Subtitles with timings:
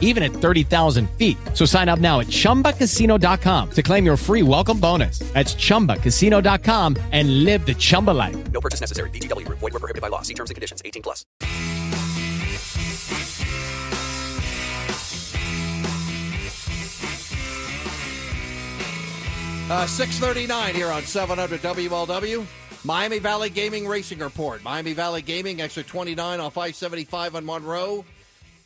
[0.00, 1.36] even at 30,000 feet.
[1.52, 5.18] So sign up now at chumbacasino.com to claim your free welcome bonus.
[5.34, 8.36] That's chumbacasino.com and live the Chumba life.
[8.52, 9.10] No purchase necessary.
[9.10, 9.58] VGW Group.
[9.58, 10.22] Void were prohibited by law.
[10.22, 10.80] See terms and conditions.
[10.84, 11.26] 18 plus.
[19.70, 22.46] Uh, 639 here on 700 WLW.
[22.84, 24.62] Miami Valley Gaming Racing Report.
[24.62, 28.04] Miami Valley Gaming, exit 29 off I 75 on Monroe.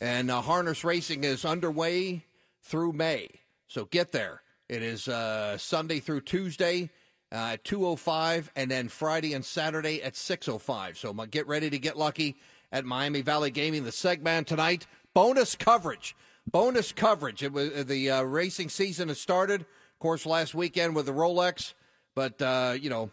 [0.01, 2.25] And uh, harness racing is underway
[2.61, 3.29] through May.
[3.67, 4.41] So get there.
[4.67, 6.89] It is uh, Sunday through Tuesday
[7.31, 10.97] uh, at 2.05 and then Friday and Saturday at 6.05.
[10.97, 12.37] So get ready to get lucky
[12.71, 13.83] at Miami Valley Gaming.
[13.83, 16.15] The segment tonight, bonus coverage.
[16.49, 17.43] Bonus coverage.
[17.43, 19.61] It was, the uh, racing season has started.
[19.61, 21.73] Of course, last weekend with the Rolex.
[22.15, 23.11] But, uh, you know,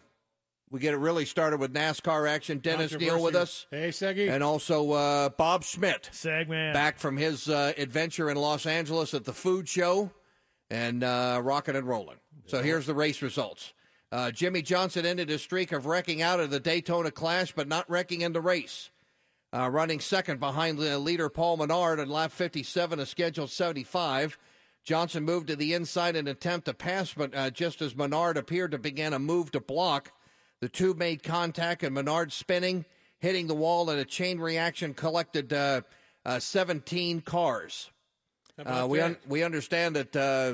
[0.69, 2.59] we get it really started with NASCAR action.
[2.59, 3.67] Dennis Neal with us.
[3.71, 4.29] Hey, Seggy.
[4.29, 6.09] And also uh, Bob Schmidt.
[6.11, 6.73] Segman.
[6.73, 10.11] Back from his uh, adventure in Los Angeles at the food show
[10.69, 12.17] and uh, rocking and rolling.
[12.45, 13.73] So here's the race results.
[14.11, 17.89] Uh, Jimmie Johnson ended his streak of wrecking out of the Daytona Clash, but not
[17.89, 18.89] wrecking in the race.
[19.53, 24.37] Uh, running second behind the leader Paul Menard on lap 57 of scheduled 75.
[24.83, 28.37] Johnson moved to the inside in an attempt to pass, but uh, just as Menard
[28.37, 30.11] appeared to begin a move to block,
[30.61, 32.85] the two made contact and Menard spinning,
[33.19, 35.81] hitting the wall, and a chain reaction collected uh,
[36.25, 37.91] uh, 17 cars.
[38.63, 40.53] Uh, we un- we understand that uh,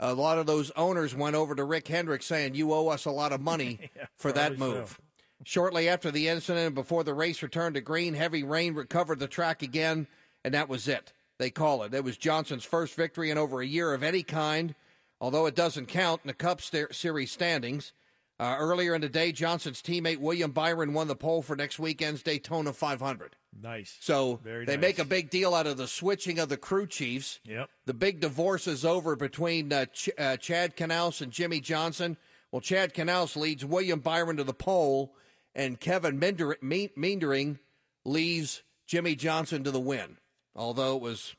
[0.00, 3.12] a lot of those owners went over to Rick Hendricks saying, "You owe us a
[3.12, 4.78] lot of money for that probably so.
[4.80, 5.00] move."
[5.44, 9.28] Shortly after the incident, and before the race returned to green, heavy rain recovered the
[9.28, 10.06] track again,
[10.42, 11.12] and that was it.
[11.38, 11.92] They call it.
[11.94, 14.74] It was Johnson's first victory in over a year of any kind,
[15.20, 17.92] although it doesn't count in the Cup Series standings.
[18.40, 22.22] Uh, earlier in the day, Johnson's teammate William Byron won the pole for next weekend's
[22.22, 23.36] Daytona 500.
[23.62, 23.96] Nice.
[24.00, 24.80] So Very they nice.
[24.82, 27.38] make a big deal out of the switching of the crew chiefs.
[27.44, 27.70] Yep.
[27.86, 32.16] The big divorce is over between uh, Ch- uh, Chad Knaus and Jimmie Johnson.
[32.50, 35.14] Well, Chad Knaus leads William Byron to the pole,
[35.54, 37.60] and Kevin Minder- Me- Meendering
[38.04, 40.18] leaves Jimmie Johnson to the win.
[40.56, 41.36] Although it was,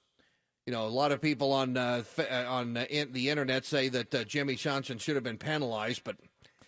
[0.65, 3.65] you know, a lot of people on uh, f- uh, on uh, in- the internet
[3.65, 6.15] say that uh, Jimmie Johnson should have been penalized, but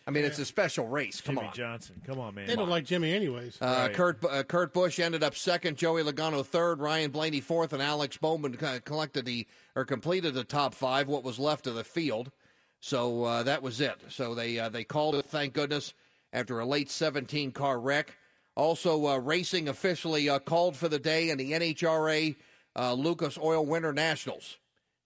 [0.07, 1.19] I mean, it's a special race.
[1.19, 1.53] Come Jimmie on.
[1.53, 2.01] Johnson.
[2.05, 2.47] Come on, man.
[2.47, 3.57] They don't like Jimmie anyways.
[3.61, 3.93] Uh, Right.
[3.93, 8.15] Kurt uh, Kurt Busch ended up second, Joey Logano third, Ryan Blaney fourth, and Alex
[8.17, 9.45] Bowman collected the
[9.75, 11.07] or completed the top five.
[11.09, 12.31] What was left of the field,
[12.79, 13.99] so uh, that was it.
[14.07, 15.25] So they uh, they called it.
[15.25, 15.93] Thank goodness
[16.31, 18.15] after a late 17 car wreck.
[18.55, 22.35] Also, uh, racing officially uh, called for the day in the NHRA
[22.75, 24.57] uh, Lucas Oil Winter Nationals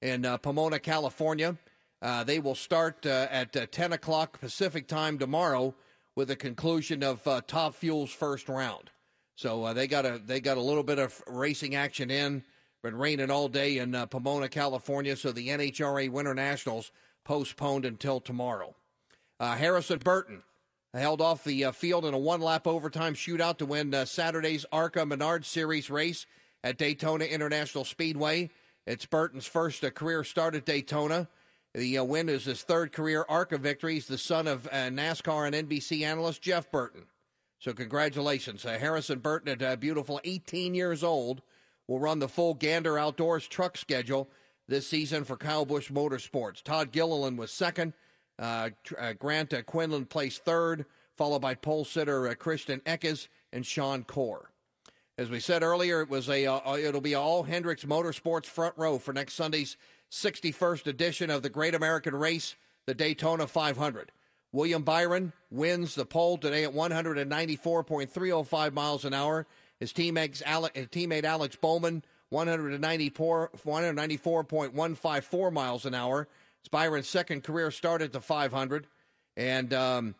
[0.02, 1.58] in uh, Pomona, California.
[2.02, 5.76] Uh, they will start uh, at uh, 10 o'clock Pacific time tomorrow
[6.16, 8.90] with the conclusion of uh, Top Fuel's first round.
[9.36, 12.44] So uh, they got a they got a little bit of racing action in.
[12.84, 15.16] Been raining all day in Pomona, California.
[15.16, 16.92] So the NHRA Winter Nationals
[17.24, 18.76] postponed until tomorrow.
[19.40, 20.42] Harrison Burton
[20.94, 25.46] held off the field in a one lap overtime shootout to win Saturday's ARCA Menard
[25.46, 26.26] Series race
[26.64, 28.50] at Daytona International Speedway.
[28.88, 31.28] It's Burton's first career start at Daytona.
[31.74, 33.94] The uh, win is his third career ARCA victory.
[33.94, 37.06] He's the son of uh, NASCAR and NBC analyst Jeff Burton.
[37.60, 38.66] So congratulations.
[38.66, 41.42] Uh, Harrison Burton at uh, beautiful 18 years old
[41.88, 44.30] will run the full Gander Outdoors truck schedule
[44.68, 46.62] this season for Kyle Busch Motorsports.
[46.62, 47.94] Todd Gilliland was second.
[48.38, 54.46] Uh, uh, Grant Quinlan placed third, followed by pole sitter Christian Eckes and Sean Corr.
[55.18, 56.46] As we said earlier, it was a
[56.80, 59.78] it'll be all Hendricks Motorsports front row for next Sunday's
[60.12, 62.56] 61st edition of the Great American Race,
[62.86, 64.12] the Daytona 500.
[64.52, 69.48] William Byron wins the pole today at 194.305 miles an hour.
[69.80, 76.28] His teammate, Ale- his teammate Alex Bowman, 194 194.154 miles an hour.
[76.60, 78.88] It's Byron's second career start at the 500.
[79.38, 80.16] And um,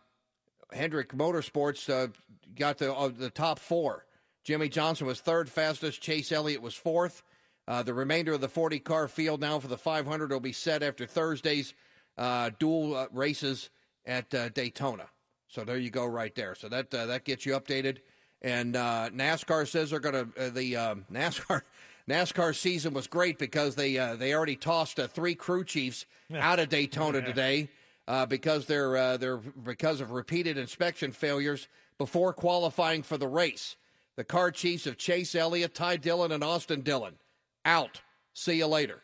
[0.72, 2.08] Hendrick Motorsports uh,
[2.56, 4.06] got the uh, the top four.
[4.44, 6.00] Jimmie Johnson was third fastest.
[6.00, 7.22] Chase Elliott was fourth.
[7.68, 10.82] Uh, the remainder of the 40 car field now for the 500 will be set
[10.82, 11.74] after Thursday's
[12.18, 13.70] uh, dual uh, races
[14.04, 15.08] at uh, Daytona.
[15.48, 16.54] So there you go, right there.
[16.54, 17.98] So that uh, that gets you updated.
[18.40, 21.62] And uh, NASCAR says they're going to uh, the um, NASCAR
[22.08, 26.58] NASCAR season was great because they uh, they already tossed uh, three crew chiefs out
[26.58, 27.68] of Daytona today
[28.08, 31.68] uh, because they're uh, they're because of repeated inspection failures
[31.98, 33.76] before qualifying for the race.
[34.16, 37.14] The car chiefs of Chase Elliott, Ty Dillon, and Austin Dillon.
[37.64, 38.00] Out.
[38.34, 39.02] See you later.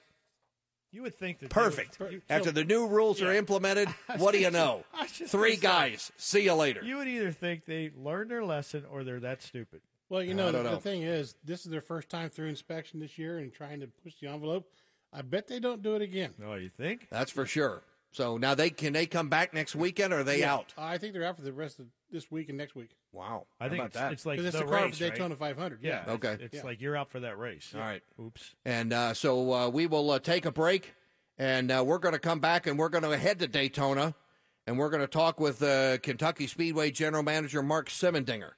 [0.90, 2.00] You would think that Perfect.
[2.00, 4.84] Would, you, After the new rules are implemented, what do you know?
[4.94, 6.10] I was just Three gonna guys.
[6.16, 6.82] See you later.
[6.82, 9.82] you would either think they learned their lesson or they're that stupid.
[10.08, 10.70] Well, you know, the, know.
[10.70, 13.88] the thing is, this is their first time through inspection this year and trying to
[14.02, 14.66] push the envelope.
[15.12, 16.32] I bet they don't do it again.
[16.38, 17.08] No, you think?
[17.10, 17.82] That's for sure.
[18.10, 20.72] So now they can they come back next weekend or are they Yeah, out?
[20.78, 22.96] I think they're out for the rest of this week and next week.
[23.12, 23.46] Wow.
[23.60, 24.12] I How think about it's, that?
[24.12, 25.12] it's like Because the it's the car race, for right?
[25.12, 25.78] Daytona 500.
[25.82, 26.04] Yeah.
[26.06, 26.12] Yeah.
[26.14, 26.36] Okay.
[26.40, 26.62] It's Yeah.
[26.62, 27.72] like you're out for that race.
[27.74, 28.02] All right.
[28.20, 28.54] Oops.
[28.64, 30.94] And uh, so uh, we will uh, take a break,
[31.36, 34.14] and uh, we're going to come back, and we're going to head to Daytona,
[34.66, 38.52] and we're going to talk with uh, Kentucky Speedway General Manager Mark Simendinger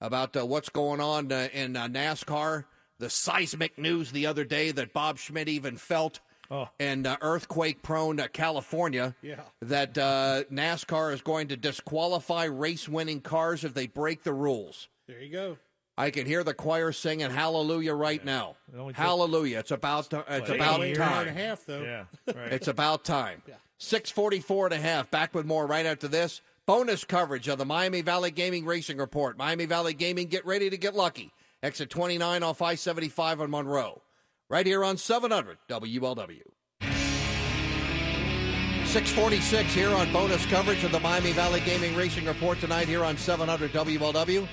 [0.00, 2.64] about uh, what's going on uh, in uh, NASCAR.
[2.98, 6.20] The seismic news the other day that Bob Schmidt even felt
[6.50, 6.68] Oh.
[6.78, 9.14] in uh, earthquake-prone uh, California.
[9.22, 9.40] Yeah.
[9.62, 14.88] That uh, NASCAR is going to disqualify race-winning cars if they break the rules.
[15.08, 15.58] There you go.
[15.98, 18.56] I can hear the choir singing hallelujah right now.
[18.72, 19.60] It Hallelujah.
[19.60, 21.34] It's about to, it's Like about eight An hour and a time.
[21.36, 21.82] half, though.
[21.82, 22.04] Yeah.
[22.34, 22.52] Right.
[22.52, 23.42] It's about time.
[23.48, 23.54] Yeah.
[23.78, 25.10] 644 and a half.
[25.10, 26.42] Back with more right after this.
[26.66, 29.38] Bonus coverage of the Miami Valley Gaming Racing Report.
[29.38, 31.32] Miami Valley Gaming, get ready to get lucky.
[31.62, 34.02] Exit 29 off I 75 on Monroe.
[34.48, 36.42] Right here on 700 WLW.
[38.84, 43.16] 646 here on bonus coverage of the Miami Valley Gaming Racing Report tonight here on
[43.16, 44.46] 700 WLW.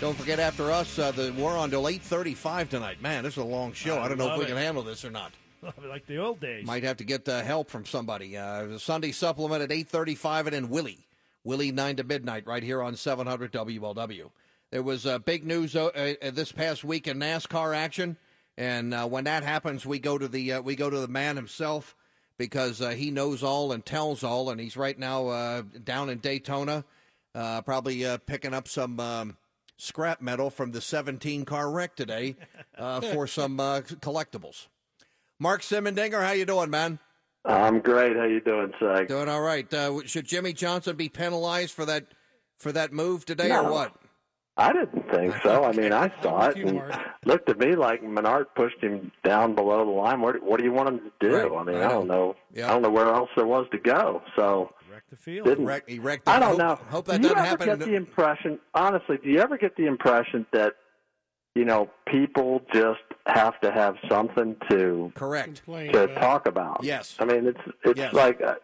[0.00, 3.00] Don't forget, after us, uh, the, we're on till 8.35 tonight.
[3.00, 3.98] Man, this is a long show.
[3.98, 4.48] I, I don't know if we it.
[4.48, 5.32] can handle this or not.
[5.88, 6.66] like the old days.
[6.66, 8.36] Might have to get uh, help from somebody.
[8.36, 11.06] Uh, Sunday supplement at 8.35 and then Willie.
[11.44, 14.30] Willie 9 to midnight right here on 700 WLW.
[14.72, 18.16] There was uh, big news uh, uh, this past week in NASCAR action.
[18.58, 21.36] And uh, when that happens, we go to the uh, we go to the man
[21.36, 21.94] himself
[22.38, 26.18] because uh, he knows all and tells all, and he's right now uh, down in
[26.18, 26.84] Daytona,
[27.34, 29.36] uh, probably uh, picking up some um,
[29.76, 32.36] scrap metal from the 17 car wreck today
[32.78, 34.66] uh, for some uh, collectibles.
[35.38, 36.98] Mark Simendinger, how you doing, man?
[37.44, 38.16] I'm great.
[38.16, 39.08] How you doing, Seg?
[39.08, 39.72] Doing all right.
[39.72, 42.06] Uh, should Jimmie Johnson be penalized for that
[42.58, 43.94] for that move today, or what?
[44.56, 45.64] I didn't think so.
[45.64, 46.80] I mean, I saw it and
[47.24, 50.20] looked at me like Menard pushed him down below the line.
[50.20, 51.34] What, what do you want him to do?
[51.36, 51.52] Right.
[51.60, 52.36] I mean, I I don't know.
[52.54, 52.66] Yeah.
[52.66, 54.22] I don't know where else there was to go.
[54.36, 55.46] So Wreck the field.
[55.46, 55.66] didn't.
[55.66, 56.28] Wreck, he wrecked.
[56.28, 56.78] I don't hope, know.
[56.90, 57.78] Hope that do you doesn't ever happen.
[57.80, 58.58] get the impression?
[58.74, 60.74] Honestly, do you ever get the impression that
[61.54, 65.46] you know people just have to have something to Correct.
[65.64, 66.80] Complain to about- talk about.
[66.84, 67.16] Yes.
[67.18, 68.12] I mean, it's it's Yes.
[68.14, 68.54] like, uh,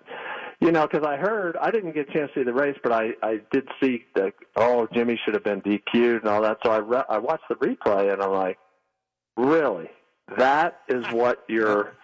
[0.63, 2.93] you know, because I heard I didn't get a chance to see the race, but
[2.93, 6.59] I I did see the oh Jimmie should have been DQ'd and all that.
[6.65, 8.59] So I re- I watched the replay and I'm like,
[9.37, 9.89] really,
[10.39, 11.95] that is what you're.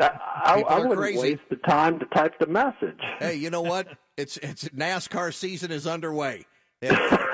[0.00, 0.10] I,
[0.44, 1.18] I, I wouldn't crazy.
[1.20, 3.00] waste the time to type the message.
[3.20, 3.86] Hey, you know what?
[4.16, 6.46] It's it's NASCAR season is underway.
[6.82, 7.26] Yeah.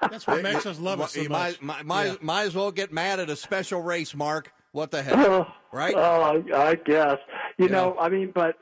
[0.00, 1.60] That's what makes us love it so you much.
[1.60, 2.14] might, might, might, Yeah.
[2.22, 4.50] might as well get mad at a special race, Mark.
[4.72, 5.94] What the hell, Right?
[5.94, 7.18] Oh, I, I guess.
[7.58, 7.72] You Yeah.
[7.72, 8.56] know, I mean, but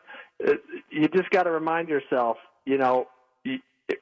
[0.90, 3.08] you just got to remind yourself, you know,
[3.44, 3.58] you,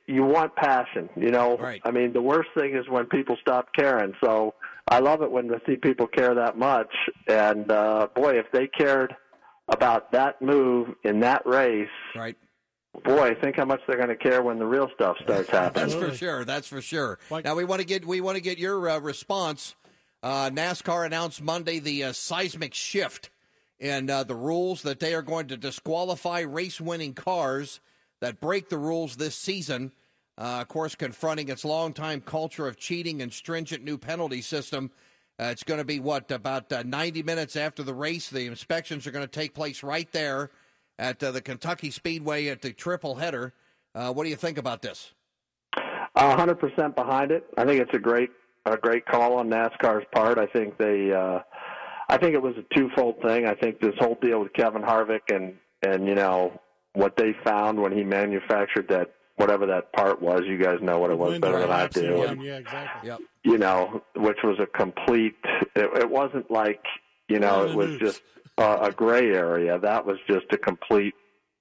[0.07, 1.09] you want passion.
[1.17, 1.81] You know, Right.
[1.85, 4.15] I mean, the worst thing is when people stop caring.
[4.23, 4.55] So
[4.89, 6.93] I love it when I see people care that much.
[7.29, 9.15] And uh, boy, if they cared
[9.69, 12.37] about that move in that race, Right.
[13.05, 15.89] boy, think how much they're going to care when the real stuff starts happening.
[15.89, 16.45] That's for sure.
[16.45, 17.19] That's for sure.
[17.31, 19.75] Like- now we want to get we want to get your uh, response.
[20.23, 23.31] Uh, NASCAR announced Monday the uh, seismic shift
[23.83, 27.81] in uh, the rules that they are going to disqualify race-winning cars
[28.21, 29.93] that break the rules this season.
[30.39, 34.93] Uh, of course, confronting its longtime culture of cheating and stringent new penalty system.
[35.39, 38.31] Uh, it's going to be what about uh, 90 minutes after the race.
[38.31, 40.51] The inspections are going to take place right there
[40.97, 43.53] at uh, the Kentucky Speedway at the triple header.
[43.97, 45.13] Uh, what do you think about this?
[46.15, 47.47] Hundred percent behind it.
[47.57, 48.31] I think it's a great
[48.65, 50.39] a great call on NASCAR's part.
[50.39, 51.11] I think they
[52.13, 53.47] I think it was a twofold thing.
[53.47, 56.61] I think this whole deal with Kevin Harvick and and you know
[56.93, 61.11] what they found when he manufactured that whatever that part was, you guys know what
[61.11, 62.23] it was Window better than I lapsing do.
[62.23, 63.09] And, Yeah, exactly.
[63.09, 63.21] Yep.
[63.45, 65.37] you know, which was a complete
[65.75, 66.85] it, it wasn't like,
[67.29, 68.21] you know, it was just
[68.59, 69.79] a, a gray area.
[69.79, 71.15] That was just a complete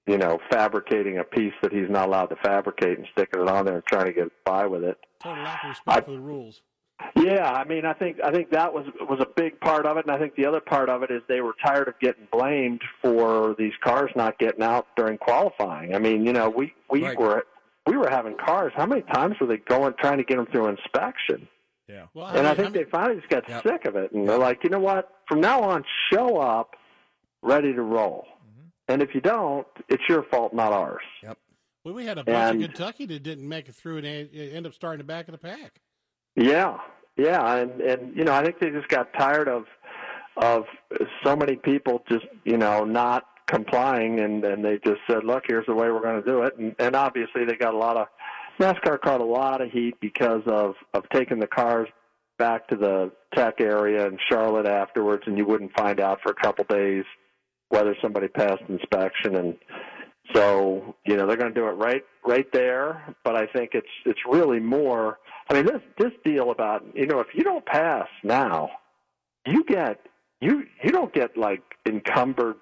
[0.06, 3.66] you know, fabricating a piece that he's not allowed to fabricate and sticking it on
[3.66, 4.98] there and trying to get by with it.
[5.24, 6.62] Total lack of respect I- for the rules.
[7.16, 10.06] Yeah, I mean, I think I think that was was a big part of it,
[10.06, 12.82] and I think the other part of it is they were tired of getting blamed
[13.02, 15.94] for these cars not getting out during qualifying.
[15.96, 17.18] I mean, you know, we we Right.
[17.20, 17.46] were
[17.88, 18.72] we were having cars.
[18.76, 21.48] How many times were they going trying to get them through inspection?
[21.88, 22.06] Yeah.
[22.14, 23.64] Well, And I mean, think they finally just got Yep.
[23.64, 24.30] sick of it, and Yep.
[24.30, 25.10] they're like, you know what?
[25.28, 26.76] From now on, show up
[27.42, 28.26] ready to roll.
[28.48, 28.68] Mm-hmm.
[28.94, 31.02] And if you don't, it's your fault, not ours.
[31.24, 31.38] Yep.
[31.84, 34.66] Well, we had a bunch and- of Kentucky that didn't make it through and end
[34.68, 35.82] up starting the back of the pack.
[36.36, 36.78] Yeah,
[37.18, 39.66] yeah, and and you know I think they just got tired of
[40.38, 40.64] of
[41.24, 45.66] so many people just you know not complying, and and they just said, look, here's
[45.66, 48.08] the way we're going to do it, and and obviously they got a lot of
[48.60, 51.90] NASCAR caught a lot of heat because of of taking the cars
[52.38, 56.36] back to the tech area in Charlotte afterwards, and you wouldn't find out for a
[56.36, 57.04] couple days
[57.70, 59.36] whether somebody passed inspection.
[59.36, 59.56] And
[60.34, 63.88] so you know they're going to do it right right there but i think it's
[64.06, 65.18] it's really more
[65.50, 68.70] i mean this this deal about you know if you don't pass now
[69.46, 70.00] you get
[70.40, 72.56] you you don't get like encumbered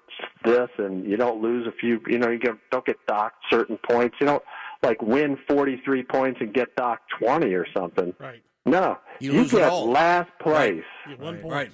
[0.44, 3.78] this and you don't lose a few you know you get, don't get docked certain
[3.88, 4.42] points you don't
[4.82, 8.42] like win 43 points and get docked 20 or something Right.
[8.64, 9.90] no You you, lose it get all.
[9.90, 11.52] last place You get one point.
[11.52, 11.70] Right.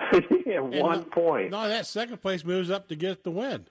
[0.30, 3.32] you get And one no- point No, that second place moves up to get the
[3.32, 3.66] win.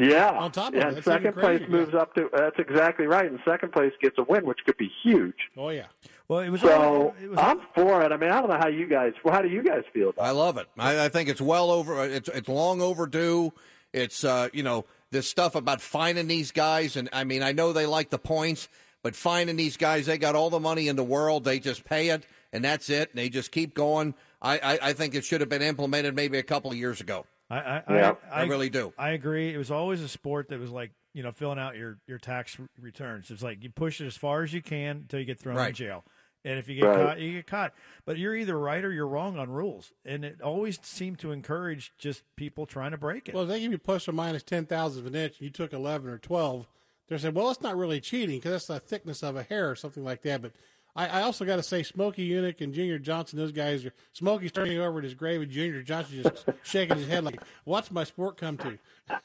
[0.00, 0.30] Yeah.
[0.30, 2.00] On top of yeah, it, and that's second place crazier, moves yeah.
[2.00, 2.30] up to.
[2.32, 3.30] That's exactly right.
[3.30, 5.36] And second place gets a win, which could be huge.
[5.56, 5.86] Oh yeah.
[6.28, 6.60] Well, it was.
[6.60, 8.12] So all, it was I'm for it.
[8.12, 9.12] I mean, I don't know how you guys.
[9.24, 10.28] Well, how do you guys feel about it?
[10.28, 10.68] I love it.
[10.78, 12.04] I, I think it's well over.
[12.04, 13.52] It's it's long overdue.
[13.92, 17.72] It's uh, you know this stuff about finding these guys, and I mean I know
[17.72, 18.68] they like the points,
[19.02, 21.44] but finding these guys, they got all the money in the world.
[21.44, 23.10] They just pay it, and that's it.
[23.10, 24.14] And they just keep going.
[24.40, 27.26] I I, I think it should have been implemented maybe a couple of years ago.
[27.50, 28.14] I, I, Yeah.
[28.30, 28.92] I really do.
[28.98, 29.52] I agree.
[29.52, 32.56] It was always a sport that was like you know filling out your your tax
[32.80, 33.30] returns.
[33.30, 35.74] It's like you push it as far as you can until you get thrown in
[35.74, 36.04] jail.
[36.42, 36.96] And if you get Right.
[36.96, 37.74] caught, you get caught.
[38.06, 39.92] But you're either right or you're wrong on rules.
[40.06, 43.34] And it always seemed to encourage just people trying to break it.
[43.34, 45.72] Well, if they give you plus or minus ten thousandths of an inch, you took
[45.74, 46.66] eleven or twelve.
[47.08, 49.74] They're saying, well, it's not really cheating because that's the thickness of a hair or
[49.74, 50.40] something like that.
[50.40, 50.52] But
[50.96, 53.92] I, I also got to say, Smokey Yunick and Junior Johnson, those guys are.
[54.12, 57.90] Smokey's turning over in his grave, and Junior Johnson just shaking his head like, "What's
[57.90, 58.78] my sport come to?"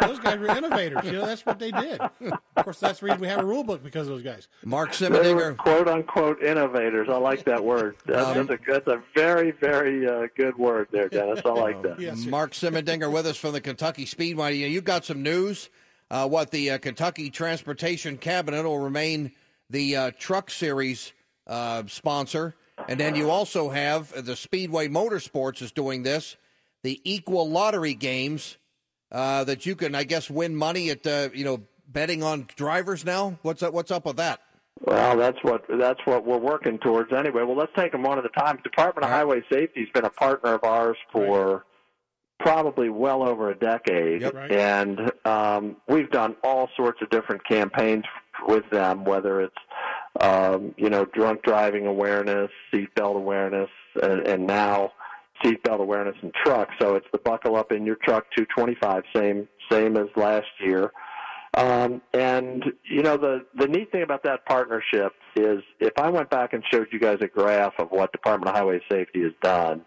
[0.00, 1.04] Those guys were innovators.
[1.04, 2.00] You know, that's what they did.
[2.00, 4.48] Of course, that's the reason we have a rule book because of those guys.
[4.64, 5.56] Mark They Simendinger.
[5.58, 7.08] quote unquote innovators.
[7.08, 7.96] I like that word.
[8.06, 11.40] That's, that's a that's a very very uh, good word there, Dennis.
[11.44, 12.00] I like that.
[12.00, 12.24] Yes.
[12.24, 14.56] Mark Simendinger with us from the Kentucky Speedway.
[14.56, 15.68] You you got some news.
[16.10, 19.30] Uh, what the uh, Kentucky Transportation Cabinet will remain
[19.70, 21.12] the uh, Truck Series
[21.46, 22.54] uh, sponsor,
[22.88, 26.36] and then you also have the Speedway Motorsports is doing this.
[26.82, 28.58] The Equilottery games
[29.12, 33.04] uh, that you can, I guess, win money at uh, you know betting on drivers
[33.04, 33.38] now.
[33.42, 34.40] What's up, what's up with that?
[34.82, 37.42] Well, that's what that's what we're working towards anyway.
[37.42, 38.58] Well, let's take them one at a time.
[38.64, 39.18] Department of right.
[39.18, 41.64] Highway Safety has been a partner of ours for
[42.38, 44.34] probably well over a decade, Yep.
[44.34, 44.52] Right.
[44.52, 48.04] and um, we've done all sorts of different campaigns
[48.46, 49.04] with them.
[49.04, 49.54] Whether it's
[50.20, 53.70] um, you know drunk driving awareness, seatbelt awareness,
[54.02, 54.92] and, and now
[55.44, 56.74] seatbelt awareness in trucks.
[56.80, 60.92] So it's the buckle up in your truck 225, same same as last year.
[61.54, 66.30] Um, and you know the the neat thing about that partnership is if I went
[66.30, 69.82] back and showed you guys a graph of what Department of Highway Safety has done,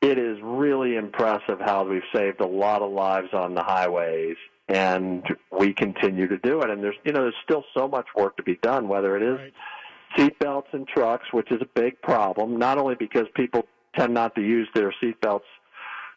[0.00, 4.36] it is really impressive how we've saved a lot of lives on the highways,
[4.68, 5.22] and
[5.58, 6.70] we continue to do it.
[6.70, 9.38] And there's you know there's still so much work to be done, whether it is
[9.38, 9.52] Right.
[10.16, 14.42] seatbelts in trucks, which is a big problem, not only because people tend not to
[14.42, 15.42] use their seatbelts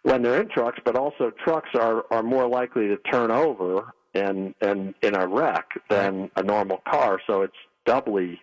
[0.03, 4.55] when they're in trucks, but also trucks are, are more likely to turn over and,
[4.61, 7.19] and in a wreck than a normal car.
[7.27, 7.53] So it's
[7.85, 8.39] doubly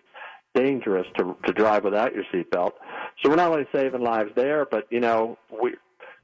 [0.53, 2.71] dangerous to, to drive without your seatbelt.
[3.21, 5.75] So we're not only saving lives there, but, you know, we,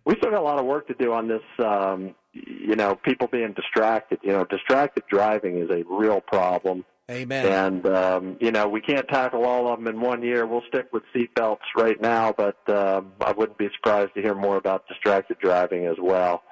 [0.05, 3.27] we still got a lot of work to do on this, um, you know, people
[3.27, 4.19] being distracted.
[4.23, 6.85] You know, distracted driving is a real problem.
[7.11, 7.45] Amen.
[7.45, 10.45] And um, you know, we can't tackle all of them in one year.
[10.45, 14.57] We'll stick with seatbelts right now, but um, I wouldn't be surprised to hear more
[14.57, 16.43] about distracted driving as well.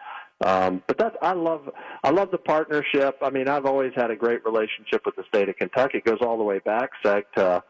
[0.44, 1.70] Um, but that I love,
[2.04, 3.18] I love the partnership.
[3.22, 6.00] I mean, I've always had a great relationship with the state of Kentucky.
[6.00, 7.64] It goes all the way back, Seg, to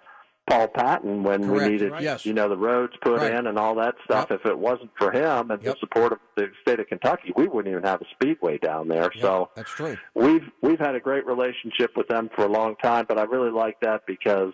[0.50, 2.02] Paul Patton when Correct, we needed, right.
[2.02, 2.26] Yes.
[2.26, 3.34] you know, the roads put Right.
[3.34, 4.28] in and all that stuff.
[4.30, 4.40] Yep.
[4.42, 5.76] If it wasn't for him and Yep.
[5.76, 9.10] the support of the state of Kentucky, we wouldn't even have a speedway down there.
[9.16, 9.98] Yeah, So that's true.
[10.16, 13.52] we've we've had a great relationship with them for a long time, but I really
[13.52, 14.54] like that because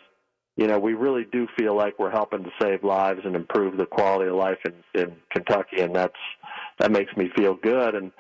[0.58, 3.86] you know we really do feel like we're helping to save lives and improve the
[3.86, 6.20] quality of life in in Kentucky, and that's
[6.80, 7.96] that makes me feel good.
[7.96, 8.12] And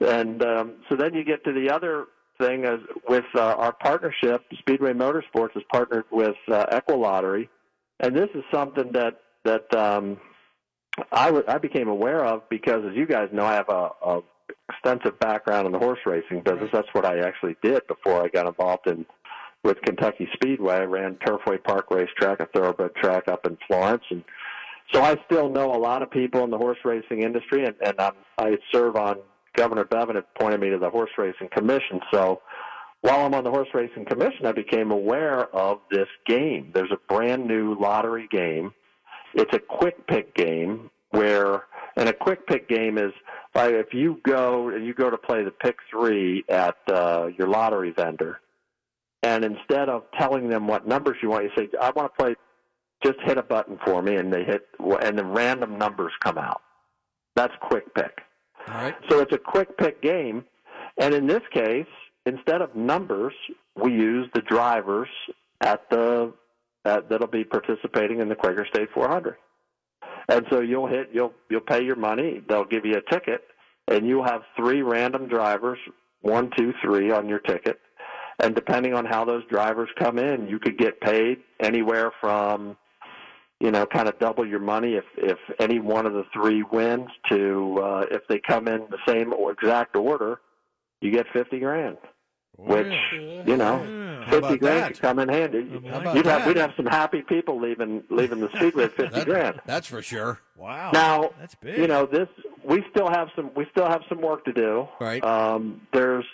[0.00, 2.06] and um, so then you get to the other
[2.38, 4.44] thing as with uh, our partnership.
[4.58, 7.48] Speedway Motorsports has partnered with uh, Equilottery,
[8.00, 10.18] and this is something that that um,
[11.12, 14.20] I w- I became aware of because, as you guys know, I have a, a
[14.70, 16.70] extensive background in the horse racing business.
[16.72, 19.04] That's what I actually did before I got involved in
[19.64, 20.76] with Kentucky Speedway.
[20.76, 24.24] I ran Turfway Park Racetrack, a thoroughbred track up in Florence, and
[24.92, 28.00] so I still know a lot of people in the horse racing industry, and, and
[28.00, 29.16] I'm, I serve on
[29.56, 32.00] Governor Bevin appointed me to the Horse Racing Commission.
[32.12, 32.40] So
[33.00, 36.70] while I'm on the Horse Racing Commission, I became aware of this game.
[36.74, 38.72] There's a brand new lottery game
[39.34, 41.64] it's a quick pick game where,
[41.96, 43.12] and a quick pick game is
[43.54, 47.48] like if you go and you go to play the pick three at uh, your
[47.48, 48.40] lottery vendor,
[49.22, 52.34] and instead of telling them what numbers you want, you say, "I want to play."
[53.04, 54.62] Just hit a button for me, and they hit,
[55.02, 56.62] and the random numbers come out.
[57.36, 58.18] That's quick pick.
[58.68, 58.94] Right.
[59.08, 60.44] So it's a quick pick game.
[60.98, 61.86] And in this case,
[62.26, 63.34] instead of numbers,
[63.76, 65.08] we use the drivers
[65.60, 66.32] at the
[66.84, 69.36] at, that'll be participating in the Quaker State 400.
[70.28, 72.42] And so you'll hit you'll you'll pay your money.
[72.48, 73.42] They'll give you a ticket,
[73.88, 75.78] and you'll have three random drivers,
[76.20, 77.80] one, two, three, on your ticket.
[78.40, 82.76] And depending on how those drivers come in, you could get paid anywhere from
[83.60, 87.08] you know, kind of double your money if if any one of the three wins.
[87.28, 90.40] To uh, if they come in the same or exact order,
[91.00, 91.98] you get fifty grand.
[92.56, 94.92] Which you know, How fifty grand that?
[94.94, 95.58] could come in handy.
[96.14, 99.60] You'd have we'd have some happy people leaving leaving the speed with fifty That- grand.
[99.64, 100.40] That's for sure.
[100.56, 100.90] Wow.
[100.92, 101.78] Now, that's big.
[101.78, 102.28] you know, this
[102.64, 104.88] we still have some we still have some work to do.
[105.00, 105.22] Right.
[105.22, 106.24] Um, there's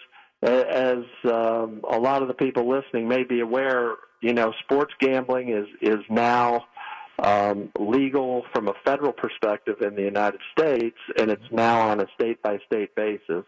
[0.42, 5.50] as um, a lot of the people listening may be aware, you know, sports gambling
[5.50, 6.64] is is now
[7.22, 12.06] um, legal from a federal perspective in the United States, and it's now on a
[12.14, 13.44] state by state basis.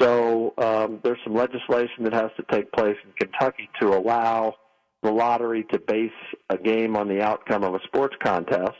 [0.00, 4.54] So um, there's some legislation that has to take place in Kentucky to allow
[5.02, 6.10] the lottery to base
[6.50, 8.72] a game on the outcome of a sports contest.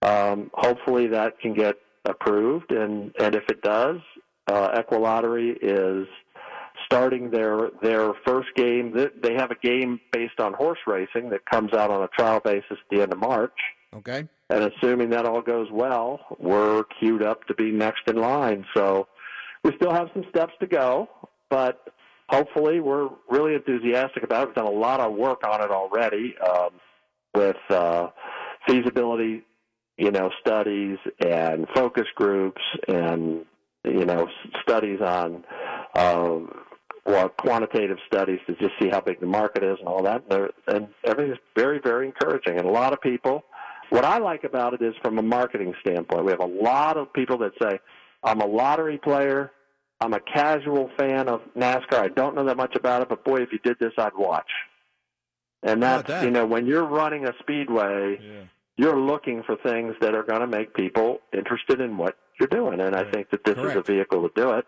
[0.00, 1.76] Um, hopefully that can get
[2.06, 3.98] approved, and, and if it does,
[4.48, 6.08] uh, Equilottery is
[6.84, 8.92] starting their their first game.
[9.22, 12.72] They have a game based on horse racing that comes out on a trial basis
[12.72, 13.58] at the end of March.
[13.94, 14.26] Okay.
[14.50, 18.64] And assuming that all goes well, we're queued up to be next in line.
[18.74, 19.08] So
[19.64, 21.08] we still have some steps to go,
[21.50, 21.88] but
[22.28, 24.46] hopefully we're really enthusiastic about it.
[24.48, 26.70] We've done a lot of work on it already um,
[27.34, 28.08] with uh,
[28.66, 29.42] feasibility,
[29.96, 33.44] you know, studies and focus groups and
[33.84, 34.28] you know
[34.62, 35.44] studies on
[35.94, 36.38] uh,
[37.06, 40.22] well quantitative studies to just see how big the market is and all that.
[40.22, 42.58] And, they're- and everything's very very encouraging.
[42.58, 43.44] And a lot of people
[43.90, 47.12] what I like about it is from a marketing standpoint, we have a lot of
[47.12, 47.78] people that say,
[48.22, 49.50] I'm a lottery player.
[50.00, 51.98] I'm a casual fan of NASCAR.
[51.98, 54.48] I don't know that much about it, but boy, if you did this, I'd watch.
[55.62, 56.24] And that's, that?
[56.24, 58.44] you know, when you're running a speedway, Yeah.
[58.78, 62.80] you're looking for things that are going to make people interested in what you're doing.
[62.80, 64.64] And I think that this is a vehicle to do it.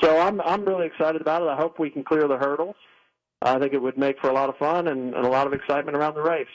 [0.00, 1.48] So I'm, I'm really excited about it.
[1.48, 2.76] I hope we can clear the hurdles.
[3.42, 5.52] I think it would make for a lot of fun and, and a lot of
[5.52, 6.46] excitement around the race.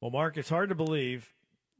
[0.00, 1.32] Well, Mark, it's hard to believe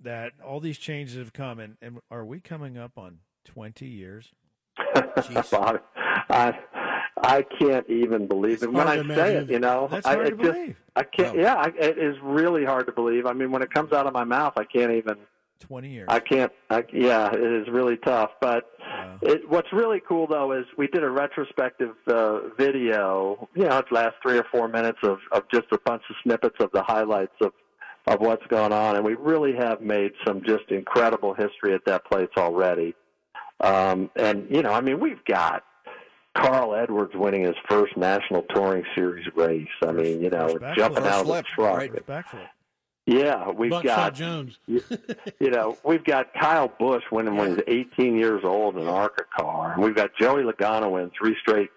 [0.02, 4.32] that all these changes have come, and, and are we coming up on 20 years?
[4.96, 5.50] Jeez.
[5.50, 5.80] Bob,
[6.30, 6.56] I
[7.22, 9.50] I can't even believe It's it when I say it.
[9.50, 10.76] You know, That's I, hard it to just believe.
[10.94, 11.34] I can't.
[11.34, 13.26] Well- yeah, I, it is really hard to believe.
[13.26, 15.16] I mean, when it comes out of my mouth, I can't even.
[15.60, 16.06] 20 years.
[16.08, 16.52] I can't.
[16.70, 18.30] I, yeah, it is really tough.
[18.40, 19.18] But Wow.
[19.22, 23.48] it, what's really cool though is we did a retrospective uh, video.
[23.54, 26.56] You know, it's last three or four minutes of of just a bunch of snippets
[26.60, 27.52] of the highlights of
[28.06, 32.04] of what's going on, and we really have made some just incredible history at that
[32.06, 32.94] place already.
[33.60, 35.64] Um, and you know, I mean, we've got
[36.34, 39.66] Carl Edwards winning his first national touring series race.
[39.82, 41.76] I mean, you know, jumping out of the truck.
[41.78, 42.06] right.
[42.06, 42.46] Backflip.
[43.08, 44.58] Yeah, we've Buckshot got Jones.
[44.66, 44.82] you,
[45.40, 49.24] you know, we've got Kyle Busch winning when he's 18 years old in an ARCA
[49.34, 49.72] car.
[49.72, 51.70] And we've got Joey Logano winning three straight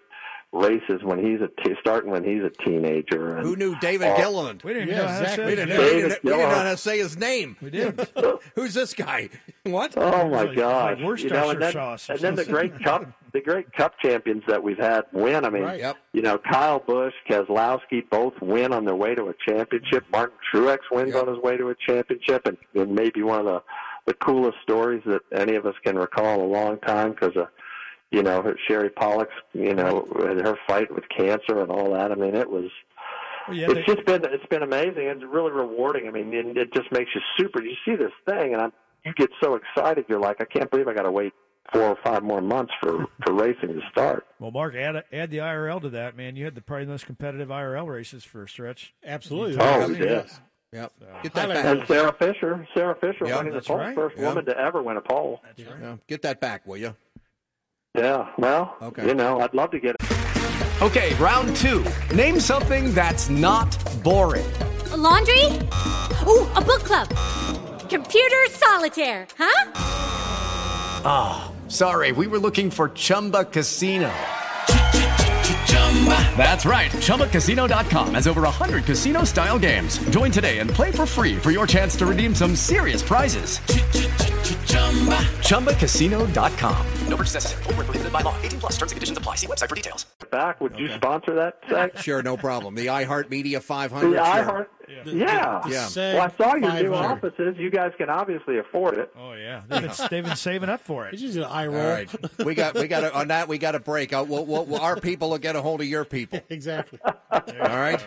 [0.52, 3.36] races when he's a t- starting when he's a teenager.
[3.36, 4.16] And, Who knew David Oh.
[4.18, 4.62] Gilliland?
[4.62, 5.36] We didn't Yeah, know how to exactly.
[5.36, 5.78] say We his didn't, name.
[5.78, 7.56] know, we didn't, we didn't know how to say his name.
[7.62, 8.08] We did.
[8.54, 9.30] Who's this guy?
[9.64, 9.94] What?
[9.96, 10.98] Oh my Like- gosh!
[11.00, 13.72] like you know, and then, Worcestershire sauce or and then the great cup, the great
[13.72, 15.44] cup champions that we've had win.
[15.46, 15.80] I mean, Right.
[15.80, 15.96] Yep.
[16.12, 20.04] you know, Kyle Busch, Keselowski both win on their way to a championship.
[20.12, 21.22] Martin Truex wins Yep.
[21.28, 23.62] on his way to a championship, and, and maybe one of the
[24.04, 27.44] the coolest stories that any of us can recall in a long time because of
[27.44, 27.46] uh,
[28.12, 32.12] you know her, Sherry Pollex you know her fight with cancer and all that.
[32.12, 32.70] I mean, it was
[33.48, 35.06] Well, yeah, it's they- just been it's been amazing.
[35.06, 36.06] It's really rewarding.
[36.06, 37.62] I mean, it, it just makes you super.
[37.62, 38.72] You see this thing, and I'm,
[39.04, 40.04] you get so excited.
[40.08, 41.32] You're like, I can't believe I got to wait
[41.72, 44.26] four or five more months for for racing to start.
[44.38, 46.36] well, Mark, add add the IRL to that, man.
[46.36, 48.92] You had the probably the most competitive IRL races for a stretch.
[49.04, 49.56] Absolutely.
[49.60, 49.98] Oh, Yes.
[50.00, 50.40] yes.
[50.72, 50.92] Yep.
[51.22, 51.64] Get that back.
[51.66, 53.94] And Sarah Fisher, Sarah Fisher Yeah, winning the that's pole, right.
[53.94, 54.28] first Yeah.
[54.28, 55.42] woman to ever win a pole.
[55.44, 55.78] That's right.
[55.82, 55.96] Yeah.
[56.06, 56.94] Get that back, will you?
[57.96, 59.06] Yeah, well, Okay.
[59.06, 60.82] you know, I'd love to get it.
[60.82, 61.84] Okay, round two.
[62.14, 63.68] Name something that's not
[64.02, 64.50] boring.
[64.92, 65.44] A laundry?
[66.26, 67.08] Ooh, a book club.
[67.90, 69.72] Computer solitaire, huh?
[71.04, 74.10] Ah, sorry, we were looking for Chumba Casino.
[75.66, 76.30] Chumba!
[76.38, 76.90] That's right.
[76.92, 79.98] ChumbaCasino.com has over 100 casino style games.
[80.08, 83.60] Join today and play for free for your chance to redeem some serious prizes.
[85.42, 86.86] ChumbaCasino.com.
[87.08, 87.62] No purchase necessary.
[87.64, 88.34] Void where prohibited by law.
[88.42, 89.34] 18 plus terms and conditions apply.
[89.36, 90.06] See website for details.
[90.30, 91.98] Back, would you sponsor that seg?
[91.98, 92.74] Sure, no problem.
[92.74, 94.10] The iHeartMedia The 500.
[94.10, 94.18] sure.
[94.24, 94.66] iHeart.
[95.06, 95.60] Yeah.
[95.66, 95.84] Yeah.
[95.86, 96.94] Seg Well, I saw your new 500.
[96.94, 97.56] offices.
[97.58, 99.10] You guys can obviously afford it.
[99.18, 101.26] Oh yeah, they've been, they've been saving up for It's it.
[101.26, 101.80] just an eye roll.
[101.80, 102.10] All right,
[102.44, 104.12] we got we got to, on that we got to break.
[104.12, 106.40] Uh, we'll, we'll, our people will get a hold of your people.
[106.50, 106.98] Exactly.
[107.04, 108.06] All right,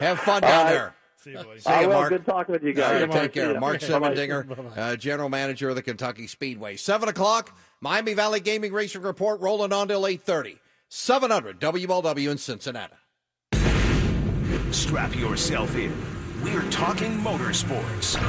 [0.00, 0.72] have fun down right.
[0.72, 0.94] there.
[1.24, 1.60] See you, buddy.
[1.60, 1.94] See I ya, will.
[1.94, 2.08] Mark.
[2.10, 3.00] Good talking with you guys.
[3.00, 3.58] right, take care.
[3.58, 4.14] Mark Bye-bye.
[4.14, 6.76] Simendinger, uh, general manager of the Kentucky Speedway.
[6.76, 7.56] Seven o'clock.
[7.80, 10.58] Miami Valley Gaming Racing Report rolling on till eight thirty.
[10.90, 12.92] Seven hundred WLW in Cincinnati.
[14.70, 15.94] Strap yourself in.
[16.42, 18.20] We're talking motorsports.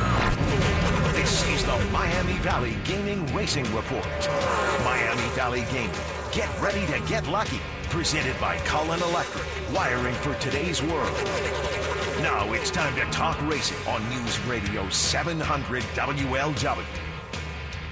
[1.14, 4.06] This is the Miami Valley Gaming Racing Report.
[4.86, 5.92] Miami Valley Gaming.
[6.32, 7.60] Get ready to get lucky.
[7.90, 9.46] Presented by Cullen Electric.
[9.74, 11.95] Wiring for today's world.
[12.22, 16.86] Now it's time to talk racing on News Radio 700 WLW.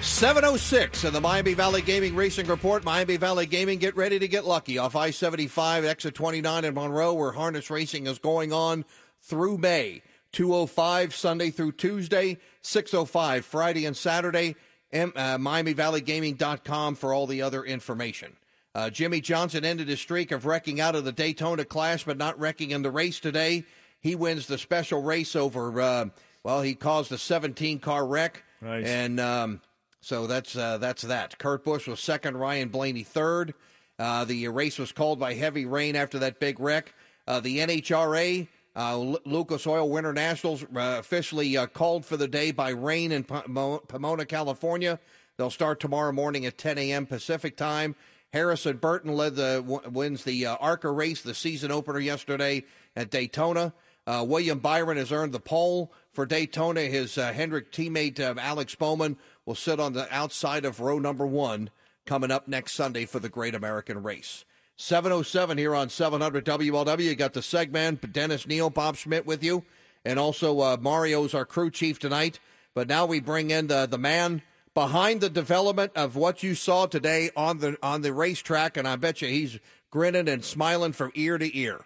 [0.02, 2.86] 706 in the Miami Valley Gaming Racing Report.
[2.86, 7.14] Miami Valley Gaming, get ready to get lucky off I 75, exit 29 in Monroe,
[7.14, 8.86] where harness racing is going on
[9.22, 10.02] through May.
[10.32, 14.56] 205 Sunday through Tuesday, 605 Friday and Saturday.
[14.92, 18.38] M- uh, MiamiValleyGaming.com for all the other information.
[18.74, 22.40] Uh, Jimmie Johnson ended his streak of wrecking out of the Daytona Clash, but not
[22.40, 23.66] wrecking in the race today.
[24.04, 26.06] He wins the special race over, uh,
[26.44, 28.44] well, he caused a 17 car wreck.
[28.62, 28.86] Nice.
[28.86, 29.62] And um,
[30.02, 31.38] so that's uh, that's that.
[31.40, 33.54] Kurt Busch was second, Ryan Blaney third.
[33.98, 36.94] Uh, the race was called by heavy rain after that big wreck.
[37.26, 42.28] Uh, the NHRA, uh, L- Lucas Oil Winter Nationals, uh, officially uh, called for the
[42.28, 45.00] day by rain in Pom- Pomona, California.
[45.38, 47.06] They'll start tomorrow morning at 10 a.m.
[47.06, 47.96] Pacific time.
[48.34, 53.10] Harrison Burton led the w- wins the uh, ARCA race, the season opener yesterday at
[53.12, 53.74] Daytona.
[54.06, 56.82] Uh, William Byron has earned the pole for Daytona.
[56.82, 61.26] His uh, Hendrick teammate uh, Alex Bowman will sit on the outside of row number
[61.26, 61.70] one
[62.06, 64.44] coming up next Sunday for the Great American Race.
[64.76, 67.04] 707 here on 700 WLW.
[67.04, 69.64] You got the segment, Dennis Neal, Bob Schmidt with you,
[70.04, 72.40] and also uh, Mario's our crew chief tonight.
[72.74, 74.42] But now we bring in the, the man
[74.74, 78.96] behind the development of what you saw today on the on the racetrack, and I
[78.96, 79.60] bet you he's
[79.92, 81.86] grinning and smiling from ear to ear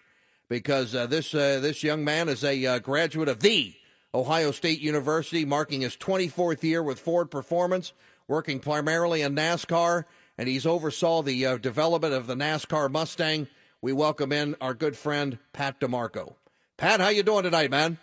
[0.49, 3.75] because uh, this uh, this young man is a uh, graduate of the
[4.13, 7.93] Ohio State University, marking his 24th year with Ford Performance,
[8.27, 10.05] working primarily in NASCAR,
[10.37, 13.47] and he's oversaw the uh, development of the NASCAR Mustang.
[13.81, 16.33] We welcome in our good friend Pat DiMarco.
[16.77, 17.97] Pat, how you doing tonight, man?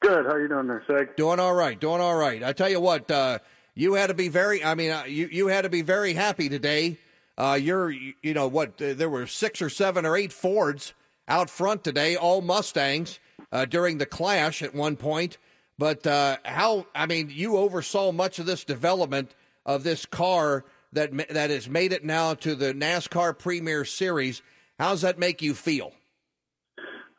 [0.00, 0.26] Good.
[0.26, 1.16] How you doing there, Seg?
[1.16, 1.78] Doing all right.
[1.78, 2.42] Doing all right.
[2.42, 3.38] I tell you what, uh,
[3.74, 4.64] you had to be very.
[4.64, 6.98] I mean, uh, you you had to be very happy today.
[7.36, 8.80] Uh, you're, you, you know what?
[8.80, 10.94] Uh, there were six or seven or eight Fords
[11.28, 13.18] out front today, all Mustangs
[13.52, 15.38] uh, during the clash at one point.
[15.78, 16.86] But uh, how?
[16.94, 19.34] I mean, you oversaw much of this development
[19.66, 24.42] of this car that that has made it now to the NASCAR Premier Series.
[24.78, 25.92] How does that make you feel?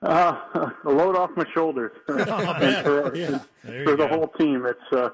[0.01, 0.39] Uh,
[0.85, 3.39] a load off my shoulders And for, Yeah.
[3.63, 4.07] There for the go.
[4.07, 4.65] whole team.
[4.65, 5.09] It's uh,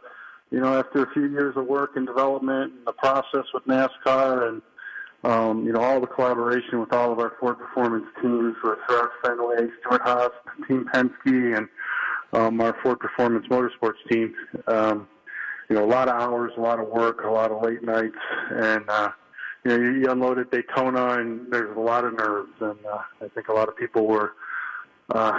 [0.51, 4.47] you know after a few years of work and development and the process with NASCAR
[4.49, 4.62] and
[5.24, 9.10] um, you know all the collaboration with all of our Ford Performance teams with Gerard
[9.24, 10.32] Fenway, Stewart-Haas,
[10.68, 11.68] Team Penske, and
[12.34, 14.34] um, our Ford Performance Motorsports team.
[14.68, 15.08] Um,
[15.70, 18.18] you know, a lot of hours, a lot of work, a lot of late nights,
[18.50, 19.12] and uh,
[19.64, 23.28] you know, you, you unloaded Daytona, and there's a lot of nerves, and uh, I
[23.30, 24.34] think a lot of people were
[25.13, 25.32] uh,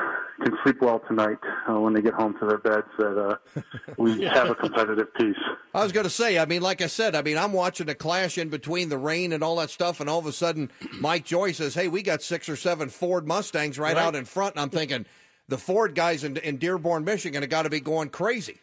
[0.43, 2.87] can sleep well tonight uh, when they get home to their beds.
[2.99, 3.61] That uh,
[3.97, 5.37] we have a competitive piece.
[5.75, 7.95] I was going to say, I mean, like I said, I mean, I'm watching the
[7.95, 11.25] clash in between the rain and all that stuff, and all of a sudden, Mike
[11.25, 14.03] Joy says, "Hey, we got six or seven Ford Mustangs right, Right.
[14.03, 15.07] out in front," and I'm thinking,
[15.49, 18.59] the Ford guys in, in Dearborn, Michigan, have got to be going crazy.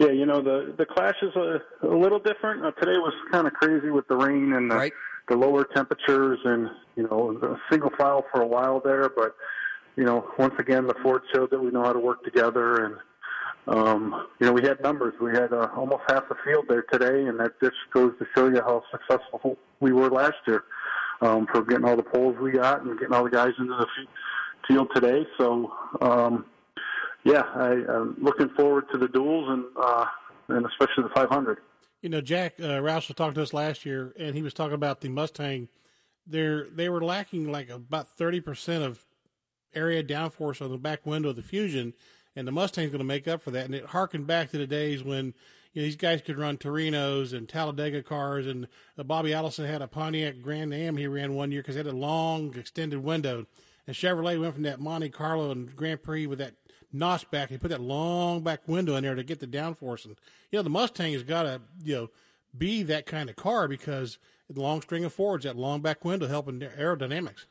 [0.00, 2.64] Yeah, you know the the clash is a, a little different.
[2.64, 4.92] Uh, today was kind of crazy with the rain and the, Right.
[5.28, 9.08] the lower temperatures, and you know the single file for a while there.
[9.08, 9.36] But
[9.96, 12.96] you know, once again, the Ford showed that we know how to work together, and
[13.66, 15.14] um, you know we had numbers.
[15.20, 18.48] We had uh, almost half the field there today, and that just goes to show
[18.48, 20.64] you how successful we were last year
[21.20, 23.86] um, for getting all the poles we got and getting all the guys into the
[24.68, 25.26] field today.
[25.38, 25.72] So.
[26.00, 26.46] Um,
[27.24, 30.04] yeah, I, I'm looking forward to the duels and uh,
[30.48, 31.58] and especially the 500.
[32.02, 34.74] You know, Jack uh, Roush was talking to us last year, and he was talking
[34.74, 35.68] about the Mustang.
[36.26, 39.06] They're they were lacking like about thirty percent of
[39.74, 41.94] area downforce on the back window of the Fusion,
[42.36, 43.66] and the Mustang's going to make up for that.
[43.66, 45.34] And it harkened back to the days when
[45.72, 49.82] you know, these guys could run Torinos and Talladega cars, and uh, Bobby Allison had
[49.82, 53.46] a Pontiac Grand Am he ran one year because it had a long extended window.
[53.86, 56.54] And Chevrolet went from that Monte Carlo and Grand Prix with that
[56.92, 57.50] notch back.
[57.50, 60.04] He put that long back window in there to get the downforce.
[60.04, 60.16] And
[60.50, 62.10] you know, the Mustang has got to you know
[62.56, 66.26] be that kind of car because the long string of Fords, that long back window,
[66.26, 67.46] helping aerodynamics.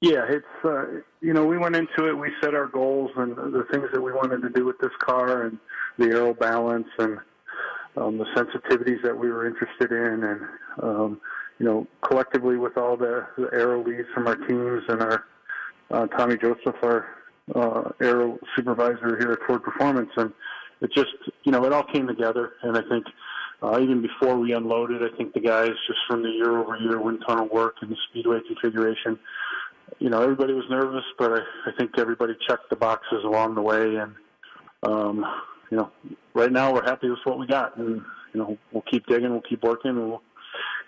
[0.00, 0.86] Yeah, it's uh,
[1.20, 2.16] you know we went into it.
[2.16, 5.42] We set our goals and the things that we wanted to do with this car
[5.42, 5.58] and
[5.98, 7.18] the aero balance and
[7.98, 10.40] um, the sensitivities that we were interested in, and
[10.82, 11.20] um,
[11.58, 15.24] you know collectively with all the, the aero leads from our teams and our
[15.90, 17.06] uh, Tommy Joseph, our
[17.54, 20.32] uh, aero supervisor here at Ford Performance, and
[20.80, 21.10] it just
[21.44, 22.52] you know it all came together.
[22.62, 23.04] And I think
[23.62, 26.98] uh, even before we unloaded, I think the guys just from the year over year
[27.02, 29.18] wind tunnel work and the speedway configuration
[29.98, 33.62] you know, everybody was nervous, but I, I think everybody checked the boxes along the
[33.62, 33.96] way.
[33.96, 34.14] And,
[34.82, 35.24] um,
[35.70, 35.90] you know,
[36.34, 37.76] right now we're happy with what we got.
[37.76, 40.22] And, you know, we'll keep digging, we'll keep working, and we'll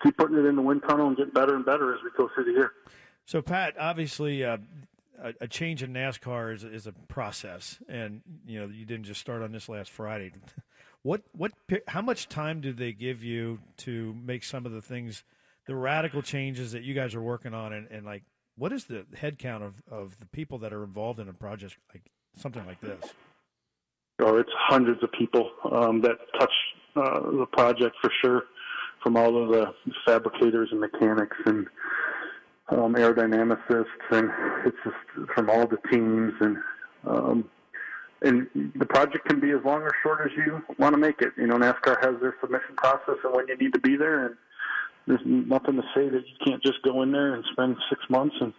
[0.03, 2.29] keep putting it in the wind tunnel and get better and better as we go
[2.33, 2.71] through the year.
[3.25, 4.57] So, Pat, obviously, uh,
[5.21, 9.21] a, a change in NASCAR is, is a process, and you know you didn't just
[9.21, 10.31] start on this last Friday.
[11.05, 11.51] What what
[11.85, 15.25] how much time do they give you to make some of the things,
[15.67, 18.23] the radical changes that you guys are working on, and, and like
[18.55, 21.77] what is the head count of, of the people that are involved in a project
[21.93, 22.03] like
[22.37, 23.13] something like this?
[24.19, 26.51] Oh, it's hundreds of people um, that touch
[26.95, 28.43] uh, the project for sure,
[29.01, 29.73] from all of the
[30.05, 31.67] fabricators and mechanics and
[32.69, 34.29] um, aerodynamicists, and
[34.65, 36.57] it's just from all the teams and.
[37.05, 37.49] Um,
[38.25, 41.33] and the project can be as long or short as you want to make it.
[41.35, 44.35] You know, NASCAR has their submission process and when you need to be there, and
[45.07, 48.35] there's nothing to say that you can't just go in there and spend six months
[48.39, 48.53] and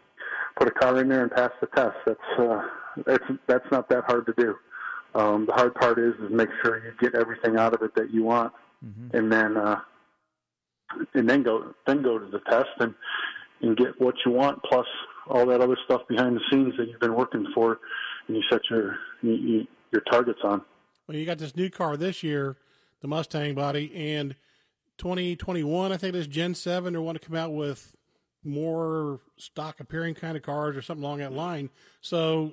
[0.57, 1.97] put a car in there and pass the test.
[2.07, 2.63] That's uh,
[3.07, 4.55] that's that's not that hard to do.
[5.15, 8.13] Um, the hard part is is make sure you get everything out of it that
[8.13, 8.53] you want,
[8.85, 9.17] mm-hmm.
[9.17, 9.81] and then uh,
[11.15, 12.95] and then go then go to the test and
[13.63, 14.87] and get what you want plus
[15.29, 17.79] all that other stuff behind the scenes that you've been working for,
[18.29, 20.63] and you set your you, your targets on.
[21.07, 22.57] Well, you got this new car this year,
[23.01, 24.35] the Mustang body, and
[24.99, 27.95] 2021, I think it is Gen 7, they want to come out with
[28.45, 31.71] more stock appearing kind of cars or something along that line.
[32.01, 32.53] So,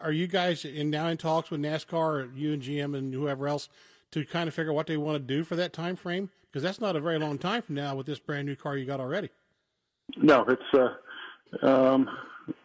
[0.00, 3.68] are you guys in now in talks with NASCAR, you and GM and whoever else,
[4.12, 6.30] to kind of figure out what they want to do for that time frame?
[6.42, 8.84] Because that's not a very long time from now with this brand new car you
[8.84, 9.30] got already.
[10.16, 12.08] No, it's uh, um,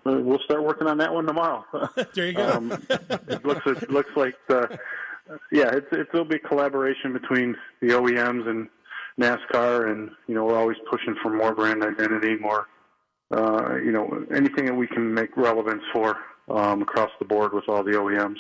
[0.04, 1.64] we'll start working on that one tomorrow.
[2.14, 2.52] there you go.
[2.52, 4.78] um, it looks it looks like the,
[5.52, 8.68] yeah, it's it'll be collaboration between the OEMs and
[9.20, 12.68] NASCAR, and you know we're always pushing for more brand identity, more
[13.32, 16.18] uh, you know anything that we can make relevance for
[16.50, 18.38] um, across the board with all the OEMs.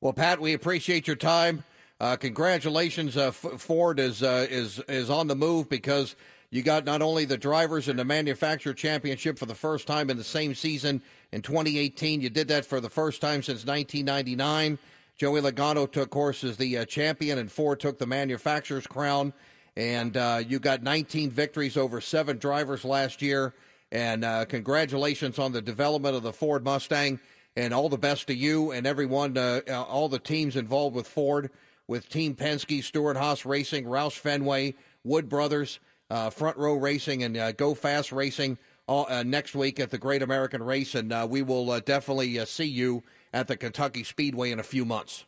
[0.00, 1.64] Well, Pat, we appreciate your time.
[1.98, 6.14] Uh, congratulations, uh, Ford is uh, is is on the move because
[6.50, 10.16] you got not only the drivers and the manufacturer championship for the first time in
[10.16, 12.20] the same season in 2018.
[12.20, 14.78] You did that for the first time since 1999.
[15.16, 19.32] Joey Logano took, of course, as the uh, champion, and Ford took the manufacturer's crown.
[19.76, 23.54] And uh, you got 19 victories over seven drivers last year.
[23.92, 27.20] And uh, congratulations on the development of the Ford Mustang.
[27.56, 31.50] And all the best to you and everyone, uh, all the teams involved with Ford,
[31.88, 35.78] with Team Penske, Stewart-Haas Racing, Roush Fenway, Wood Brothers,
[36.10, 39.96] uh, Front Row Racing, and uh, Go Fast Racing all, uh, next week at the
[39.96, 40.94] Great American Race.
[40.94, 45.24] And we will definitely see you at the Kentucky Speedway in a few months.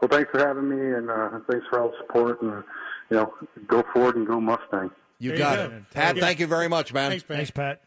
[0.00, 1.08] Well, thanks for having me, and
[1.48, 2.42] thanks for all the support.
[2.42, 2.64] And
[3.12, 3.34] you know,
[3.66, 4.90] go Ford and go Mustang.
[5.18, 6.18] You there got you it, Pat.
[6.18, 7.10] Thank you very much, man.
[7.10, 7.82] Thanks, Thanks Pat.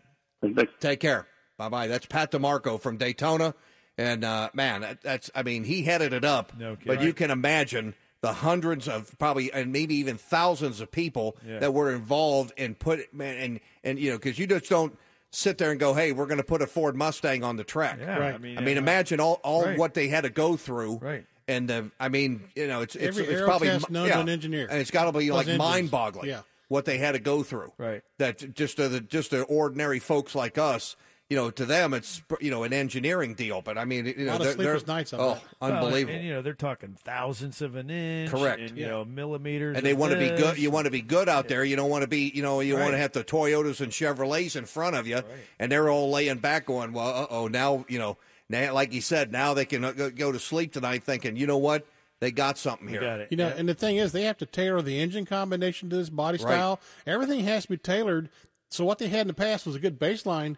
[0.80, 1.26] Take care.
[1.58, 1.88] Bye bye.
[1.88, 3.56] That's Pat DiMarco from Daytona,
[3.98, 6.56] and uh, man, that, that's I mean he headed it up.
[6.58, 11.38] No but you can imagine the hundreds of probably and maybe even thousands of people
[11.46, 11.58] yeah.
[11.58, 14.96] that were involved and put man and and you know because you just don't
[15.32, 17.98] sit there and go, hey, we're going to put a Ford Mustang on the track.
[18.00, 18.36] Yeah, right.
[18.36, 19.78] I mean, I mean, imagine all all right.
[19.78, 20.98] what they had to go through.
[20.98, 24.30] Right and uh, I mean, you know, it's it's, Every it's probably known yeah, an
[24.30, 26.30] engineer, and it's got to be like mind-boggling.
[26.30, 26.42] Yeah.
[26.68, 27.72] what they had to go through.
[27.78, 28.02] Right.
[28.18, 30.96] That just uh, the just the ordinary folks like us.
[31.28, 34.26] You know, to them it's you know an engineering deal, but I mean, you know,
[34.26, 35.44] a lot they're, sleepless they're, nights on oh, that.
[35.60, 36.14] unbelievable.
[36.14, 38.62] Well, and, you know, they're talking thousandths of an inch, Correct.
[38.62, 38.92] And, you yeah.
[38.92, 40.60] know, millimeters, and they want to be good.
[40.60, 41.50] You want to be good out Yeah.
[41.50, 41.64] there.
[41.64, 42.84] You don't want to be, you know, you Right.
[42.84, 45.22] want to have the Toyotas and Chevrolets in front of you,
[45.58, 48.18] and they're all laying back, going, "Well, uh oh, now you know,
[48.50, 51.48] now like you said, now they can uh, go- go to sleep tonight, thinking, you
[51.48, 51.86] know what,
[52.20, 53.02] they got something here.
[53.02, 53.28] got it.
[53.32, 53.56] You know, Yeah.
[53.58, 56.54] and the thing is, they have to tailor the engine combination to this body Right.
[56.54, 56.80] style.
[57.06, 58.30] Everything has to be tailored.
[58.70, 60.58] So what they had in the past was a good baseline,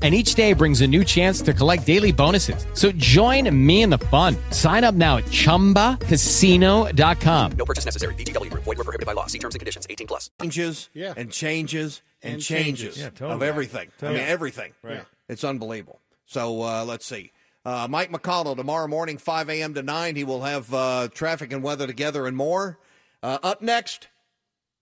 [0.00, 2.64] And each day brings a new chance to collect daily bonuses.
[2.74, 4.36] So join me in the fun.
[4.52, 7.52] Sign up now at chumbacasino.com.
[7.58, 8.14] No purchase necessary.
[8.14, 8.62] VGW Group.
[8.62, 9.26] Void were prohibited by law.
[9.26, 9.88] See terms and conditions.
[9.90, 10.30] 18 plus.
[10.40, 11.14] changes Yeah.
[11.16, 12.98] and changes and, And changes, changes.
[13.00, 13.48] Yeah, of totally.
[13.48, 13.88] everything.
[14.00, 14.72] I mean, everything.
[14.82, 15.04] Right.
[15.28, 15.98] It's unbelievable.
[16.26, 17.32] So uh, let's see.
[17.64, 19.74] Uh, Mike McConnell tomorrow morning, 5 a.m.
[19.74, 20.14] to 9.
[20.16, 22.78] He will have uh, traffic and weather together and more.
[23.22, 24.06] Uh, up next,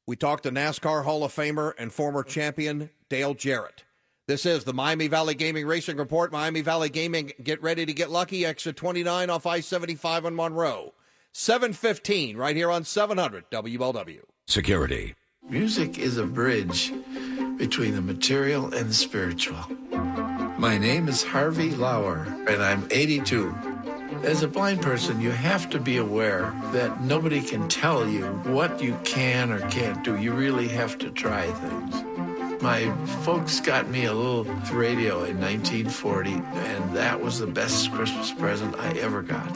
[0.07, 3.85] we talk to NASCAR Hall of Famer and former champion Dale Jarrett.
[4.29, 6.33] This is the Miami Valley Gaming Racing Report.
[6.33, 8.45] Miami Valley Gaming, get ready to get lucky.
[8.45, 10.95] Exit 29 off I 75 on Monroe.
[11.31, 14.23] 715 right here on 700 WLW.
[14.49, 15.15] Security.
[15.49, 16.93] Music is a bridge
[17.57, 19.65] between the material and the spiritual.
[20.59, 23.55] My name is Harvey Lauer, and I'm 82.
[24.25, 28.83] As a blind person, you have to be aware that nobody can tell you what
[28.83, 30.17] you can or can't do.
[30.17, 32.36] You really have to try things.
[32.61, 32.91] My
[33.23, 38.75] folks got me a little radio in 1940, and that was the best Christmas present
[38.79, 39.51] I ever got.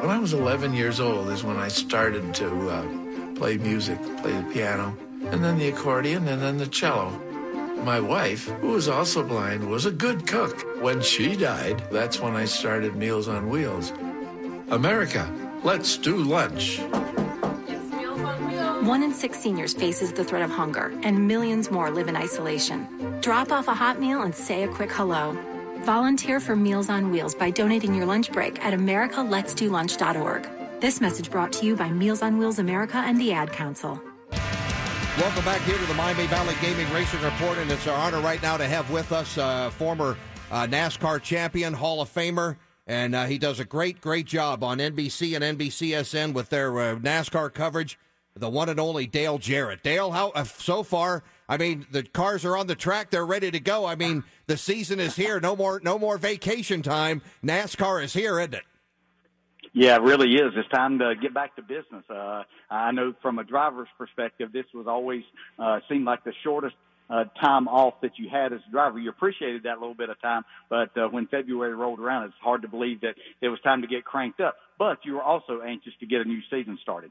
[0.00, 4.32] When I was 11 years old is when I started to uh, play music, play
[4.32, 7.10] the piano, and then the accordion, and then the cello.
[7.84, 10.82] My wife, who was also blind, was a good cook.
[10.82, 13.92] When she died, that's when I started Meals on Wheels.
[14.68, 16.80] America, let's do lunch.
[18.82, 23.16] One in six seniors faces the threat of hunger, and millions more live in isolation.
[23.20, 25.38] Drop off a hot meal and say a quick hello.
[25.82, 30.80] Volunteer for Meals on Wheels by donating your lunch break at americaletsdolunch.org.
[30.80, 34.02] This message brought to you by Meals on Wheels America and the Ad Council.
[35.16, 38.42] Welcome back here to the Miami Valley Gaming Racing Report, and it's our honor right
[38.42, 40.16] now to have with us uh, former
[40.50, 42.56] uh, NASCAR champion, Hall of Famer,
[42.88, 46.96] and uh, he does a great, great job on NBC and NBCSN with their uh,
[46.96, 47.96] NASCAR coverage.
[48.34, 49.82] The one and only Dale Jarrett.
[49.82, 51.22] Dale, how uh, so far?
[51.48, 53.84] I mean, the cars are on the track; they're ready to go.
[53.84, 55.38] I mean, the season is here.
[55.38, 57.20] No more, no more vacation time.
[57.44, 58.64] NASCAR is here, isn't it?
[59.74, 60.52] Yeah, it really is.
[60.54, 62.04] It's time to get back to business.
[62.08, 65.22] Uh, I know from a driver's perspective, this was always
[65.58, 66.76] uh, seemed like the shortest
[67.08, 68.98] uh, time off that you had as a driver.
[68.98, 72.62] You appreciated that little bit of time, but uh, when February rolled around, it's hard
[72.62, 74.56] to believe that it was time to get cranked up.
[74.78, 77.10] But you were also anxious to get a new season started.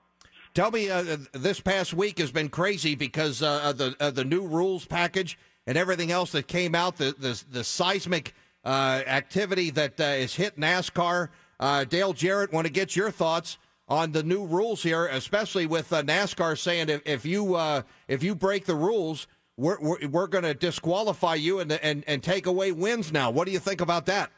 [0.53, 4.45] Tell me, uh, this past week has been crazy because uh, of the the new
[4.45, 6.97] rules package and everything else that came out.
[6.97, 8.33] The the, the seismic
[8.65, 11.29] uh, activity that uh, is hit NASCAR.
[11.59, 15.93] Uh, Dale Jarrett, want to get your thoughts on the new rules here, especially with
[15.93, 20.27] uh, NASCAR saying if, if you uh, if you break the rules, we're we're, we're
[20.27, 23.13] going to disqualify you and, and and take away wins.
[23.13, 24.31] Now, what do you think about that?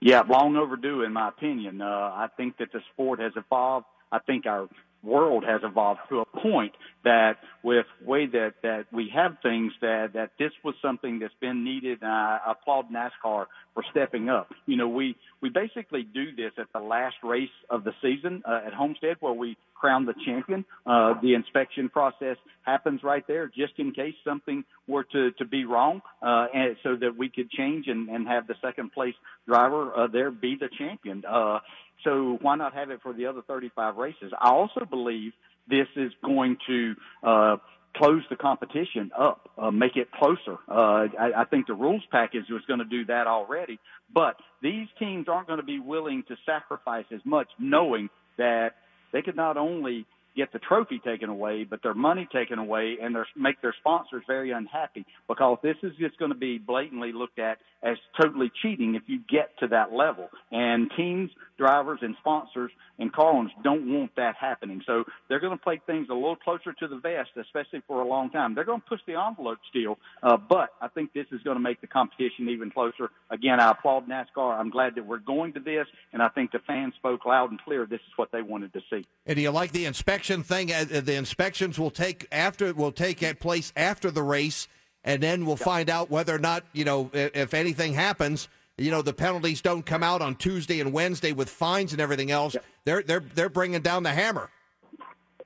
[0.00, 1.80] Yeah, long overdue, in my opinion.
[1.80, 3.86] Uh, I think that the sport has evolved.
[4.10, 4.68] I think our
[5.02, 6.72] world has evolved to a point
[7.04, 11.64] that with way that that we have things that that this was something that's been
[11.64, 14.52] needed and I applaud NASCAR for stepping up.
[14.66, 18.60] You know, we we basically do this at the last race of the season uh,
[18.66, 20.64] at Homestead where we crown the champion.
[20.86, 25.64] Uh, the inspection process happens right there just in case something were to, to be
[25.64, 29.14] wrong, uh, and so that we could change and, and have the second place
[29.48, 31.24] driver uh, there be the champion.
[31.28, 31.58] Uh,
[32.04, 34.32] so why not have it for the other 35 races?
[34.40, 35.32] I also believe
[35.68, 37.56] this is going to uh,
[37.96, 40.58] close the competition up, uh, make it closer.
[40.68, 43.78] Uh, I, I think the rules package was going to do that already,
[44.12, 48.70] but these teams aren't going to be willing to sacrifice as much, knowing that
[49.12, 53.14] they could not only get the trophy taken away, but their money taken away and
[53.14, 57.38] their, make their sponsors very unhappy because this is just going to be blatantly looked
[57.38, 60.28] at as totally cheating if you get to that level.
[60.50, 64.82] And teams, drivers, and sponsors and car owners don't want that happening.
[64.86, 68.06] So they're going to play things a little closer to the vest, especially for a
[68.06, 68.54] long time.
[68.54, 71.62] They're going to push the envelope still, uh, but I think this is going to
[71.62, 73.10] make the competition even closer.
[73.30, 74.58] Again, I applaud NASCAR.
[74.58, 77.60] I'm glad that we're going to this, and I think the fans spoke loud and
[77.60, 77.86] clear.
[77.86, 79.04] This is what they wanted to see.
[79.26, 80.72] And do you like the inspection thing?
[80.72, 84.68] Uh, The inspections will take after will take place after the race,
[85.04, 88.48] and then we'll find out whether or not you know if, if anything happens.
[88.78, 92.30] You know the penalties don't come out on Tuesday and Wednesday with fines and everything
[92.30, 92.56] else.
[92.84, 94.50] They're they're they're bringing down the hammer.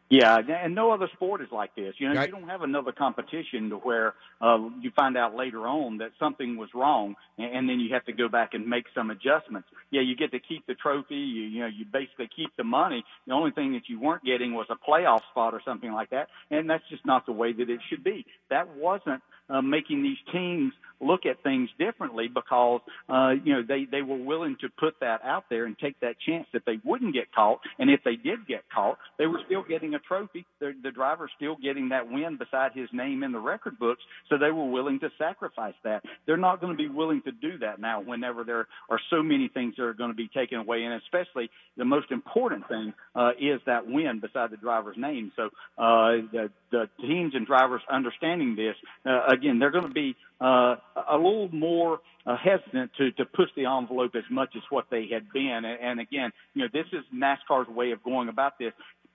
[0.08, 1.94] Yeah, and no other sport is like this.
[1.98, 2.28] You know, Right.
[2.28, 6.56] you don't have another competition to where uh, you find out later on that something
[6.56, 9.68] was wrong, and, and then you have to go back and make some adjustments.
[9.90, 11.16] Yeah, you get to keep the trophy.
[11.16, 13.04] You, you know, you basically keep the money.
[13.26, 16.28] The only thing that you weren't getting was a playoff spot or something like that,
[16.50, 18.24] and that's just not the way that it should be.
[18.48, 23.86] That wasn't uh, making these teams look at things differently because uh, you know they
[23.90, 27.14] they were willing to put that out there and take that chance that they wouldn't
[27.14, 30.46] get caught, and if they did get caught, they were still getting a trophy.
[30.60, 34.38] The, the driver's still getting that win beside his name in the record books, so
[34.38, 36.02] they were willing to sacrifice that.
[36.26, 38.00] They're not going to be willing to do that now.
[38.00, 41.50] Whenever there are so many things that are going to be taken away, and especially
[41.76, 45.32] the most important thing uh, is that win beside the driver's name.
[45.36, 45.46] So
[45.78, 48.74] uh, the the teams and drivers understanding this,
[49.04, 50.76] uh, again, they're going to be uh,
[51.08, 55.08] a little more uh, hesitant to, to push the envelope as much as what they
[55.12, 55.62] had been.
[55.64, 58.72] And, and again, you know, this is NASCAR's way of going about this.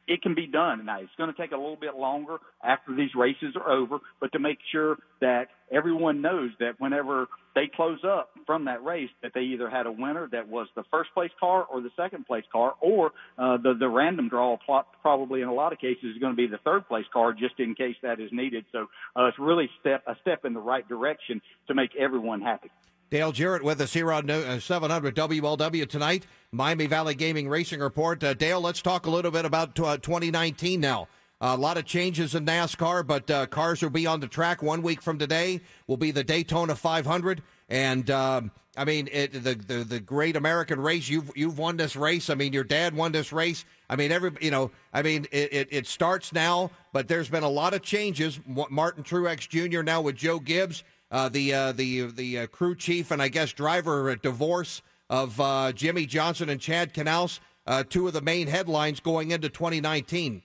[0.08, 0.86] It can be done.
[0.86, 4.32] Now, it's going to take a little bit longer after these races are over, but
[4.34, 9.32] to make sure that everyone knows that whenever they close up from that race, that
[9.34, 12.45] they either had a winner that was the first place car or the second place
[12.52, 16.18] car, or uh, the the random draw plot probably in a lot of cases is
[16.18, 18.66] going to be the third place car, just in case that is needed.
[18.72, 22.72] So uh, it's really step a step in the right direction to make everyone happy.
[23.12, 26.26] Dale Jarrett with us here on uh, 700 WLW tonight.
[26.53, 28.24] Miami Valley Gaming Racing Report.
[28.24, 31.09] Uh, Dale, let's talk a little bit about uh, 2019 now.
[31.41, 34.82] a lot of changes in NASCAR, but uh, cars will be on the track one
[34.82, 35.59] week from today.
[35.88, 40.80] Will be the Daytona 500, and um, I mean it, the, the the Great American
[40.80, 41.09] Race.
[41.09, 42.30] You've you've won this race.
[42.30, 43.66] I mean your dad won this race.
[43.89, 44.72] I mean every you know.
[44.93, 48.39] I mean it, it, it starts now, but there's been a lot of changes.
[48.47, 49.82] Martin Truex Jr.
[49.82, 53.51] now with Joe Gibbs uh, the uh, the the uh, crew chief and I guess
[53.51, 59.01] driver divorce of uh, Jimmie Johnson and Chad Knaus, uh, two of the main headlines
[59.01, 60.41] going into 2019.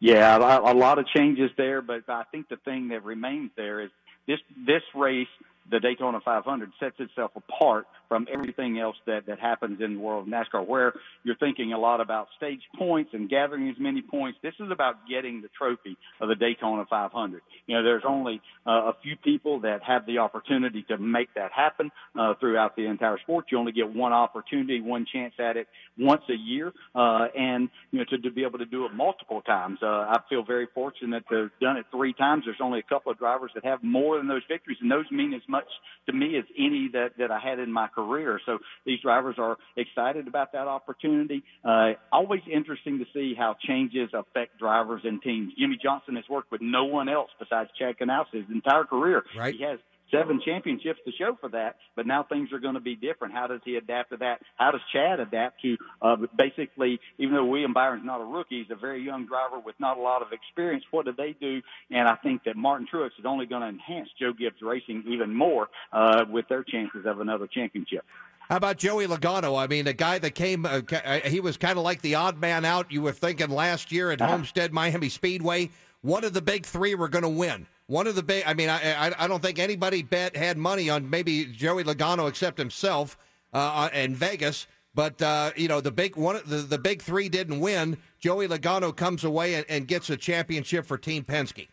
[0.00, 3.80] Yeah, a, a lot of changes there, but I think the thing that remains there
[3.80, 3.90] is
[4.26, 5.28] this this race,
[5.70, 10.26] the Daytona 500, sets itself apart from everything else that, that happens in the world
[10.26, 10.94] of NASCAR, where
[11.24, 14.38] you're thinking a lot about stage points and gathering as many points.
[14.42, 17.42] This is about getting the trophy of the Daytona 500.
[17.66, 21.52] You know, there's only uh, a few people that have the opportunity to make that
[21.52, 23.46] happen uh, throughout the entire sport.
[23.50, 27.98] You only get one opportunity, one chance at it once a year, uh, and you
[27.98, 29.78] know to, to be able to do it multiple times.
[29.82, 32.44] Uh, I feel very fortunate to have done it three times.
[32.46, 35.34] There's only a couple of drivers that have more than those victories, and those mean
[35.34, 35.66] as much
[36.06, 37.97] to me as any that that I had in my career.
[38.46, 41.42] So these drivers are excited about that opportunity.
[41.64, 45.52] Uh, always interesting to see how changes affect drivers and teams.
[45.58, 49.24] Jimmie Johnson has worked with no one else besides Chad Knaus his entire career.
[49.36, 49.54] Right.
[49.54, 49.78] He has
[50.10, 53.34] seven championships to show for that, but now things are going to be different.
[53.34, 54.40] How does he adapt to that?
[54.56, 58.70] How does Chad adapt to uh, basically, even though William Byron's not a rookie, he's
[58.70, 60.84] a very young driver with not a lot of experience.
[60.90, 61.62] What do they do?
[61.90, 65.34] And I think that Martin Truex is only going to enhance Joe Gibbs Racing even
[65.34, 68.04] more uh, with their chances of another championship.
[68.48, 69.62] How about Joey Logano?
[69.62, 70.80] I mean, a guy that came, uh,
[71.26, 72.90] he was kind of like the odd man out.
[72.90, 77.08] You were thinking last year at Homestead Miami Speedway, one of the big three were
[77.08, 77.66] going to win.
[77.88, 80.90] One of the big, I mean, I, I, I don't think anybody bet had money
[80.90, 83.16] on maybe Joey Logano except himself
[83.52, 84.66] uh, in Vegas.
[84.94, 87.96] But uh, you know, the big one, the, the big three didn't win.
[88.20, 91.68] Joey Logano comes away and, and gets a championship for Team Penske.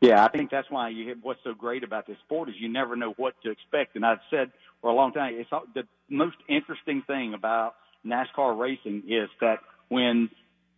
[0.00, 2.96] Yeah, I think that's why you what's so great about this sport is you never
[2.96, 3.94] know what to expect.
[3.94, 4.50] And I've said
[4.80, 9.60] for a long time, it's all- the most interesting thing about NASCAR racing is that
[9.88, 10.28] when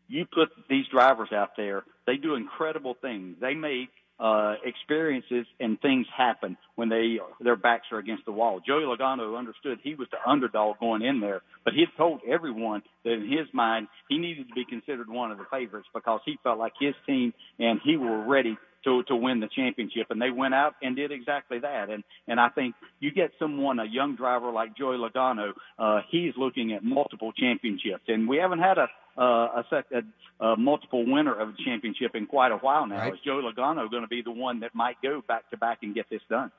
[0.08, 3.36] you put these drivers out there, they do incredible things.
[3.40, 3.88] They make
[4.18, 8.60] uh, experiences and things happen when they their backs are against the wall.
[8.64, 12.82] Joey Logano understood he was the underdog going in there, but he had told everyone
[13.04, 16.38] that in his mind he needed to be considered one of the favorites because he
[16.42, 20.30] felt like his team and he were ready to to win the championship, and they
[20.30, 21.90] went out and did exactly that.
[21.90, 26.34] And and I think you get someone, a young driver like Joey Logano, uh, he's
[26.36, 28.86] looking at multiple championships, and we haven't had a
[29.16, 32.98] uh, a, sec- a, a multiple winner of a championship in quite a while now.
[32.98, 33.14] Right.
[33.14, 35.94] Is Joe Logano going to be the one that might go back to back and
[35.94, 36.50] get this done?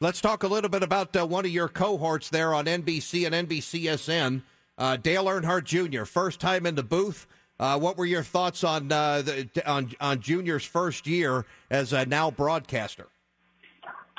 [0.00, 3.48] Let's talk a little bit about uh, one of your cohorts there on NBC and
[3.48, 4.42] NBCSN,
[4.76, 6.04] uh, Dale Earnhardt Jr.
[6.04, 7.26] First time in the booth.
[7.58, 12.04] Uh, what were your thoughts on uh, the, on on Junior's first year as a
[12.04, 13.06] now broadcaster?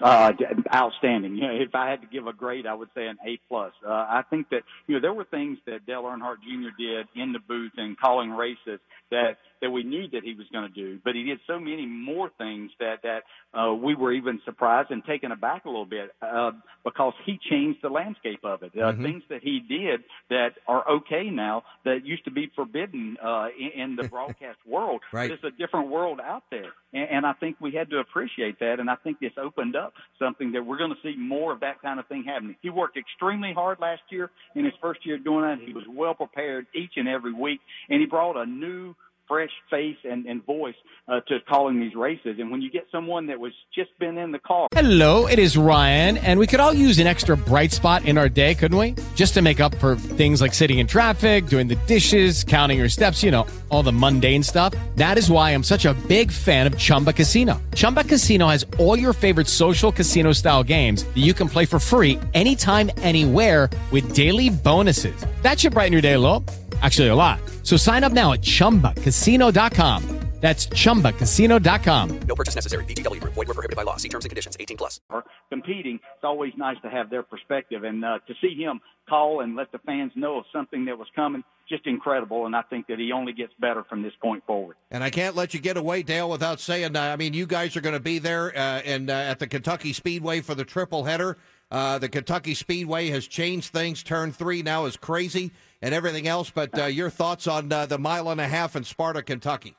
[0.02, 0.32] Uh,
[0.76, 1.36] outstanding.
[1.36, 3.74] You know, if I had to give a grade, I would say an A plus.
[3.86, 6.70] Uh, I think that you know there were things that Dale Earnhardt Jr.
[6.78, 8.80] did in the booth and calling races
[9.12, 11.86] that that we knew that he was going to do, but he did so many
[11.86, 13.24] more things that that
[13.58, 16.52] uh, we were even surprised and taken aback a little bit uh,
[16.84, 18.72] because he changed the landscape of it.
[18.76, 19.04] Uh, Mhm.
[19.04, 23.82] Things that he did that are okay now that used to be forbidden uh, in,
[23.82, 25.02] in the broadcast world.
[25.12, 25.30] Right.
[25.30, 28.80] There's a different world out there, and, and I think we had to appreciate that.
[28.80, 31.82] And I think this opened up something that we're going to see more of that
[31.82, 32.56] kind of thing happening.
[32.62, 35.60] He worked extremely hard last year in his first year doing that.
[35.66, 37.60] He was well prepared each and every week,
[37.90, 38.96] and he brought a new
[39.28, 40.76] fresh face and, and voice
[41.08, 42.36] uh, to calling these races.
[42.40, 45.58] And when you get someone that was just been in the car, Hello, it is
[45.58, 48.96] Ryan, and we could all use an extra bright spot in our day, couldn't we?
[49.16, 52.90] Just to make up for things like sitting in traffic, doing the dishes, counting your
[52.90, 54.74] steps, you know, all the mundane stuff.
[54.96, 57.62] That is why I'm such a big fan of Chumba Casino.
[57.74, 61.80] Chumba Casino has all your favorite social casino style games that you can play for
[61.80, 65.26] free anytime, anywhere with daily bonuses.
[65.42, 66.44] That should brighten your day a little.
[66.82, 67.40] Actually, a lot.
[67.64, 70.26] So sign up now at chumbacasino.com.
[70.42, 72.20] That's chumbacasino.com.
[72.28, 72.86] No purchase necessary.
[72.86, 73.34] VGW Group.
[73.34, 73.96] Void were prohibited by law.
[73.98, 74.56] See terms and conditions.
[74.60, 75.00] 18 plus.
[75.10, 79.42] are competing, it's always nice to have their perspective and uh, to see him call
[79.42, 81.44] and let the fans know of something that was coming.
[81.68, 84.76] Just incredible, and I think that he only gets better from this point forward.
[84.92, 86.96] And I can't let you get away, Dale, without saying.
[86.96, 89.48] Uh, I mean, you guys are going to be there uh, and uh, at the
[89.48, 91.38] Kentucky Speedway for the triple header.
[91.72, 94.04] Uh, the Kentucky Speedway has changed things.
[94.04, 95.52] Turn three now is crazy
[95.86, 96.50] and everything else.
[96.50, 99.76] But uh, your thoughts on uh, the mile and a half in Sparta, Kentucky?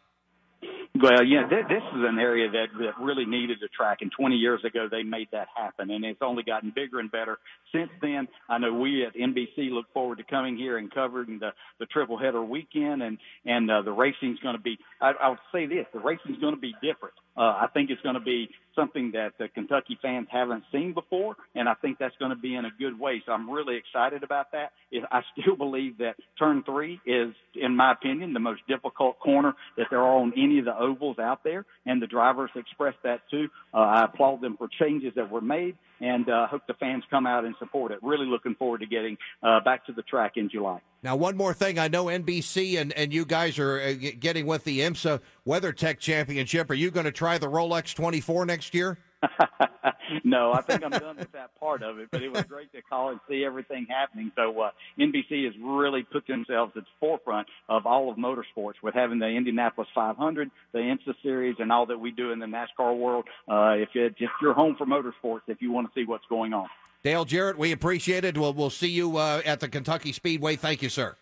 [1.02, 4.36] Well, yeah, th- this is an area that, that really needed a track, and 20
[4.36, 7.38] years ago they made that happen, and it's only gotten bigger and better
[7.72, 8.28] since then.
[8.48, 12.18] I know we at NBC look forward to coming here and covering the the triple
[12.18, 14.78] header weekend, and and uh, the racing's going to be.
[15.00, 17.14] I, I'll say this: the racing's going to be different.
[17.36, 21.36] Uh, I think it's going to be something that the Kentucky fans haven't seen before,
[21.54, 23.22] and I think that's going to be in a good way.
[23.26, 24.72] So I'm really excited about that.
[25.10, 29.86] I still believe that turn three is, in my opinion, the most difficult corner that
[29.90, 33.48] there are on any of the ovals out there, and the drivers expressed that too.
[33.74, 37.26] Uh, I applaud them for changes that were made, and uh, hope the fans come
[37.26, 37.98] out and support it.
[38.02, 40.80] Really looking forward to getting uh, back to the track in July.
[41.02, 41.78] Now, one more thing.
[41.78, 46.70] I know NBC and, and you guys are uh, getting with the IMSA WeatherTech Championship.
[46.70, 48.98] Are you going to try the Rolex 24 next year?
[50.24, 52.08] no, I think I'm done with that part of it.
[52.10, 54.32] But it was great to call and see everything happening.
[54.36, 58.94] So uh, NBC has really put themselves at the forefront of all of motorsports with
[58.94, 62.96] having the Indianapolis 500, the IMSA series, and all that we do in the NASCAR
[62.96, 63.26] world.
[63.48, 66.52] Uh, if it, if you're home for motorsports, if you want to see what's going
[66.52, 66.68] on.
[67.06, 68.36] Dale Jarrett, we appreciate it.
[68.36, 70.56] We'll, we'll see you uh, at the Kentucky Speedway.
[70.56, 71.14] Thank you, sir.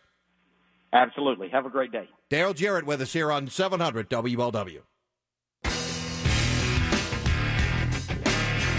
[0.94, 1.50] Absolutely.
[1.50, 2.08] Have a great day.
[2.30, 4.80] Dale Jarrett with us here on 700 WLW.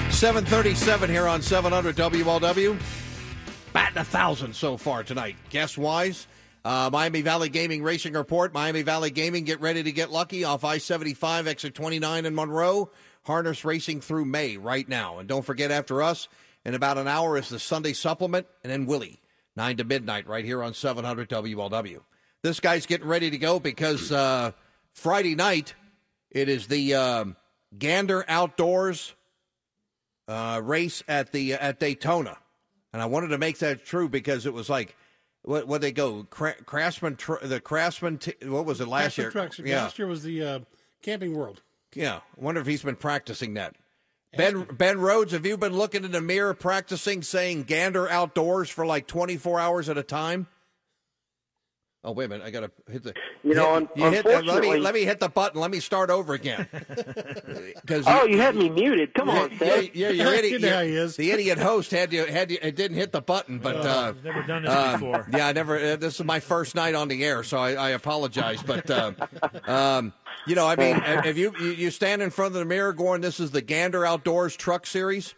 [0.09, 2.79] 737 here on 700 WLW.
[3.71, 5.35] Batting a thousand so far tonight.
[5.51, 6.25] Guess wise.
[6.63, 8.51] Uh, Miami Valley Gaming Racing Report.
[8.51, 12.89] Miami Valley Gaming, get ready to get lucky off I 75, exit 29 in Monroe.
[13.25, 15.19] Harness racing through May right now.
[15.19, 16.27] And don't forget, after us,
[16.65, 19.21] in about an hour is the Sunday supplement, and then Willie,
[19.55, 22.01] 9 to midnight, right here on 700 WLW.
[22.41, 24.51] This guy's getting ready to go because uh,
[24.93, 25.73] Friday night,
[26.31, 27.35] it is the um,
[27.77, 29.13] Gander Outdoors
[30.27, 32.37] uh, race at the at Daytona,
[32.93, 34.95] and I wanted to make that true because it was like
[35.43, 39.23] what what they go Cra- Craftsman tr- the Craftsman t- what was it last Craftsman
[39.23, 39.31] year?
[39.31, 39.59] Trucks.
[39.59, 40.59] Yeah, Last year was the uh,
[41.03, 41.61] Camping World.
[41.93, 42.15] yeah.
[42.17, 43.75] I wonder if he's been practicing that.
[44.37, 48.85] Ben Ben Rhodes, have you been looking in the mirror practicing saying Gander Outdoors for
[48.85, 50.47] like twenty four hours at a time?
[52.05, 52.45] Oh wait a minute!
[52.45, 53.13] I gotta hit the.
[53.43, 55.59] You know, hit, un- you hit the- let me unfortunately- let me hit the button.
[55.59, 56.67] Let me start over again.
[57.87, 59.13] 'Cause Oh, you had me muted.
[59.13, 59.95] Come on, yeah, Seth.
[59.95, 61.15] yeah, your idiot, You know how he is.
[61.15, 64.07] The idiot host had you had you, it didn't hit the button, but Oh, uh,
[64.09, 65.27] I've never done this uh, before.
[65.33, 65.77] Yeah, I never.
[65.77, 68.61] Uh, this is my first night on the air, so I, I apologize.
[68.61, 69.11] But uh,
[69.67, 70.13] um,
[70.47, 73.21] you know, I mean, if you, you you stand in front of the mirror going,
[73.21, 75.33] "This is the Gander Outdoors Truck Series."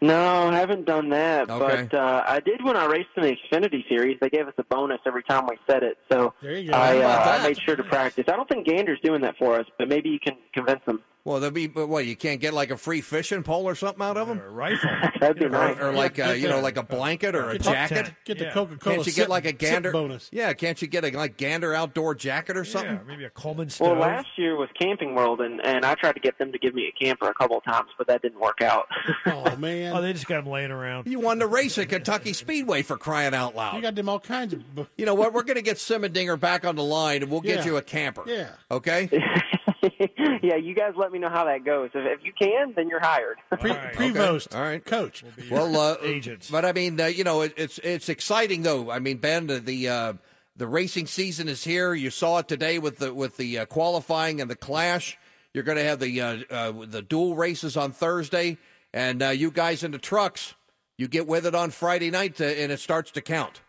[0.00, 1.50] No, I haven't done that.
[1.50, 1.86] Okay.
[1.90, 4.18] But uh, I did when I raced in the Xfinity Series.
[4.20, 5.98] They gave us a bonus every time we said it.
[6.10, 6.76] So There you go.
[6.76, 7.38] I, uh.
[7.38, 8.24] I made sure to practice.
[8.28, 11.02] I don't think Gander's doing that for us, but maybe you can convince them.
[11.24, 14.02] Well, there'll be, but what you can't get like a free fishing pole or something
[14.02, 14.90] out of them, Or A rifle.
[15.20, 15.78] That'd be or, nice.
[15.78, 18.14] or like Yeah, uh, you know, like a blanket or a Get the- jacket.
[18.24, 18.52] Get the Yeah.
[18.52, 18.96] Coca Cola.
[18.96, 20.30] Can't you get like a gander bonus?
[20.32, 22.92] Yeah, can't you get a like gander outdoor jacket or something?
[22.94, 23.88] Yeah, maybe a Coleman stove.
[23.98, 26.74] Well, last year was Camping World, and, and I tried to get them to give
[26.74, 28.86] me a camper a couple of times, but that didn't work out.
[29.26, 31.06] Oh man, oh, they just got him laying around.
[31.06, 33.74] You won the race at Kentucky Speedway for crying out loud.
[33.76, 34.62] you got them all kinds of.
[34.96, 35.32] You know what?
[35.32, 37.64] We're going to get Simendinger back on the line, and we'll get Yeah.
[37.66, 38.22] you a camper.
[38.26, 38.48] Yeah.
[38.70, 39.08] Okay.
[40.42, 41.90] yeah, you guys let me know how that goes.
[41.94, 43.38] If, if you can, then you're hired.
[43.50, 45.24] Pre- Prevost, All right, coach.
[45.50, 46.50] Well, uh, agents.
[46.50, 48.90] But I mean, uh, you know, it, it's it's exciting though.
[48.90, 50.12] I mean, Ben, the the, uh,
[50.56, 51.94] the racing season is here.
[51.94, 55.18] You saw it today with the with the uh, qualifying and the clash.
[55.52, 58.58] You're going to have the uh, uh, the dual races on Thursday,
[58.92, 60.54] and uh, you guys in the trucks,
[60.96, 63.60] you get with it on Friday night, to, and it starts to count.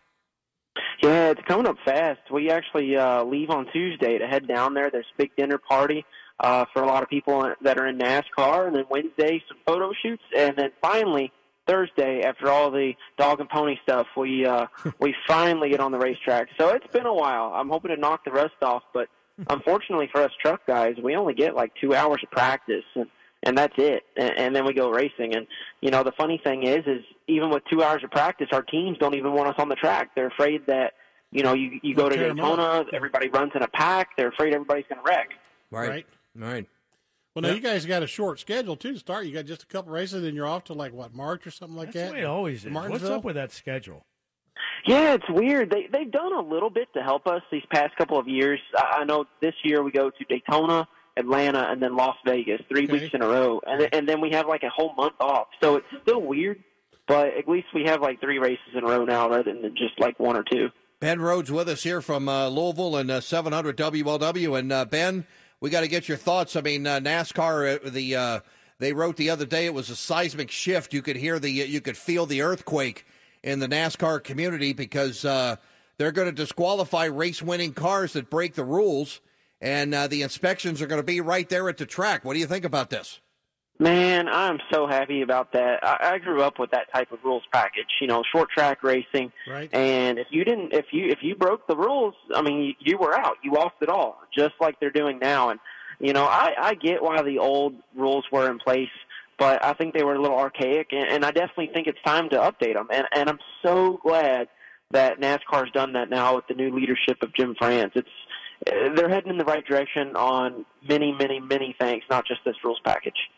[1.02, 2.20] Yeah, it's coming up fast.
[2.30, 4.88] We actually uh, leave on Tuesday to head down there.
[4.88, 6.04] There's a big dinner party
[6.38, 9.92] uh, for a lot of people that are in NASCAR, and then Wednesday some photo
[10.00, 11.32] shoots, and then finally
[11.66, 14.66] Thursday, after all the dog and pony stuff, we uh,
[15.00, 16.48] we finally get on the racetrack.
[16.56, 17.52] So it's been a while.
[17.52, 19.08] I'm hoping to knock the rust off, but
[19.48, 23.06] unfortunately for us truck guys, we only get like two hours of practice, and
[23.42, 24.02] and that's it.
[24.16, 25.34] And, and then we go racing.
[25.34, 25.46] And
[25.80, 28.98] you know, the funny thing is, is even with two hours of practice, our teams
[28.98, 30.10] don't even want us on the track.
[30.14, 30.92] They're afraid that
[31.30, 34.10] you know you you go to Daytona, everybody runs in a pack.
[34.16, 35.30] They're afraid everybody's going to wreck.
[35.70, 36.06] Right.
[36.34, 36.66] Right.
[37.34, 39.24] Well, now you guys got a short schedule too to start.
[39.24, 41.76] You got just a couple races, and you're off to like what March or something
[41.76, 42.08] like That's that.
[42.08, 42.72] the way it always is.
[42.72, 44.04] What's up with that schedule?
[44.86, 45.70] Yeah, it's weird.
[45.70, 48.60] They they've done a little bit to help us these past couple of years.
[48.76, 50.86] I I know this year we go to Daytona,
[51.16, 52.92] Atlanta, and then Las Vegas, three Okay.
[52.94, 55.48] weeks in a row, and and then we have like a whole month off.
[55.62, 56.62] So it's still weird,
[57.06, 59.98] but at least we have like three races in a row now rather than just
[59.98, 60.70] like one or two.
[61.00, 64.56] Ben Rhodes with us here from uh, Louisville and uh, 700 WLW.
[64.56, 65.26] And uh, Ben,
[65.60, 66.54] we got to get your thoughts.
[66.54, 68.40] I mean, uh, NASCAR, uh, the uh,
[68.78, 70.94] they wrote the other day it was a seismic shift.
[70.94, 73.04] You could hear the, you could feel the earthquake
[73.42, 75.56] in the NASCAR community because uh,
[75.98, 79.20] they're going to disqualify race-winning cars that break the rules,
[79.62, 82.24] and uh, the inspections are going to be right there at the track.
[82.24, 83.20] What do you think about this?
[83.78, 85.82] Man, I'm so happy about that.
[85.82, 89.32] I, I grew up with that type of rules package, you know, short track racing.
[89.48, 89.72] Right.
[89.72, 92.98] And if you didn't, if you if you broke the rules, I mean, you, you
[92.98, 93.38] were out.
[93.42, 95.50] You lost it all, just like they're doing now.
[95.50, 95.60] And
[96.00, 98.90] you know, I I get why the old rules were in place,
[99.38, 102.28] but I think they were a little archaic, and, and I definitely think it's time
[102.30, 102.88] to update them.
[102.92, 104.48] And and I'm so glad
[104.92, 107.92] that NASCAR's done that now with the new leadership of Jim France.
[107.94, 108.08] It's
[108.66, 112.56] Uh, they're heading in the right direction on many, many, many things, not just this
[112.64, 113.28] rules package.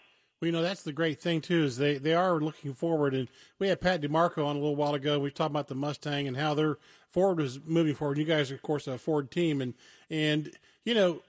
[0.41, 3.29] Well, you know that's the great thing too is they they are looking forward, and
[3.59, 5.19] we had Pat DiMarco on a little while ago.
[5.19, 8.19] We talked about the Mustang and how their Ford was moving forward.
[8.19, 9.75] You guys, are, of course, a Ford team, and
[10.11, 10.51] and
[10.85, 11.23] you know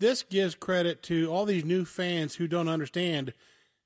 [0.00, 3.32] this gives credit to all these new fans who don't understand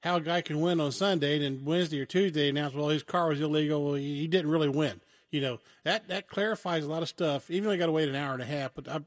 [0.03, 3.03] how a guy can win on Sunday and then Wednesday or Tuesday announce well his
[3.03, 3.85] car was illegal.
[3.85, 5.01] Well, he, didn't really win.
[5.31, 7.51] You know that that clarifies a lot of stuff.
[7.51, 9.07] Even though I got to wait an hour and a half, but I'm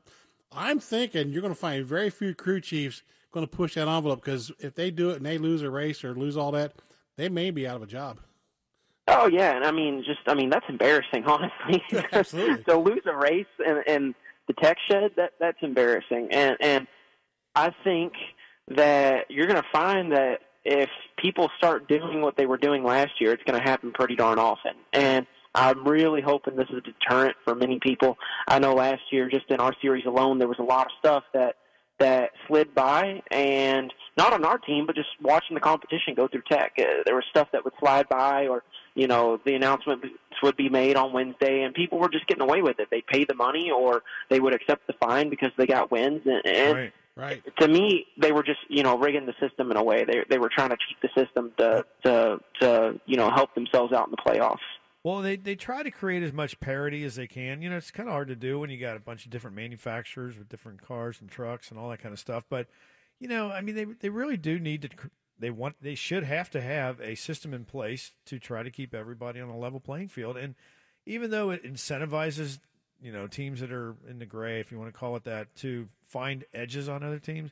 [0.51, 4.23] I'm thinking you're going to find very few crew chiefs going to push that envelope
[4.23, 6.73] because if they do it and they lose a race or lose all that,
[7.17, 8.19] they may be out of a job.
[9.07, 11.83] Oh yeah, and I mean, just I mean, that's embarrassing, honestly.
[12.11, 12.63] Absolutely.
[12.63, 14.15] to lose a race and and
[14.47, 16.29] the tech shed, that that's embarrassing.
[16.31, 16.87] And and
[17.55, 18.13] I think
[18.69, 23.21] that you're going to find that if people start doing what they were doing last
[23.21, 24.73] year, it's going to happen pretty darn often.
[24.93, 28.17] And I'm really hoping this is a deterrent for many people.
[28.47, 31.23] I know last year, just in our series alone, there was a lot of stuff
[31.33, 31.55] that
[31.97, 36.41] that slid by, and not on our team, but just watching the competition go through
[36.51, 36.73] tech.
[36.77, 38.63] Uh, there was stuff that would slide by, or
[38.95, 40.03] you know, the announcement
[40.43, 42.89] would be made on Wednesday, and people were just getting away with it.
[42.91, 46.21] They paid the money, or they would accept the fine because they got wins.
[46.25, 47.57] And, and Right, right.
[47.59, 50.03] to me, they were just you know rigging the system in a way.
[50.03, 53.93] They they were trying to cheat the system to to to you know help themselves
[53.93, 54.57] out in the playoffs.
[55.05, 57.61] Well, they they try to create as much parity as they can.
[57.61, 59.55] You know, it's kind of hard to do when you got a bunch of different
[59.55, 62.43] manufacturers with different cars and trucks and all that kind of stuff.
[62.49, 62.65] But
[63.19, 64.89] you know, I mean, they they really do need to.
[65.37, 68.95] They want they should have to have a system in place to try to keep
[68.95, 70.37] everybody on a level playing field.
[70.37, 70.55] And
[71.05, 72.57] even though it incentivizes,
[72.99, 75.55] you know, teams that are in the gray, if you want to call it that,
[75.57, 77.51] to find edges on other teams,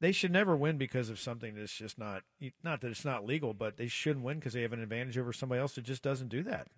[0.00, 2.22] they should never win because of something that's just not
[2.62, 5.34] not that it's not legal, but they shouldn't win because they have an advantage over
[5.34, 6.68] somebody else that just doesn't do that.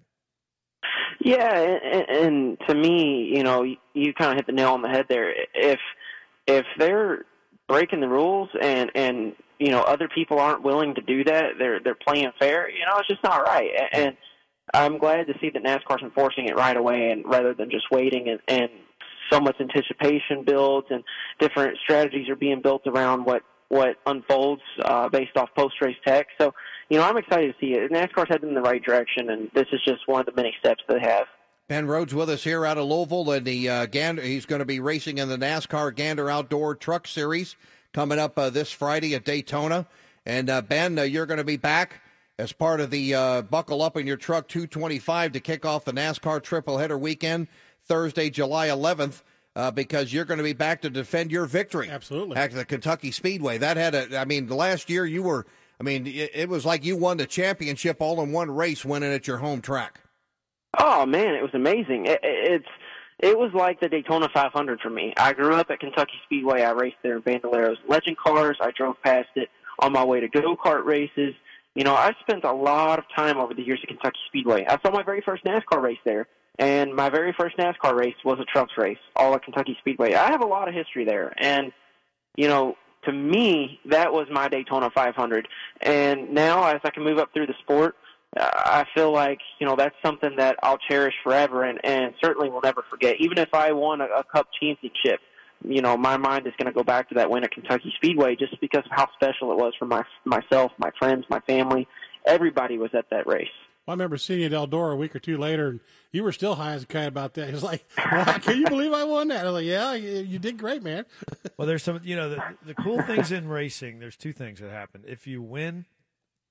[1.21, 4.83] Yeah, and, and to me, you know, you, you kind of hit the nail on
[4.83, 5.33] the head there.
[5.55, 5.81] If
[6.47, 7.25] if they're
[7.69, 11.81] breaking the rules and and you know other people aren't willing to do that, they're
[11.81, 12.71] they're playing fair.
[12.71, 13.71] You know, it's just not right.
[13.93, 14.17] And,
[14.75, 18.29] I'm glad to see that NASCAR's enforcing it right away, and rather than just waiting
[18.29, 18.69] and, and
[19.31, 21.03] so much anticipation builds and
[21.39, 26.29] different strategies are being built around what what unfolds uh, based off post race tech.
[26.41, 26.53] So,
[26.89, 27.91] you know, I'm excited to see it.
[27.91, 30.83] NASCAR's heading in the right direction, and this is just one of the many steps
[30.89, 31.27] they have.
[31.69, 34.65] Ben Rhodes with us here out of Louisville, and the uh, Gander, he's going to
[34.65, 37.57] be racing in the NASCAR Gander Outdoor Truck Series
[37.93, 39.87] coming up uh, this Friday at Daytona.
[40.25, 42.01] And uh, Ben, uh, you're going to be back
[42.39, 45.93] as part of the uh, Buckle Up in Your Truck 225 to kick off the
[45.93, 47.49] NASCAR Triple Header Weekend
[47.81, 49.23] Thursday, July 11th.
[49.57, 51.89] uh, because you're going to be back to defend your victory.
[51.91, 52.35] Absolutely.
[52.35, 53.57] Back to the Kentucky Speedway.
[53.59, 55.47] That had a, I mean, the last year you were,
[55.81, 59.13] I mean, it, it was like you won the championship all in one race winning
[59.13, 60.01] at your home track.
[60.79, 62.07] Oh man, it was amazing.
[62.07, 62.69] It, it- it's
[63.19, 65.15] it was like the Daytona 500 for me.
[65.17, 66.61] I grew up at Kentucky Speedway.
[66.61, 68.59] I raced there in Bandoleros Legend cars.
[68.61, 69.49] I drove past it
[69.79, 71.35] on my way to go kart races.
[71.75, 74.67] You know, I spent a lot of time over the years at Kentucky Speedway.
[74.69, 76.27] I saw my very first NASCAR race there,
[76.59, 80.13] and my very first NASCAR race was a trucks race, all at Kentucky Speedway.
[80.13, 81.73] I have a lot of history there, and
[82.37, 85.49] you know, to me, that was my Daytona 500.
[85.81, 87.97] And now, as I can move up through the sport,
[88.39, 92.61] I feel like you know that's something that I'll cherish forever, and and certainly will
[92.61, 93.17] never forget.
[93.19, 95.21] Even if I won a, a Cup championship,
[95.65, 98.37] you know, my mind is going to go back to that win at Kentucky Speedway,
[98.37, 101.89] just because of how special it was for my myself, my friends, my family.
[102.27, 103.49] Everybody was at that race.
[103.87, 105.81] Well, I remember seeing you at Eldora a week or two later, and
[106.11, 107.47] you were still high as a kite about that.
[107.47, 110.19] He was like, wow, "Can you believe I won that?" I was like, "Yeah, you,
[110.23, 111.05] you did great, man."
[111.57, 113.99] Well, there's some, you know, the, the cool things in racing.
[113.99, 115.05] There's two things that happen.
[115.07, 115.87] If you win,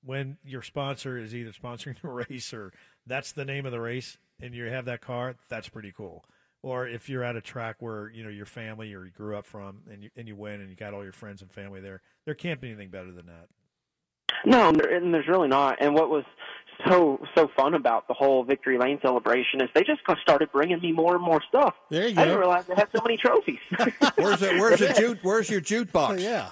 [0.02, 2.72] when your sponsor is either sponsoring the race or
[3.06, 6.24] that's the name of the race, and you have that car, that's pretty cool.
[6.62, 9.46] Or if you're at a track where you know your family or you grew up
[9.46, 12.00] from, and you and you win, and you got all your friends and family there,
[12.24, 13.46] there can't be anything better than that.
[14.44, 15.78] No, and there's really not.
[15.80, 16.24] And what was
[16.88, 20.92] so so fun about the whole Victory Lane celebration is they just started bringing me
[20.92, 21.74] more and more stuff.
[21.90, 22.20] There you go.
[22.20, 22.30] I go.
[22.30, 23.58] didn't realize they had so many trophies.
[24.16, 24.58] Where's it?
[24.58, 25.18] Where's the jute?
[25.22, 26.22] Where's your jute box?
[26.22, 26.50] yeah.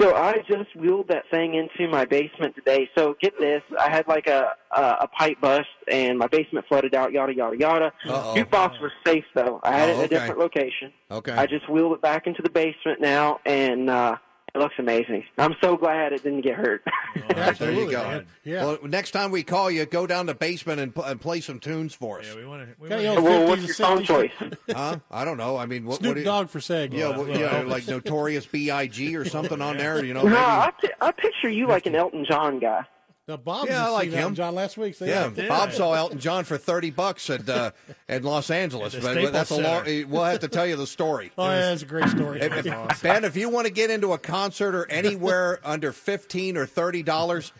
[0.00, 2.88] So I just wheeled that thing into my basement today.
[2.96, 6.94] So get this, I had like a a, a pipe bust and my basement flooded
[6.94, 7.12] out.
[7.12, 7.92] Yada yada yada.
[8.08, 8.34] Uh-oh.
[8.34, 9.60] Jukebox was safe though.
[9.62, 10.92] I had Oh, it in a different location.
[11.10, 11.32] Okay.
[11.32, 14.16] I just wheeled it back into the basement now, and uh
[14.54, 15.24] it looks amazing.
[15.38, 16.82] I'm so glad it didn't get hurt.
[17.58, 18.02] there you go.
[18.02, 18.26] man.
[18.44, 18.64] Yeah.
[18.64, 21.40] Well, next time we call you, go down to the basement and, pl- and play
[21.40, 22.26] some tunes for us.
[22.28, 22.74] Yeah, we want to.
[22.78, 24.32] We Got wanna- any old well, what's your song choice?
[24.70, 24.98] Huh?
[25.10, 25.56] I don't know.
[25.56, 26.92] I mean, what, Snoop what Dogg for Seg.
[26.92, 29.16] Yeah, Well, well, well, yeah, like Notorious B.I.G.
[29.16, 30.04] or something on there.
[30.04, 30.36] You know, no, maybe.
[30.36, 32.84] I, pi- I picture you like an Elton John guy.
[33.32, 34.34] Now, Bob Yeah, I like him.
[34.34, 34.94] John last week.
[34.94, 37.70] So Yeah, yeah, Bob saw Elton John for thirty bucks at uh,
[38.08, 40.10] at Los Angeles, At but Staples that's a long.
[40.10, 41.32] We'll have to tell you the story.
[41.38, 42.40] Oh, yeah, that's a great story.
[42.42, 46.56] If- if- Ben, if you want to get into a concert or anywhere under fifteen
[46.58, 47.52] or thirty dollars,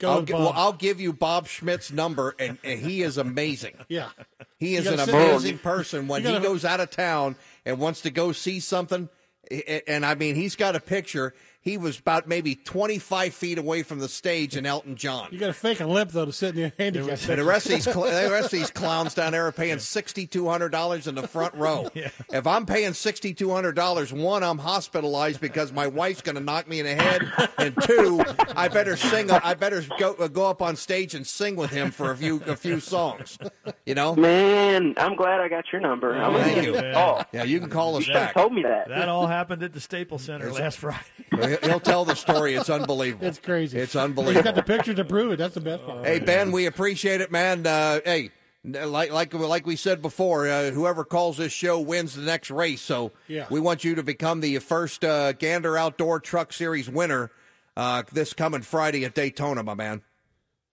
[0.00, 3.74] Go I'll, with well, I'll give you Bob Schmidt's number, and, and he is amazing.
[3.88, 4.08] yeah.
[4.56, 7.36] He is an gotta amazing person when he gotta- goes out of town
[7.66, 9.08] and wants to go see something.
[9.50, 11.34] I- And I mean, he's got a picture.
[11.62, 15.28] He was about maybe 25 feet away from the stage in Elton John.
[15.30, 17.28] You got to fake a lip though to sit in your handicap.
[17.28, 19.78] And the rest of these cl- the rest of these clowns down there are paying
[19.78, 21.88] sixty two hundred dollars in the front row.
[22.32, 26.40] If I'm paying sixty two hundred dollars, one, I'm hospitalized because my wife's going to
[26.42, 28.24] knock me in the head, and two,
[28.56, 29.30] I better sing.
[29.30, 32.42] I better go uh, go up on stage and sing with him for a few
[32.46, 33.38] a few songs.
[33.86, 34.16] You know.
[34.16, 36.14] Man, I'm glad I got your number.
[36.14, 36.76] I'm Thank you.
[36.76, 37.24] a call.
[37.32, 38.34] Yeah, you can call us You back.
[38.34, 38.88] told me that.
[38.88, 41.51] That all happened at the Staples Center last Friday.
[41.60, 42.54] He'll- He'll tell the story.
[42.54, 43.26] It's unbelievable.
[43.26, 43.78] It's crazy.
[43.78, 44.34] It's unbelievable.
[44.34, 45.36] He's got the picture to prove it.
[45.36, 46.06] That's the best part.
[46.06, 47.66] Hey Ben, we appreciate it, man.
[47.66, 48.30] Uh, hey,
[48.64, 52.80] like like like we said before, uh, whoever calls this show wins the next race.
[52.82, 53.46] So Yeah.
[53.50, 57.30] we want you to become the first uh, Gander Outdoor Truck Series winner
[57.76, 60.02] uh, this coming Friday at Daytona, my man.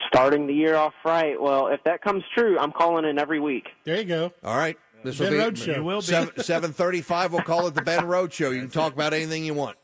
[0.08, 1.40] Starting the year off right.
[1.40, 3.68] Well, if that comes true, I'm calling in every week.
[3.84, 4.32] There you go.
[4.44, 4.78] All right.
[5.04, 5.84] This Ben will be Road Show.
[5.84, 6.06] Will be.
[6.06, 7.32] seven seven thirty five.
[7.34, 8.52] We'll call it the Ben Road Show.
[8.52, 9.78] You can talk about anything you want.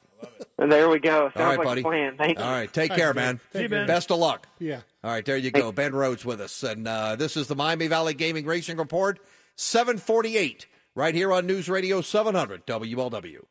[0.58, 1.30] And there we go.
[1.30, 1.82] Sounds All right, like buddy.
[1.82, 2.18] a plan.
[2.18, 2.44] Thank you.
[2.44, 2.72] All right.
[2.72, 3.40] Take All care, man.
[3.52, 3.62] Ben.
[3.64, 3.86] Take care.
[3.88, 4.48] Best of luck.
[4.60, 4.82] Yeah.
[5.04, 5.72] All right, there you go.
[5.72, 6.64] Ben Rhodes with us.
[6.64, 9.20] And uh, this is the Miami Valley Gaming Racing Report,
[9.56, 10.66] 748,
[10.96, 13.46] right here on News Radio 700 WLW.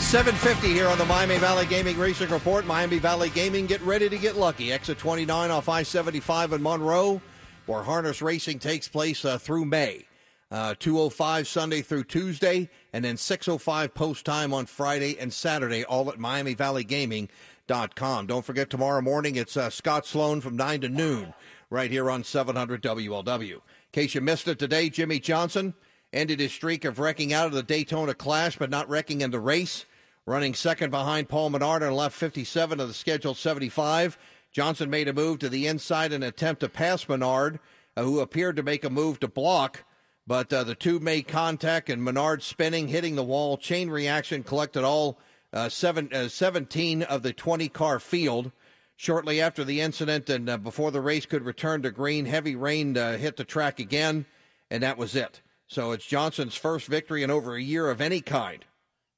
[0.00, 2.66] 750 here on the Miami Valley Gaming Racing Report.
[2.66, 4.72] Miami Valley Gaming, get ready to get lucky.
[4.72, 7.20] Exit 29 off I 75 in Monroe,
[7.66, 10.04] where harness racing takes place uh, through May.
[10.54, 16.08] Uh, 205 Sunday through Tuesday, and then 605 post time on Friday and Saturday, all
[16.08, 18.26] at MiamiValleyGaming.com.
[18.28, 21.34] Don't forget, tomorrow morning it's uh, Scott Sloan from 9 to noon,
[21.70, 23.54] right here on 700 WLW.
[23.54, 25.74] In case you missed it today, Jimmie Johnson
[26.12, 29.40] ended his streak of wrecking out of the Daytona Clash, but not wrecking in the
[29.40, 29.86] race.
[30.24, 34.16] Running second behind Paul Menard on left 57 of the scheduled 75.
[34.52, 37.58] Johnson made a move to the inside in an attempt to pass Menard,
[37.96, 39.82] uh, who appeared to make a move to block,
[40.26, 43.56] but uh, the two made contact and Menard spinning, hitting the wall.
[43.56, 45.18] Chain reaction collected all
[45.52, 48.52] uh, seven, uh, 17 of the 20 car field.
[48.96, 52.96] Shortly after the incident and uh, before the race could return to green, heavy rain
[52.96, 54.24] uh, hit the track again,
[54.70, 55.42] and that was it.
[55.66, 58.64] So it's Johnson's first victory in over a year of any kind.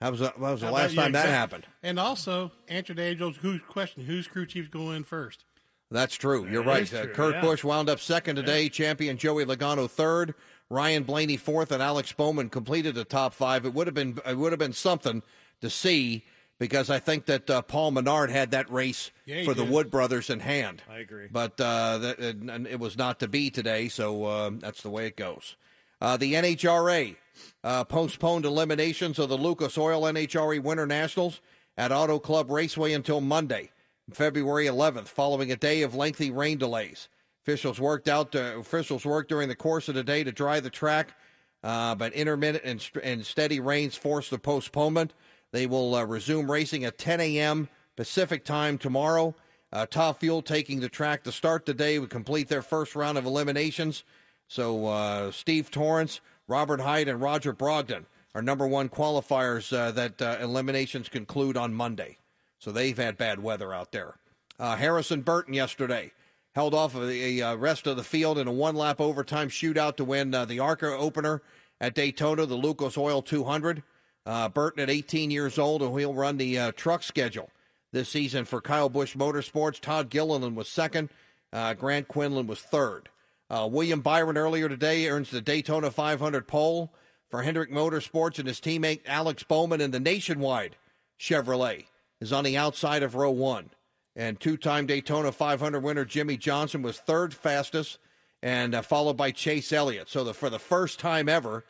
[0.01, 1.67] That was, that was the last yeah, time that happened.
[1.83, 3.39] And also, answer Dave Angel's
[3.69, 5.45] question: Whose crew chief's going in first?
[5.91, 6.47] That's true.
[6.47, 6.95] You're That right.
[6.95, 7.41] Uh, true, Kurt yeah.
[7.41, 8.69] Busch wound up second today.
[8.69, 10.35] Champion Joey Logano third.
[10.69, 13.65] Ryan Blaney fourth, and Alex Bowman completed the top five.
[13.65, 15.23] It would have been it would have been something
[15.61, 16.25] to see
[16.59, 19.65] because I think that uh, Paul Menard had that race Yeah, for the.
[19.65, 20.83] Wood brothers in hand.
[20.91, 21.29] I agree.
[21.31, 25.07] But uh, that, and it was not to be today, so uh, that's the way
[25.07, 25.57] it goes.
[26.01, 27.17] Uh, the NHRA
[27.65, 31.41] uh, postponed eliminations of the Lucas Oil NHRA Winter Nationals
[31.77, 33.71] at Auto Club Raceway until Monday,
[34.13, 37.09] February 11th, following a day of lengthy rain delays.
[37.47, 38.35] Officials worked out.
[38.35, 41.15] Uh, officials worked during the course of the day to dry the track,
[41.63, 45.15] uh, but intermittent and, and steady rains forced the postponement.
[45.53, 47.69] They will uh, resume racing at 10 a.m.
[47.95, 49.37] Pacific time tomorrow.
[49.73, 53.17] Uh, Top Fuel taking the track to start the day would complete their first round
[53.17, 54.03] of eliminations.
[54.49, 60.21] So uh, Steve Torrence, Robert Hight, and Roger Brogdon are number one qualifiers uh, that
[60.21, 62.19] uh, eliminations conclude on Monday.
[62.59, 64.17] So they've had bad weather out there.
[64.59, 66.11] Harrison Burton yesterday
[66.57, 69.95] held off of the uh, rest of the field in a one lap overtime shootout
[69.95, 71.43] to win uh, the ARCA opener
[71.83, 73.83] at Daytona, the Lucas Oil 200.
[74.25, 77.51] Uh, Burton at 18 years old, and he'll run the uh, truck schedule
[77.93, 79.79] this season for Kyle Busch Motorsports.
[79.79, 81.11] Todd Gilliland was second.
[81.53, 83.11] Uh, Grant Quinlan was third.
[83.51, 86.91] Uh, William Byron earlier today earns the Daytona 500 pole
[87.29, 90.77] for Hendrick Motorsports, and his teammate Alex Bowman in the Nationwide
[91.21, 91.85] Chevrolet
[92.19, 93.69] is on the outside of row one.
[94.17, 97.99] And two-time Daytona 500 winner Jimmie Johnson was third fastest,
[98.43, 100.09] and uh, followed by Chase Elliott.
[100.09, 101.65] So the, for the first time ever,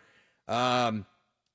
[0.46, 1.06] um,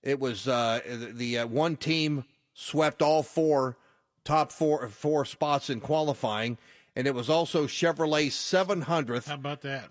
[0.04, 0.82] it was uh,
[1.14, 3.78] the uh, one team swept all four
[4.24, 6.58] top four four spots in qualifying,
[6.96, 9.89] and it was also Chevrolet's 700th How about that?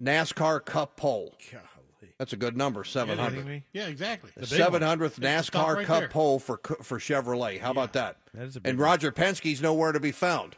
[0.00, 1.34] NASCAR Cup pole.
[2.20, 3.62] That's a good number, 700.
[3.72, 4.30] Yeah, exactly.
[4.36, 6.08] The 700th That's NASCAR right Cup there.
[6.10, 7.58] pole for for Chevrolet.
[7.58, 8.18] How about that?
[8.34, 8.88] That is a big and one.
[8.88, 10.56] Roger Penske's nowhere to be found.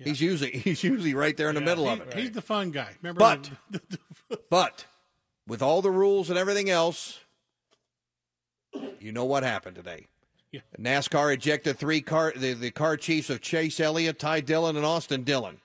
[0.00, 2.14] He's usually he's usually right there in the middle He- of it.
[2.14, 2.90] He's the fun guy.
[3.02, 3.20] Remember?
[3.20, 3.50] But-
[4.50, 4.86] But
[5.46, 7.20] with all the rules and everything else,
[8.98, 10.06] you know what happened today.
[10.50, 10.60] Yeah.
[10.76, 15.22] NASCAR ejected three car the, the car chiefs of Chase Elliott, Ty Dillon, and Austin
[15.22, 15.60] Dillon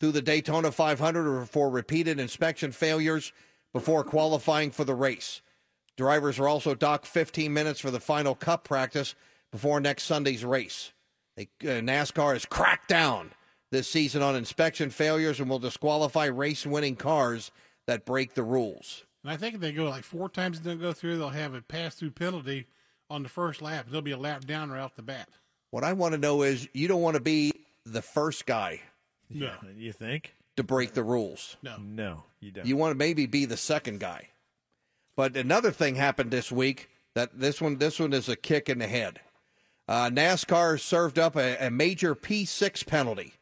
[0.00, 3.32] through the Daytona 500 for repeated inspection failures
[3.76, 5.42] before qualifying for the race.
[5.98, 9.14] Drivers are also docked 15 minutes for the final cup practice
[9.52, 10.94] before next Sunday's race.
[11.36, 13.32] They, uh, NASCAR has cracked down
[13.70, 17.50] this season on inspection failures and will disqualify race winning cars
[17.86, 19.04] that break the rules.
[19.22, 21.52] And I think if they go like four times and they'll go through, they'll have
[21.52, 22.68] a pass through penalty
[23.10, 23.88] on the first lap.
[23.90, 25.28] There'll be a lap down right off the bat.
[25.70, 27.52] What I want to know is you don't want to be
[27.84, 28.80] the first guy
[29.28, 29.52] No.
[29.76, 30.32] You think?
[30.56, 31.56] To break the rules.
[31.62, 31.76] No.
[31.78, 32.66] No, you don't.
[32.66, 34.28] You want to maybe be the second guy.
[35.16, 38.78] But another thing happened this week that this one this one is a kick in
[38.78, 39.20] the head.
[39.88, 43.34] Uh, NASCAR served up a, a major P6 penalty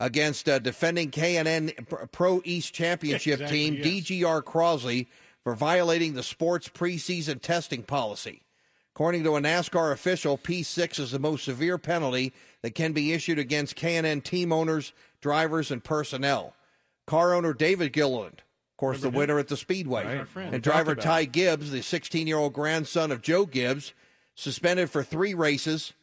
[0.00, 1.72] against uh, defending K&N
[2.10, 4.06] Pro East Championship Exactly, team yes.
[4.06, 5.06] DGR Crosley
[5.44, 8.42] for violating the sport's preseason testing policy.
[8.94, 12.32] According to a NASCAR official, P6 is the most severe penalty
[12.62, 16.54] that can be issued against K&N team owners, drivers, and personnel.
[17.06, 18.42] Car owner David Gilliland,
[18.72, 20.44] of course, the winner at the Speedway, Right.
[20.44, 23.94] And We driver about Ty Gibbs, the 16-year-old grandson of Joe Gibbs,
[24.34, 25.94] suspended for three races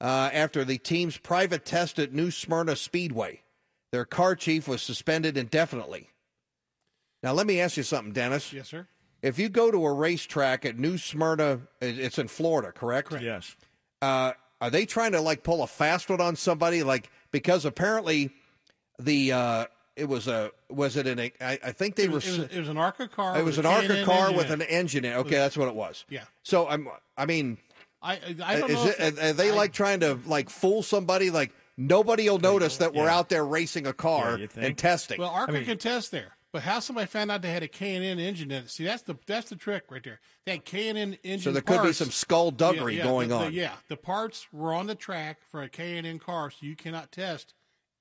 [0.00, 3.42] uh, after the team's private test at New Smyrna Speedway.
[3.90, 6.08] Their car chief was suspended indefinitely.
[7.22, 8.52] Now, let me ask you something, Dennis.
[8.52, 8.86] Yes, sir.
[9.20, 13.14] If you go to a racetrack at New Smyrna, it's in Florida, correct?
[13.20, 13.56] Yes.
[14.00, 16.82] Uh, are they trying to like pull a fast one on somebody?
[16.82, 18.30] Like because apparently
[19.04, 19.64] the uh,
[19.96, 22.56] it was a was it an I, I think they It was, were it was,
[22.56, 23.38] it was an ARCA car.
[23.38, 24.68] it was with an ARCA car engine with in an it.
[24.70, 25.12] engine in.
[25.12, 25.16] it.
[25.16, 26.04] Okay, that's what it was.
[26.08, 26.24] Yeah.
[26.42, 27.58] So I'm I mean,
[28.02, 28.86] I I don't is know.
[28.86, 31.30] it, if are they like trying to like fool somebody?
[31.30, 33.16] Like nobody will notice that we're Yeah.
[33.16, 35.18] out there racing a car Yeah, and testing.
[35.20, 37.94] Well, ARCA mean- can test there, but how somebody found out they had a K
[37.94, 38.70] and N engine in it?
[38.70, 40.20] See, that's the that's the trick right there.
[40.46, 41.40] That K and N engine.
[41.42, 43.52] so there could be some skullduggery Yeah, yeah, going the- the- on.
[43.52, 46.76] yeah, the parts were on the track for a K and N car, so you
[46.76, 47.52] cannot test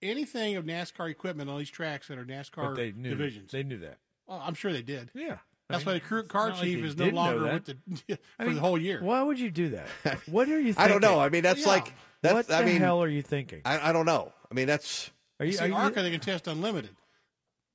[0.02, 3.10] anything of NASCAR equipment on these tracks that are NASCAR But they knew.
[3.12, 3.52] divisions.
[3.52, 3.98] They knew that.
[4.28, 5.10] Well, I'm sure they did.
[5.14, 5.38] Yeah.
[5.70, 7.78] That's I why the crew, car not like chief is no longer with the
[8.08, 9.00] for I mean, the whole year.
[9.02, 9.88] Why would you do that?
[10.26, 10.74] What are you?
[10.74, 10.84] thinking?
[10.84, 11.20] I don't know.
[11.20, 11.68] I mean, that's Yeah.
[11.70, 12.34] like that's.
[12.34, 13.62] what the I mean, hell are you thinking?
[13.64, 14.34] I, I don't know.
[14.52, 15.54] I mean, that's Are you?
[15.54, 16.92] See, Are you ARCA they can test unlimited,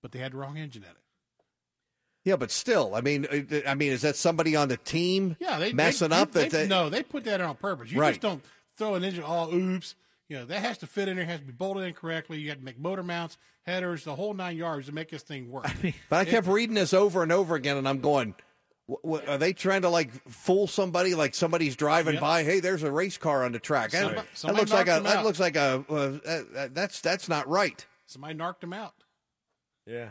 [0.02, 0.96] but they had the wrong engine in it.
[2.24, 3.26] yeah, but still, I mean,
[3.66, 6.50] I mean, is that somebody on the team Yeah, they messing they, up They, that
[6.50, 7.90] they, no, they put that on purpose.
[7.90, 8.10] You Right.
[8.10, 8.42] just don't
[8.76, 9.22] throw an engine.
[9.24, 9.94] all oops.
[10.28, 11.24] You know that has to fit in there.
[11.24, 12.38] Has to be bolted in correctly.
[12.40, 15.50] You have to make motor mounts, headers, the whole nine yards to make this thing
[15.50, 15.70] work.
[16.10, 18.34] But I kept reading this over and over again, and I'm going,
[18.88, 21.14] "Wh- wh- are they trying to like fool somebody?
[21.14, 22.20] Like somebody's driving Yep.
[22.20, 23.92] by, hey, there's a race car on the track.
[23.92, 27.28] That, Somebody- that looks like a that looks like a uh, uh, uh, that's that's
[27.28, 27.86] not right.
[28.06, 28.94] Somebody narked them out.
[29.86, 30.08] Yeah.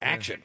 [0.00, 0.42] Action.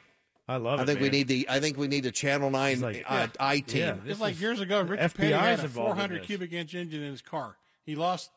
[0.48, 0.82] I love it.
[0.82, 1.46] I it, think we need the.
[1.48, 3.26] I think we need the Channel Nine like, uh, yeah.
[3.40, 3.80] I team.
[3.80, 6.74] Yeah, It's like years ago, Richard FBI Petty had a involved in 400 cubic inch
[6.74, 7.56] engine in his car.
[7.86, 8.30] He lost.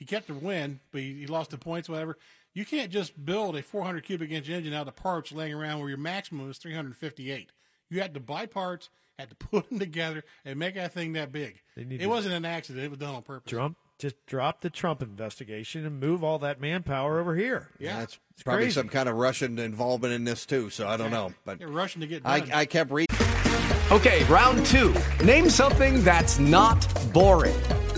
[0.00, 2.16] He kept the win, but he, he lost the points, whatever.
[2.54, 5.90] You can't just build a 400 cubic inch engine out of parts laying around where
[5.90, 7.52] your maximum is 358.
[7.90, 8.88] You had to buy parts,
[9.18, 11.60] had to put them together, and make that thing that big.
[11.76, 13.50] It to- wasn't an accident; it was done on purpose.
[13.50, 17.68] Trump just drop the Trump investigation and move all that manpower over here.
[17.78, 18.74] Yeah, that's It's probably crazy.
[18.74, 20.70] some kind of Russian involvement in this too.
[20.70, 22.42] So I don't know, but They're rushing to get I.
[22.54, 23.14] I kept reading.
[23.92, 24.94] Okay, round two.
[25.22, 27.60] Name something that's not boring.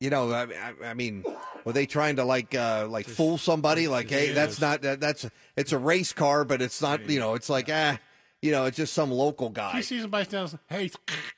[0.00, 1.24] you know, I, I, I mean,
[1.64, 3.88] were they trying to like uh, like fool somebody?
[3.88, 7.08] Like, hey, that's not that, that's it's a race car, but it's not.
[7.08, 7.98] You know, it's like ah,
[8.42, 9.76] you know, it's just some local If guy.
[9.76, 10.90] you see somebody down, hey,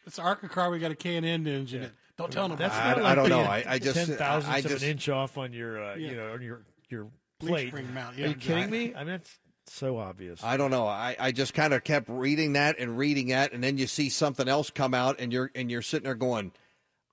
[0.07, 0.71] it's an ARCA car.
[0.71, 1.81] We got a K and N engine.
[1.81, 1.93] in it.
[2.19, 2.59] Don't tell them.
[2.59, 3.41] That's I- not I like don't know.
[3.43, 6.11] I- I just- ten thousandths I of an inch off on your, uh, Yeah.
[6.11, 7.09] you know, on your your
[7.39, 7.69] plate.
[7.69, 8.27] spring mount, Are yeah.
[8.29, 8.95] you kidding me?
[8.95, 9.39] I mean, it's
[9.69, 10.45] so obvious.
[10.45, 10.87] I don't know.
[10.87, 14.11] I, I just kind of kept reading that and reading that, and then you see
[14.11, 16.53] something else come out, and you're and you're sitting there going,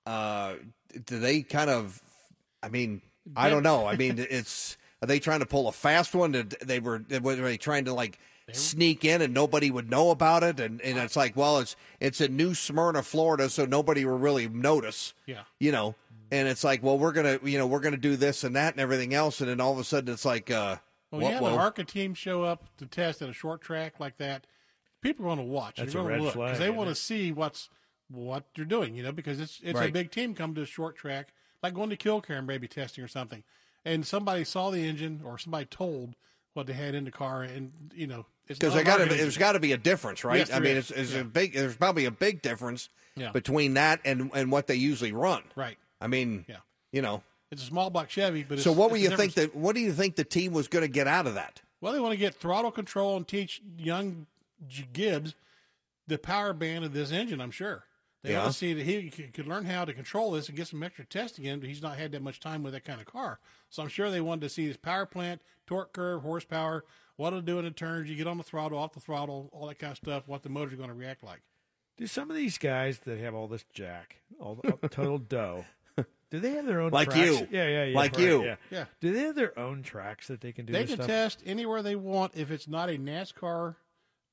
[0.04, 0.54] uh,
[1.06, 2.02] do they kind of?
[2.62, 3.02] I mean,
[3.36, 3.86] I don't know.
[3.86, 6.32] I mean, it's are they trying to pull a fast one?
[6.32, 8.18] Did they were were they trying to like
[8.52, 10.60] sneak in and nobody would know about it?
[10.60, 14.48] And and it's like, well, it's it's in New Smyrna, Florida, so nobody will really
[14.48, 15.14] notice.
[15.26, 15.42] Yeah.
[15.58, 15.94] you know.
[16.30, 18.80] And it's like, well, we're gonna, you know, we're gonna do this and that and
[18.80, 20.76] everything else, and then all of a sudden, it's like, uh,
[21.08, 23.62] When what- you have well, an ARCA team show up to test at a short
[23.62, 24.46] track like that,
[25.00, 25.76] people are going to watch.
[25.76, 27.70] That's They're a going red to look flag, they want to see what's
[28.10, 28.94] what they're doing.
[28.94, 31.28] You know, because it's it's a big team come to a short track,
[31.62, 33.42] like going to kill Karen baby testing or something,
[33.84, 36.14] and somebody saw the engine or somebody told
[36.54, 39.52] what they had in the car, and you know, because there got to there's got
[39.52, 40.38] to be a difference, right?
[40.38, 40.90] Yes, I mean, is.
[40.90, 41.20] it's, it's Yeah.
[41.20, 41.54] a big.
[41.54, 43.30] There's probably a big difference Yeah.
[43.32, 45.42] between that and and what they usually run.
[45.54, 45.76] right.
[46.00, 46.56] I mean, Yeah.
[46.92, 47.22] you know.
[47.50, 49.54] It's a small block Chevy, but it's, So what were you think that?
[49.54, 51.62] What do you think the team was going to get out of that?
[51.80, 54.26] Well, they want to get throttle control and teach young
[54.92, 55.34] Gibbs
[56.06, 57.40] the power band of this engine.
[57.40, 57.84] I'm sure
[58.22, 58.40] they Yeah.
[58.40, 61.04] want to see that he could learn how to control this and get some extra
[61.04, 61.60] testing in.
[61.60, 63.38] But he's not had that much time with that kind of car,
[63.70, 66.84] so I'm sure they wanted to see his power plant, torque curve, horsepower,
[67.16, 68.08] what it'll do in the turns.
[68.10, 70.24] You get on the throttle, off the throttle, all that kind of stuff.
[70.26, 71.42] What the motor's are going to react like.
[71.96, 75.64] Do some of these guys that have all this jack, all the total dough,
[76.30, 77.26] do they have their own Like tracks?
[77.40, 77.48] you.
[77.50, 77.96] Yeah, yeah, yeah.
[77.96, 78.44] Like right, you.
[78.44, 78.56] Yeah.
[78.70, 78.84] Yeah.
[79.00, 81.06] Do they have their own tracks that they can do They can stuff?
[81.06, 83.76] test anywhere they want if it's not a NASCAR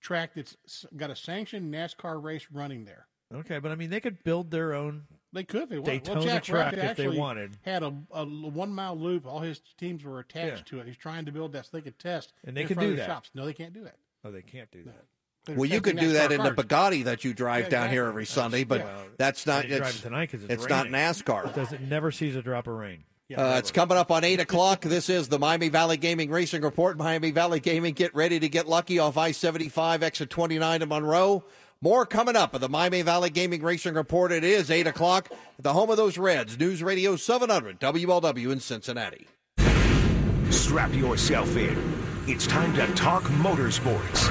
[0.02, 3.08] track that's got a sanctioned NASCAR race running there.
[3.34, 5.04] Okay, but I mean, they could build their own.
[5.34, 5.86] They could if they want.
[5.86, 7.58] Daytona well, Jack track if they wanted.
[7.64, 9.26] Had a, a one mile loop.
[9.26, 10.78] All his teams were attached Yeah.
[10.78, 10.88] to it.
[10.88, 12.34] He's trying to build that so they could test.
[12.46, 13.08] And they in could do of that.
[13.08, 13.32] Shops.
[13.34, 13.98] No, they can't do that.
[14.24, 15.06] Oh, they can't do that.
[15.46, 16.92] They're Well, you testing could do that NASCAR in the cars.
[16.94, 18.10] Bugatti that you drive Yeah, down here exactly.
[18.12, 18.98] every Sunday, but yeah.
[19.18, 19.58] that's not.
[19.58, 21.00] I didn't drive It's, it tonight 'cause it's it's not raining.
[21.02, 21.54] NASCAR.
[21.54, 23.04] Does it never sees a drop of rain?
[23.36, 24.82] Uh, it's coming up on 8 o'clock.
[24.82, 26.96] This is the Miami Valley Gaming Racing Report.
[26.96, 31.44] Miami Valley Gaming, get ready to get lucky off I 75, exit 29 to Monroe.
[31.86, 34.32] More coming up of the Miami Valley Gaming Racing Report.
[34.32, 38.60] It is 8 o'clock, at the home of those Reds, News Radio 700, WLW in
[38.60, 39.28] Cincinnati.
[40.50, 41.78] Strap yourself in.
[42.26, 44.26] It's time to talk motorsports.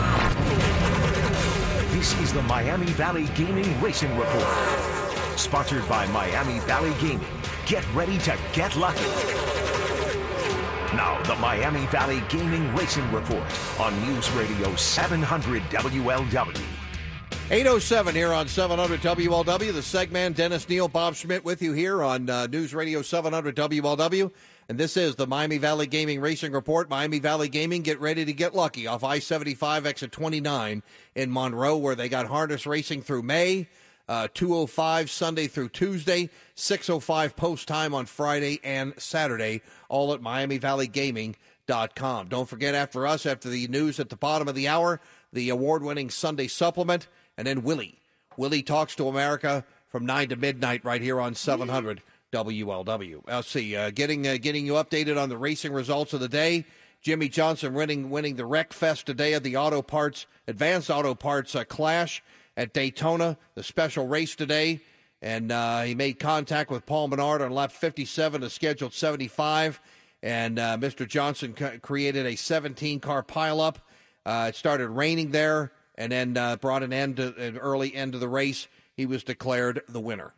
[1.92, 5.38] This is the Miami Valley Gaming Racing Report.
[5.38, 7.24] Sponsored by Miami Valley Gaming.
[7.66, 9.04] Get ready to get lucky.
[10.96, 13.44] Now, the Miami Valley Gaming Racing Report
[13.78, 16.73] on News Radio 700 WLW.
[17.50, 19.72] 807 here on 700 WLW.
[19.72, 24.32] The segment Dennis Neal, Bob Schmidt with you here on uh, News Radio 700 WLW.
[24.70, 26.88] And this is the Miami Valley Gaming Racing Report.
[26.88, 30.82] Miami Valley Gaming, get ready to get lucky off I 75 exit 29
[31.14, 33.68] in Monroe, where they got harness racing through May.
[34.08, 40.56] Uh, 205 Sunday through Tuesday, 605 post time on Friday and Saturday, all at Miami
[40.56, 42.28] Valley MiamiValleyGaming.com.
[42.28, 45.00] Don't forget, after us, after the news at the bottom of the hour,
[45.32, 47.06] the award winning Sunday supplement,
[47.36, 47.98] and then Willie.
[48.36, 53.22] Willie Talks to America from 9 to midnight right here on 700 WLW.
[53.26, 56.64] Let's see, uh, getting, uh, getting you updated on the racing results of the day.
[57.00, 61.54] Jimmie Johnson winning, winning the Wreck Fest today at the Auto Parts, Advance Auto Parts
[61.54, 62.22] uh, Clash
[62.56, 64.80] at Daytona, the special race today.
[65.20, 69.80] And uh, he made contact with Paul Menard on lap 57 of scheduled 75.
[70.22, 71.06] And uh, Mr.
[71.06, 73.76] Johnson c- created a 17 car pileup.
[74.26, 78.12] Uh, it started raining there and then uh, brought an end to an early end
[78.12, 78.68] to the race.
[78.96, 80.34] He was declared the winner.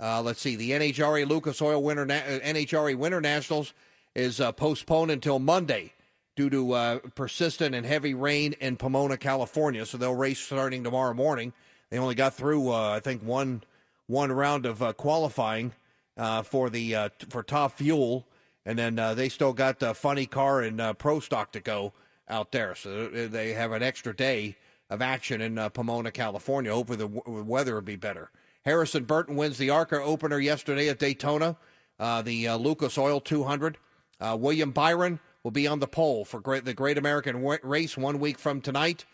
[0.00, 3.72] Uh, let's see, the NHRA Lucas Oil Winter Na- uh, NHRA Winter Nationals
[4.14, 5.92] is uh, postponed until Monday
[6.34, 9.86] due to uh, persistent and heavy rain in Pomona, California.
[9.86, 11.52] So they'll race starting tomorrow morning.
[11.90, 13.62] They only got through, uh, I think, one
[14.06, 15.72] one round of uh, qualifying
[16.16, 18.26] uh, for the uh, for top fuel,
[18.64, 21.92] and then uh, they still got the funny car and uh, pro stock to go
[22.28, 22.74] out there.
[22.74, 24.56] So uh, they have an extra day
[24.92, 26.72] of action in uh, Pomona, California.
[26.72, 28.30] Hopefully the w- weather will be better.
[28.64, 31.56] Harrison Burton wins the ARCA opener yesterday at Daytona,
[31.98, 33.78] uh, the uh, Lucas Oil 200.
[34.20, 37.96] Uh, William Byron will be on the pole for great, the Great American Wa- Race
[37.96, 39.06] one week from tonight.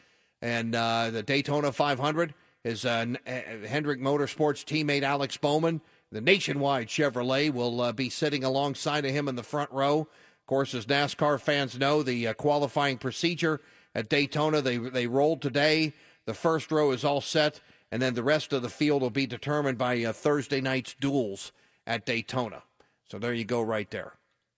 [0.42, 5.80] And uh, the Daytona 500 is uh, Hendrick Motorsports teammate Alex Bowman.
[6.10, 10.00] The Nationwide Chevrolet will be sitting alongside of him in the front row.
[10.00, 13.60] Of course, as NASCAR fans know, the qualifying procedure
[13.98, 15.92] at Daytona, they, they rolled today.
[16.24, 19.26] The first row is all set, and then the rest of the field will be
[19.26, 21.50] determined by uh, Thursday night's duels
[21.84, 22.62] at Daytona.
[23.10, 24.12] So there you go, right there.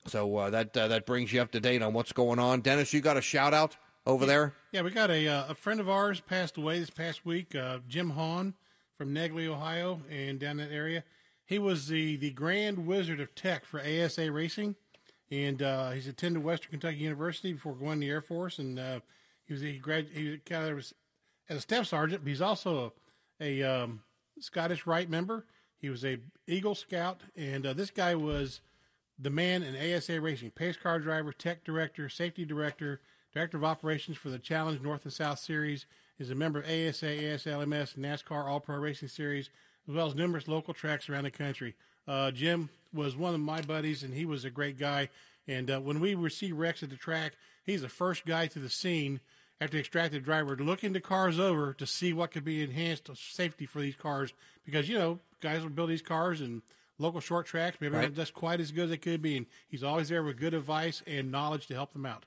[0.07, 2.61] So uh, that uh, that brings you up to date on what's going on.
[2.61, 4.53] Dennis, you got a shout out over there?
[4.73, 7.55] Yeah, we got a uh, a friend of ours passed away this past week.
[7.55, 8.53] Uh, Jim Hahn
[8.99, 11.03] from Negley, Ohio, and down that area.
[11.47, 14.77] He was the the Grand Wizard of Tech for ASA Racing,
[15.31, 18.59] and uh, he's attended Western Kentucky University before going to the Air Force.
[18.59, 19.01] And uh,
[19.51, 20.95] he was he grad he was
[21.49, 22.93] as a staff sergeant, but he's also
[23.41, 24.03] a, a um,
[24.39, 25.45] Scottish Rite member.
[25.77, 28.61] He was a Eagle Scout, and uh, this guy was
[29.19, 33.01] the man in ASA Racing, pace car driver, tech director, safety director,
[33.35, 35.85] director of operations for the Challenge North and South Series.
[36.21, 39.49] Is a member of ASA, ASLMS, NASCAR All Pro Racing Series,
[39.89, 41.75] as well as numerous local tracks around the country.
[42.07, 45.09] Uh, Jim was one of my buddies, and he was a great guy.
[45.49, 47.33] And uh, when we would see Rex at the track,
[47.65, 49.21] he's the first guy to the scene
[49.61, 53.11] after the extracted driver to look into cars over to see what could be enhanced
[53.17, 54.33] safety for these cars
[54.65, 56.63] because you know guys will build these cars and
[56.99, 58.03] local short tracks maybe Right.
[58.05, 60.55] not just quite as good as they could be and he's always there with good
[60.55, 62.25] advice and knowledge to help them out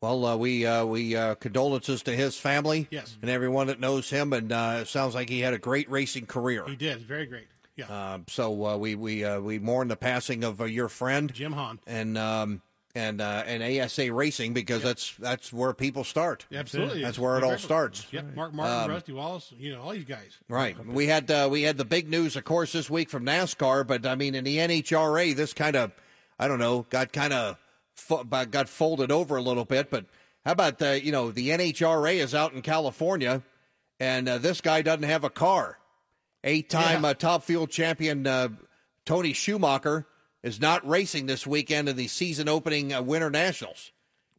[0.00, 3.16] Well, uh, we uh, we uh, condolences to his family, Yes.
[3.22, 4.32] and everyone that knows him.
[4.34, 6.64] And uh, it sounds like he had a great racing career.
[6.66, 10.44] he did very great yeah Um, so uh, we we uh, we mourn the passing
[10.44, 12.60] of uh, your friend Jim Hahn and um,
[12.96, 16.46] and uh, and ASA Racing because that's that's where people start.
[16.52, 18.06] absolutely that's where it all starts.
[18.10, 20.74] yep mark martin Um, rusty wallace you know all these guys Right.
[20.86, 24.06] We had uh, we had the big news, of course, this week from NASCAR, but
[24.06, 25.92] I mean, in the NHRA, this kind of,
[26.38, 27.58] I don't know, got kind of
[27.94, 29.90] fo- got folded over a little bit.
[29.90, 30.06] But
[30.44, 33.42] how about the, you know, the NHRA is out in California,
[34.00, 35.78] and uh, this guy doesn't have a car.
[36.44, 38.48] Eight-time uh, top fuel champion uh,
[39.04, 40.06] Tony Schumacher
[40.42, 43.92] is not racing this weekend in the season opening uh, Winter Nationals.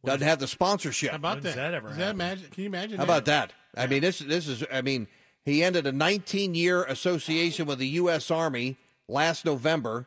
[0.04, 1.10] Doesn't have the sponsorship.
[1.10, 2.20] how about When's that that ever Does that happen?
[2.20, 3.52] imagine can you imagine How about that?
[3.76, 4.64] I mean, this this is.
[4.72, 5.08] I mean,
[5.44, 8.30] he ended a 19 year association with the U.S.
[8.30, 8.76] Army
[9.08, 10.06] last November,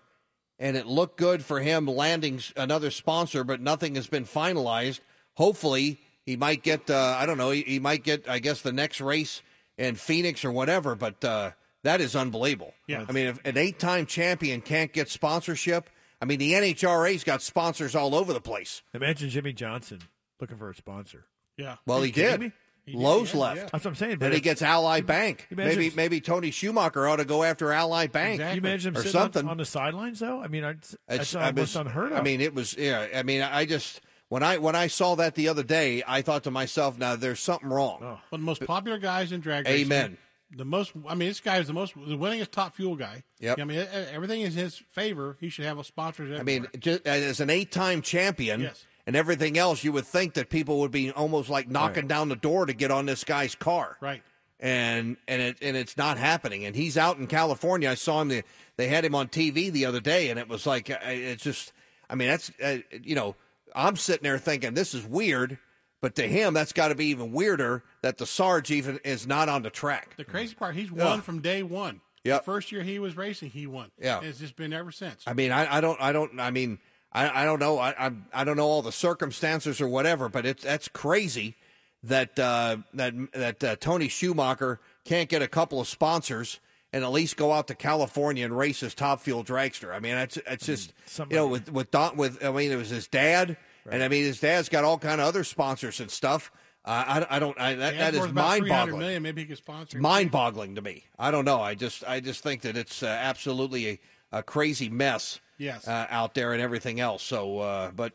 [0.58, 5.02] and it looked good for him landing another sponsor, but nothing has been finalized.
[5.36, 6.90] Hopefully, he might get.
[6.90, 7.52] Uh, I don't know.
[7.52, 8.28] He, he might get.
[8.30, 9.42] I guess the next race
[9.78, 10.96] in Phoenix or whatever.
[10.96, 11.52] But uh,
[11.84, 12.74] that is unbelievable.
[12.88, 13.06] Yeah.
[13.08, 15.90] I mean, if an eight time champion can't get sponsorship,
[16.22, 18.82] I mean, the NHRA's got sponsors all over the place.
[18.94, 20.00] Imagine Jimmie Johnson
[20.40, 21.26] looking for a sponsor.
[21.58, 22.40] yeah Well, Are he did.
[22.40, 22.52] me?
[22.86, 23.58] He did, Lowe's yeah, left.
[23.58, 23.62] yeah.
[23.72, 24.14] That's what I'm saying.
[24.14, 25.48] But Then he gets Ally Bank.
[25.52, 28.36] Imagine Maybe if- maybe Tony Schumacher ought to go after Ally Bank.
[28.36, 28.56] Exactly.
[28.56, 29.48] You imagine him or sitting on- something.
[29.50, 30.42] On, the sidelines, though?
[30.42, 32.18] I mean, it's, It's- that's I almost was- unheard of.
[32.18, 33.08] I mean, it was yeah.
[33.16, 36.44] I mean, I just when I when I saw that the other day, I thought
[36.46, 38.00] to myself, now there's something wrong.
[38.02, 38.06] Oh.
[38.08, 40.18] one of the most popular guys in drag Amen.
[40.52, 40.58] Racing.
[40.58, 43.24] The most, I mean, this guy is the most, the winningest top fuel guy.
[43.40, 43.60] Yep.
[43.60, 45.38] I mean, everything is his favor.
[45.40, 46.36] He should have a sponsor.
[46.40, 48.86] I mean, just as an eight-time champion Yes.
[49.08, 52.36] and everything else, you would think that people would be almost like knocking down the
[52.36, 53.98] door to get on this guy's car.
[54.02, 54.22] right.
[54.60, 56.66] and and it and it's not happening.
[56.66, 57.90] And he's out in California.
[57.90, 58.28] I saw him.
[58.28, 58.44] The,
[58.78, 61.74] they had him on TV the other day, and it was like it's just.
[62.10, 63.36] I mean, that's uh, you know,
[63.74, 65.58] I'm sitting there thinking this is weird,
[66.02, 69.48] but to him, that's got to be even weirder that the Sarge even is not
[69.50, 70.16] on the track.
[70.18, 71.06] The crazy part, he's Yeah.
[71.06, 72.02] won from day one.
[72.24, 72.38] Yeah.
[72.38, 73.92] The first year he was racing, he won.
[74.00, 74.18] Yeah.
[74.18, 75.24] And it's just been ever since.
[75.26, 76.80] I mean, I, I don't, I don't, I mean,
[77.14, 80.46] I, I don't know, I, I, I don't know all the circumstances or whatever, but
[80.46, 81.56] it's that's crazy
[82.04, 86.60] that uh, that that uh, Tony Schumacher can't get a couple of sponsors
[86.94, 89.94] and at least go out to California and race his top fuel dragster.
[89.94, 90.94] I mean, it's it's just
[91.30, 93.58] you know with with Don with I mean it was his dad,
[93.90, 96.52] and I mean his dad's got all kind of other sponsors and stuff.
[96.84, 99.00] Uh, I, I don't I, that, Yeah, that it's is worth about mind 300 boggling
[99.00, 99.24] million.
[99.24, 100.00] Maybe he could sponsor.
[100.00, 101.04] mind boggling to me.
[101.20, 101.62] I don't know.
[101.62, 104.00] I just I just think that it's uh, absolutely a,
[104.40, 105.88] a crazy mess Yes.
[105.88, 107.22] uh, out there and everything else.
[107.22, 108.14] So, uh, but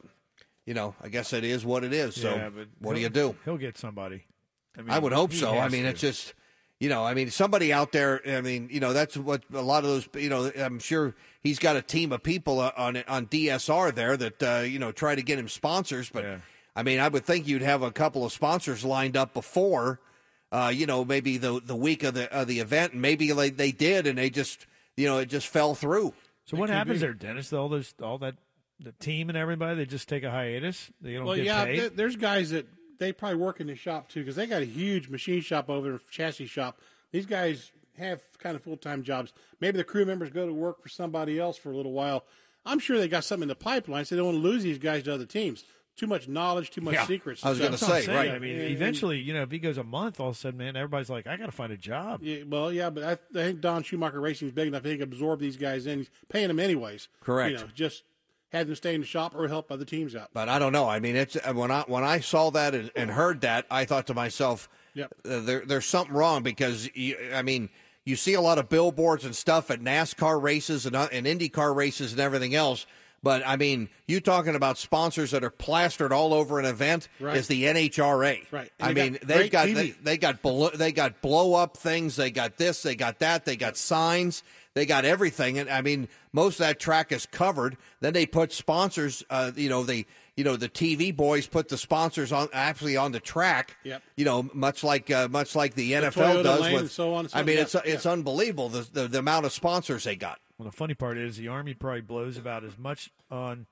[0.65, 2.17] you know, I guess it is what it is.
[2.17, 3.37] So, Yeah, but what do you do?
[3.45, 4.25] He'll get somebody.
[4.89, 5.57] I, would hope so.
[5.57, 5.91] I mean, to.
[5.91, 6.35] it's just,
[6.81, 8.21] you know, I mean, somebody out there.
[8.27, 10.09] I mean, you know, that's what a lot of those.
[10.15, 14.17] You know, I'm sure he's got a team of people uh, on on DSR there
[14.17, 16.11] that uh, you know try to get him sponsors.
[16.11, 16.41] But
[16.75, 20.01] I mean, I would think you'd have a couple of sponsors lined up before,
[20.53, 23.57] uh, you know, maybe the the week of the of the event, and maybe like
[23.57, 24.67] they did, and they just,
[24.97, 26.13] you know, it just fell through.
[26.45, 27.53] So what happens there, Dennis?
[27.53, 28.37] All those, all that,
[28.79, 30.93] the team and everybody, they just take a hiatus.
[31.01, 31.81] They don't well, get yeah, paid.
[31.81, 32.67] there- there's guys that
[32.99, 35.91] they probably work in the shop too because they got a huge machine shop over
[35.91, 36.81] there, chassis shop.
[37.13, 39.33] These guys have kind of full time jobs.
[39.61, 42.25] Maybe the crew members go to work for somebody else for a little while.
[42.65, 44.79] I'm sure they got something in the pipeline, so they don't want to lose these
[44.79, 45.65] guys to other teams.
[45.97, 47.07] Too much knowledge, too much Yeah.
[47.07, 47.43] secrets.
[47.43, 48.31] I was So- gonna say, Saying, right.
[48.33, 50.59] I mean, And- eventually, you know, if he goes a month, all of a sudden,
[50.59, 52.23] man, everybody's like, I got to find a job.
[52.23, 54.85] Yeah, well, yeah, but I, I think Don Schumacher Racing is big enough.
[54.85, 56.01] He can absorb these guys in.
[56.01, 57.09] He's paying them anyways.
[57.21, 57.53] Correct.
[57.53, 58.03] You know, just
[58.57, 60.31] have them stay in the shop or help other teams out.
[60.33, 60.89] But I don't know.
[60.89, 63.85] I mean, it's uh, when I when I saw that and, and heard that, I
[63.85, 65.15] thought to myself, Yep.
[65.29, 67.69] uh, there there's something wrong because you, I mean,
[68.05, 71.75] you see a lot of billboards and stuff at NASCAR races and uh, and IndyCar
[71.75, 72.87] races and everything else.
[73.27, 77.37] But I mean, you talking about sponsors that are plastered all over an event Right.
[77.37, 78.47] is the NHRA.
[78.53, 78.71] Right.
[78.79, 81.77] I And they mean, got they've got they, they got blow, they got blow up
[81.77, 82.15] things.
[82.15, 82.85] They got this.
[82.85, 83.45] They got that.
[83.45, 84.45] They got signs.
[84.75, 85.59] They got everything.
[85.59, 87.77] And I mean, most of that track is covered.
[87.99, 89.25] Then they put sponsors.
[89.29, 93.11] Uh, you know, they you know the TV boys put the sponsors on actually on
[93.11, 93.77] the track.
[93.83, 94.03] Yep.
[94.15, 97.25] You know, much like uh, much like the, NFL Toyota does with and so on
[97.25, 97.63] and so I mean, on.
[97.65, 100.39] it's Yeah, it's unbelievable the, the the amount of sponsors they got.
[100.59, 103.67] Well, the funny part is the Army probably blows about as much on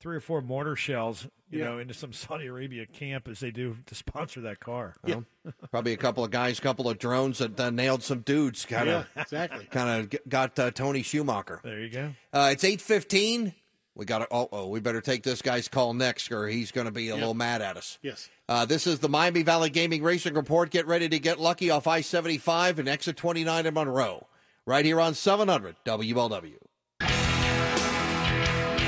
[0.00, 1.64] three or four mortar shells, you Yeah.
[1.66, 4.94] know, into some Saudi Arabia camp as they do to sponsor that car.
[5.04, 5.24] Well,
[5.70, 8.64] probably a couple of guys, couple of drones that uh, nailed some dudes.
[8.64, 9.64] Kind of, Yeah, exactly.
[9.70, 11.60] kind of got uh, Tony Schumacher.
[11.64, 12.12] There you go.
[12.32, 13.52] Uh, it's eight fifteen.
[13.96, 14.28] We got to.
[14.30, 17.14] Oh, oh, we better take this guy's call next, or he's going to be a
[17.16, 17.98] little mad at us.
[18.00, 18.30] Yes.
[18.48, 20.70] Uh, this is the Miami Valley Gaming Racing Report.
[20.70, 24.28] Get ready to get lucky off I seventy five and exit twenty nine in Monroe,
[24.66, 26.58] right here on seven hundred WLW.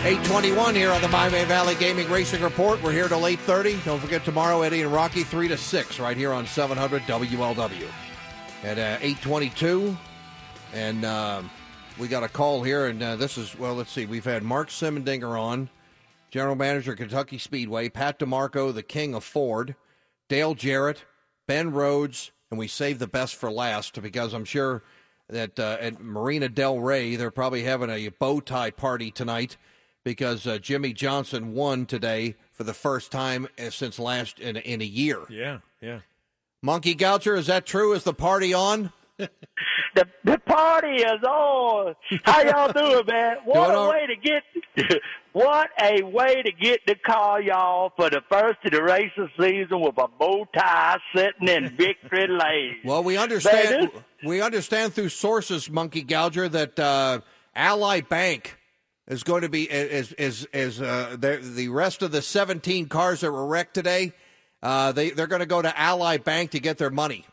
[0.05, 2.83] 821 here on the Miami Valley Gaming Racing Report.
[2.83, 3.85] We're here till 8.30.
[3.85, 7.87] Don't forget tomorrow, Eddie and Rocky, 3 to 6, right here on 700 WLW.
[8.65, 9.97] At uh, 822,
[10.75, 11.49] and um,
[12.01, 14.07] we got a call here, and uh, this is, well, let's see.
[14.07, 15.71] We've had Mark Simendinger on,
[16.33, 19.77] General Manager, Kentucky Speedway, Pat DiMarco, the king of Ford,
[20.29, 21.05] Dale Jarrett,
[21.47, 24.83] Ben Rhodes, and we saved the best for last because I'm sure
[25.33, 29.57] that uh, at Marina Del Rey, they're probably having a bow tie party tonight
[30.05, 34.81] because uh, Jimmie Johnson won today for the first time uh, since last in, in
[34.81, 35.25] a year.
[35.29, 36.01] Yeah, yeah.
[36.63, 37.93] Monkey Gouger, is that true?
[37.93, 38.93] Is the party on?
[39.95, 41.95] The the party is on.
[42.25, 43.37] How y'all doing, man?
[43.45, 44.43] What Doing a all- way to get
[45.33, 49.81] what a way to get to call y'all for the first of the racing season
[49.81, 52.77] with a bow tie sitting in victory lane.
[52.85, 53.91] Well, we understand.
[53.93, 57.21] Man, we understand through sources, Monkey Gouger, that uh,
[57.55, 58.57] Ally Bank
[59.09, 63.21] is going to be is is is uh, the the rest of the 17 cars
[63.21, 64.13] that were wrecked today.
[64.63, 67.27] Uh, they they're going to go to Ally Bank to get their money.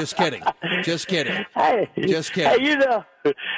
[0.00, 0.42] Just kidding.
[0.82, 1.44] Just kidding.
[1.54, 2.58] Hey, Just kidding.
[2.58, 3.04] Hey, you know,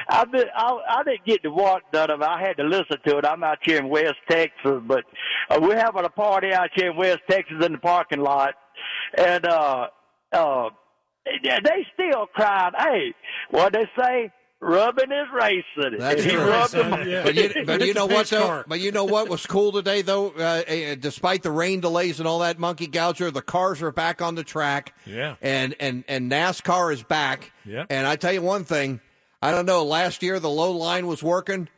[0.08, 2.26] I been, I, I didn't get to watch none of it.
[2.26, 3.24] I had to listen to it.
[3.24, 5.04] I'm out here in West Texas, but
[5.50, 8.54] uh, we're having a party out here in West Texas in the parking lot,
[9.16, 9.86] and uh,
[10.32, 10.68] uh,
[11.24, 12.72] they still crying.
[12.76, 13.14] Hey,
[13.50, 14.32] what they say?
[14.64, 15.98] Rubbing is racing.
[15.98, 16.48] That's he true.
[16.48, 16.90] rubbed them-
[17.24, 18.62] But you, but you know what though?
[18.66, 20.28] But you know what was cool today though?
[20.30, 24.22] Uh, uh, despite the rain delays and all that, Monkey gouger, the cars are back
[24.22, 24.94] on the track.
[25.04, 25.34] Yeah.
[25.42, 27.50] And and and NASCAR is back.
[27.64, 27.86] Yeah.
[27.90, 29.00] And I tell you one thing,
[29.42, 29.84] I don't know.
[29.84, 31.68] Last year the low line was working.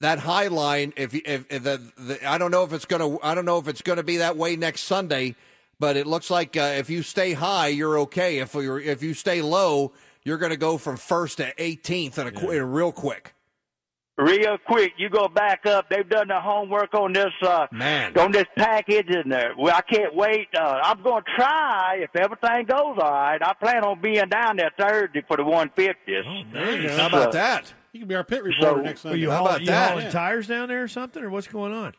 [0.00, 3.34] That high line, if, if, if the, the, I don't know if it's gonna, I
[3.36, 5.36] don't know if it's gonna be that way next Sunday,
[5.78, 8.38] but it looks like uh, if you stay high, you're okay.
[8.38, 9.92] If you if you stay low,
[10.24, 13.34] you're gonna go from first to 18th in a, qu- in a real quick.
[14.16, 14.92] real quick.
[14.96, 15.88] You go back up.
[15.90, 18.16] They've done the homework on this uh Man.
[18.18, 20.48] on this package, and uh, well, I can't wait.
[20.56, 23.40] Uh, I'm going to try if everything goes all right.
[23.42, 26.52] I plan on being down there Thursday for the 150th.
[26.52, 26.96] There you go.
[26.96, 27.72] How about that?
[27.92, 29.18] You can be our pit reporter So- next Are Sunday.
[29.18, 29.90] you, How haul- about you that?
[29.92, 31.94] hauling tires down there or something, or what's going on?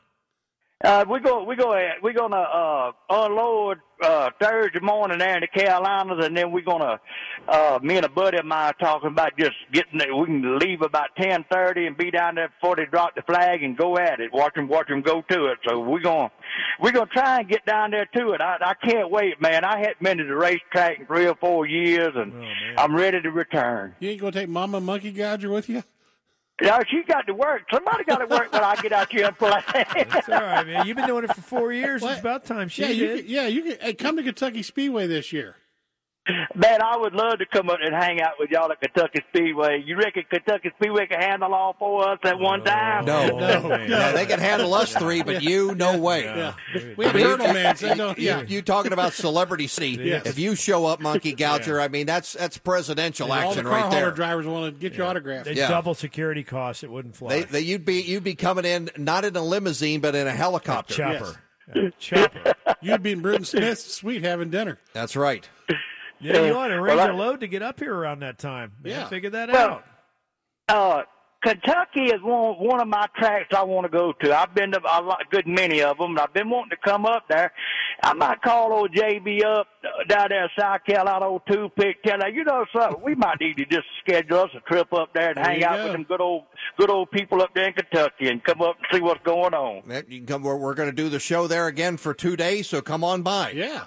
[0.84, 1.70] Uh, we go, we go,
[2.04, 7.00] we're gonna uh, unload uh, Thursday morning there in the Carolinas, and then we're gonna.
[7.48, 10.00] Uh, me and a buddy of mine are talking about just getting.
[10.00, 10.14] there.
[10.14, 13.64] We can leave about ten thirty and be down there before they drop the flag
[13.64, 14.34] and go at it.
[14.34, 15.60] Watch them, watch them go to it.
[15.66, 16.30] So we're gonna
[16.82, 18.42] we're gonna try and get down there to it.
[18.42, 19.64] I, I can't wait, man.
[19.64, 22.34] I hadn't been to the racetrack in three or four years, and
[22.78, 23.96] I'm ready to return.
[24.02, 25.84] You ain't gonna take Mama Monkey Gouger with you?
[26.62, 27.64] Yeah, she got to work.
[27.72, 29.62] Somebody got to work when I get out here and play.
[29.96, 30.88] It's all right, man.
[30.88, 32.02] You've been doing it for four years.
[32.02, 33.26] It's about time she yeah, you did.
[33.26, 35.58] can, yeah, you can hey, come to Kentucky Speedway this year.
[36.56, 39.84] Man, I would love to come up and hang out with y'all at Kentucky Speedway.
[39.86, 43.06] You reckon Kentucky Speedway can handle all four of us at one time?
[43.06, 46.24] No, no, they can handle us three, but you, no way.
[46.24, 46.54] Yeah.
[46.98, 47.76] We have turtle man.
[47.76, 48.42] So no, You, yeah.
[48.42, 50.00] you talking about celebrity city?
[50.04, 50.26] Yes.
[50.26, 53.64] If you show up, Monkey Gouger, I mean that's that's presidential action all the action
[53.66, 54.12] car right hauler there.
[54.12, 55.46] drivers want to get your autograph.
[55.46, 55.68] They Yeah.
[55.68, 56.84] double security costs.
[56.84, 57.30] It wouldn't fly.
[57.30, 60.32] They, they, you'd be you'd be coming in not in a limousine, but in a
[60.32, 60.94] helicopter.
[60.96, 61.36] Chopper.
[61.74, 62.54] Yeah, chopper.
[62.82, 64.78] You'd be in Bruton Smith's suite having dinner.
[64.94, 65.50] That's right.
[66.20, 68.38] Yeah, you ought to raise Well, I- your load to get up here around that
[68.40, 68.74] time.
[68.84, 69.08] Man, Yeah.
[69.08, 69.84] figure that Well, out.
[70.68, 71.04] Uh,
[71.44, 74.36] Kentucky is one one of my tracks I want to go to.
[74.36, 76.12] I've been to a lot, good many of them.
[76.12, 77.52] and I've been wanting to come up there.
[78.04, 82.02] I might call old JB up uh, down there in South Carolina, old toothpick.
[82.02, 85.14] Tell her, you know something, we might need to just schedule us a trip up
[85.14, 85.84] there and There hang out go.
[85.84, 86.46] with them good old
[86.80, 89.84] good old people up there in Kentucky and come up and see what's going on.
[89.88, 92.36] That- You can come, we're we're going to do the show there again for two
[92.36, 93.52] days, so come on by.
[93.52, 93.84] Yeah.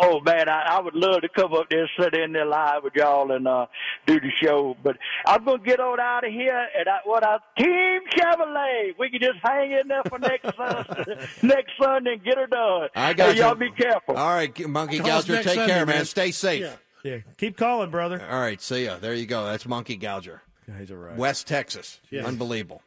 [0.00, 2.84] Oh man, I, I would love to come up there, and sit in there live
[2.84, 3.66] with y'all, and uh,
[4.06, 4.76] do the show.
[4.82, 4.96] But
[5.26, 9.20] I'm gonna get on out of here, and I, what I Team Chevrolet, we can
[9.20, 12.88] just hang in there for next Sunday, next Sunday and get her done.
[12.94, 14.16] I got hey, y'all be careful.
[14.16, 15.96] All right, Monkey Call Gouger, take Sunday, care, man.
[15.96, 16.04] man.
[16.04, 16.62] Stay safe.
[16.62, 16.76] Yeah.
[17.04, 18.20] Yeah, keep calling, brother.
[18.28, 18.98] All right, see ya.
[18.98, 19.46] There you go.
[19.46, 21.16] That's Monkey Gouger, Yeah, He's all right.
[21.16, 22.00] West Texas.
[22.10, 22.26] Yes.
[22.26, 22.82] Unbelievable.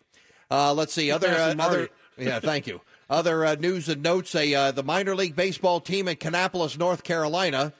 [0.49, 1.89] Uh, let's see other uh, other.
[2.17, 2.81] Yeah, thank you.
[3.11, 7.03] Other uh, news and notes: a uh, the minor league baseball team in Kannapolis, North
[7.03, 7.73] Carolina,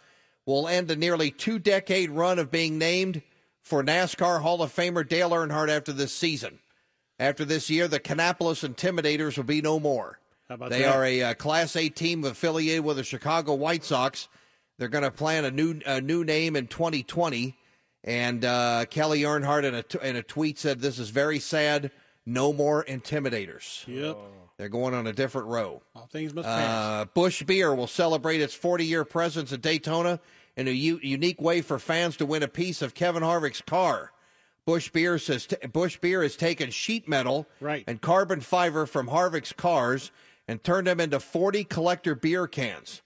[0.46, 3.22] will end a nearly two-decade run of being named
[3.62, 6.60] for NASCAR Hall of Famer Dale Earnhardt after this season.
[7.18, 10.20] After this year, the Kannapolis Intimidators will be no more.
[10.50, 10.94] How about they that?
[10.94, 14.28] are a uh, Class A team affiliated with the Chicago White Sox.
[14.78, 17.56] They're going to plan a new a new name in 2020.
[18.04, 21.90] And uh, Kelley Earnhardt in a, t- in a tweet said, "This is very sad.
[22.26, 23.88] No more intimidators.
[23.88, 24.18] Yep.
[24.62, 27.02] They're going on a different row." All things must pass.
[27.02, 30.20] Uh, Busch Beer will celebrate its 40 year presence at Daytona
[30.56, 34.12] in a u- unique way for fans to win a piece of Kevin Harvick's car.
[34.64, 37.84] Busch Beer says t- Busch Beer has taken sheet metal Right.
[37.88, 40.12] and carbon fiber from Harvick's cars
[40.48, 43.02] and turned them into 40 collector beer cans.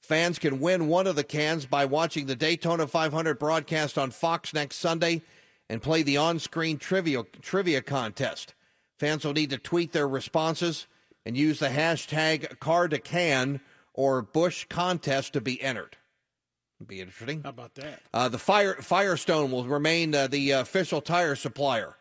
[0.00, 4.54] Fans can win one of the cans by watching the Daytona 500 broadcast on Fox
[4.54, 5.20] next Sunday
[5.68, 8.54] and play the on-screen trivia trivia contest.
[8.98, 10.86] Fans will need to tweet their responses
[11.26, 13.60] and use the hashtag car to can
[13.92, 15.96] or Busch contest to be entered.
[16.86, 17.42] Be interesting.
[17.42, 18.00] How about that?
[18.12, 21.96] Uh, the Fire Firestone will remain uh, the official tire supplier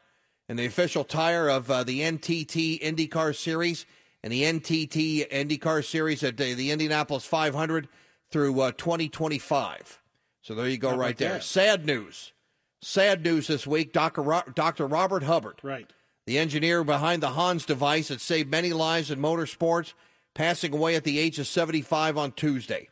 [0.50, 3.86] and the official tire of uh, the NTT IndyCar Series
[4.24, 7.88] and the NTT IndyCar Series at the, Indianapolis 500
[8.32, 10.02] through uh, 2025.
[10.42, 11.34] So there you go, How right there.
[11.34, 11.44] that?
[11.44, 12.34] Sad news.
[12.82, 13.94] Sad news this week.
[13.94, 14.22] Dr.
[14.22, 14.86] Ro- Dr.
[14.88, 15.90] Robert Hubbard, Right.
[16.26, 19.94] The engineer behind the Hans device that saved many lives in motorsports,
[20.34, 22.90] passing away at the age of 75 on Tuesday.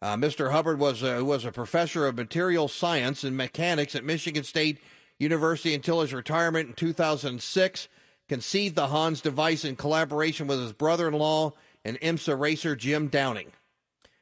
[0.00, 0.52] Uh, Mr.
[0.52, 4.78] Hubbard was a, was a professor of material science and mechanics at Michigan State
[5.18, 7.88] University until his retirement in 2006.
[8.28, 11.52] Conceived the Hans device in collaboration with his brother-in-law
[11.84, 13.52] and IMSA racer Jim Downing.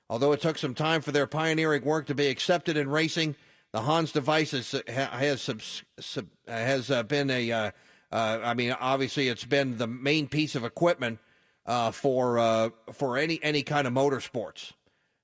[0.08, 3.36] Although it took some time for their pioneering work to be accepted in racing,
[3.72, 5.82] the Hans device has has
[6.48, 7.52] has uh, been a.
[7.52, 7.70] Uh,
[8.12, 11.18] uh, I mean, obviously, it's been the main piece of equipment
[11.66, 14.72] uh, for uh, for any any kind of motorsports.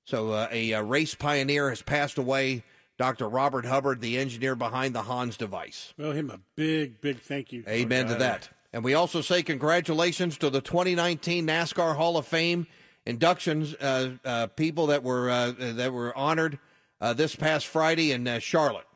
[0.04, 2.62] So, uh, a, uh race pioneer has passed away.
[2.98, 3.28] Dr.
[3.28, 5.92] Robert Hubbard, the engineer behind the Hans device.
[5.98, 7.62] Well, him a big, big thank you.
[7.68, 8.48] Amen to that.
[8.72, 12.66] And we also say congratulations to the 2019 NASCAR Hall of Fame
[13.06, 16.58] inductions, uh, uh, people that were uh, that were honored
[17.00, 18.86] uh, this past Friday in uh, Charlotte.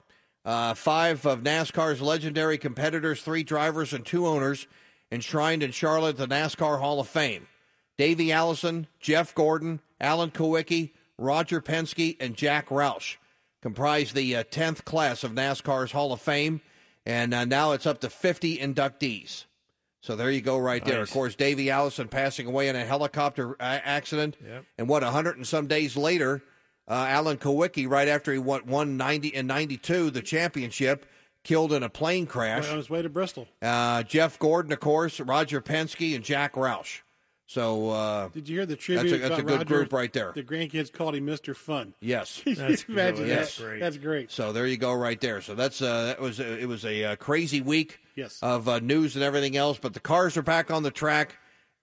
[0.44, 4.66] Uh, five of NASCAR's legendary competitors, three drivers and two owners,
[5.12, 7.46] enshrined in Charlotte the NASCAR Hall of Fame.
[7.98, 13.16] Davey Allison, Jeff Gordon, Alan Kulwicki, Roger Penske, and Jack Roush
[13.60, 16.62] comprise the uh, 10th class of NASCAR's Hall of Fame,
[17.04, 19.44] and uh, now it's up to 50 inductees.
[20.00, 21.02] So there you go, right there.
[21.02, 24.64] Of course, Davey Allison passing away in a helicopter accident, Yep.
[24.78, 26.42] and what, 100 and some days later,
[26.90, 31.06] uh, Alan Kulwicki, right after he won, won 90 in 92, the championship,
[31.44, 32.68] killed in a plane crash.
[32.68, 33.46] on his way to Bristol.
[33.62, 37.00] Uh, Jeff Gordon, of course, Roger Penske, and Jack Roush.
[37.46, 39.10] So uh, Did you hear the tribute?
[39.10, 39.64] That's a, that's a good Roger?
[39.64, 40.30] group right there.
[40.32, 41.94] The grandkids called him Mister Fun.
[42.00, 43.56] Yes, that's you imagine yes.
[43.56, 43.80] that?
[43.80, 44.30] That's great.
[44.30, 45.40] So there you go, right there.
[45.40, 48.38] So that's uh, that was a, it was a uh, crazy week Yes.
[48.40, 49.78] of uh, news and everything else.
[49.82, 51.38] But the cars are back on the track,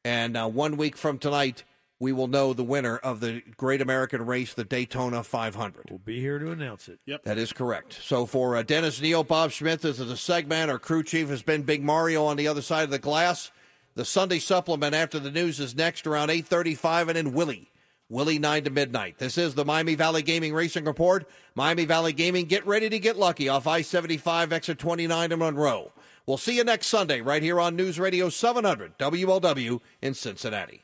[0.06, 1.66] and uh, one week from tonight,
[2.00, 5.88] we will know the winner of the Great American Race, the Daytona 500.
[5.90, 7.00] We'll be here to announce it.
[7.06, 7.24] Yep.
[7.24, 7.94] That is correct.
[8.02, 10.70] So for uh, Dennis Neal, Bob Smith is the segment.
[10.70, 13.52] Our crew chief has been Big Mario on the other side of the glass.
[13.96, 17.72] The Sunday supplement after the news is next around 8:35, and then Willie.
[18.10, 19.18] Willie 9 to midnight.
[19.18, 21.28] This is the Miami Valley Gaming Racing Report.
[21.56, 25.92] Miami Valley Gaming, get ready to get lucky off I 75, exit 29 in Monroe.
[26.26, 30.84] We'll see you next Sunday right here on News Radio 700 WLW in Cincinnati.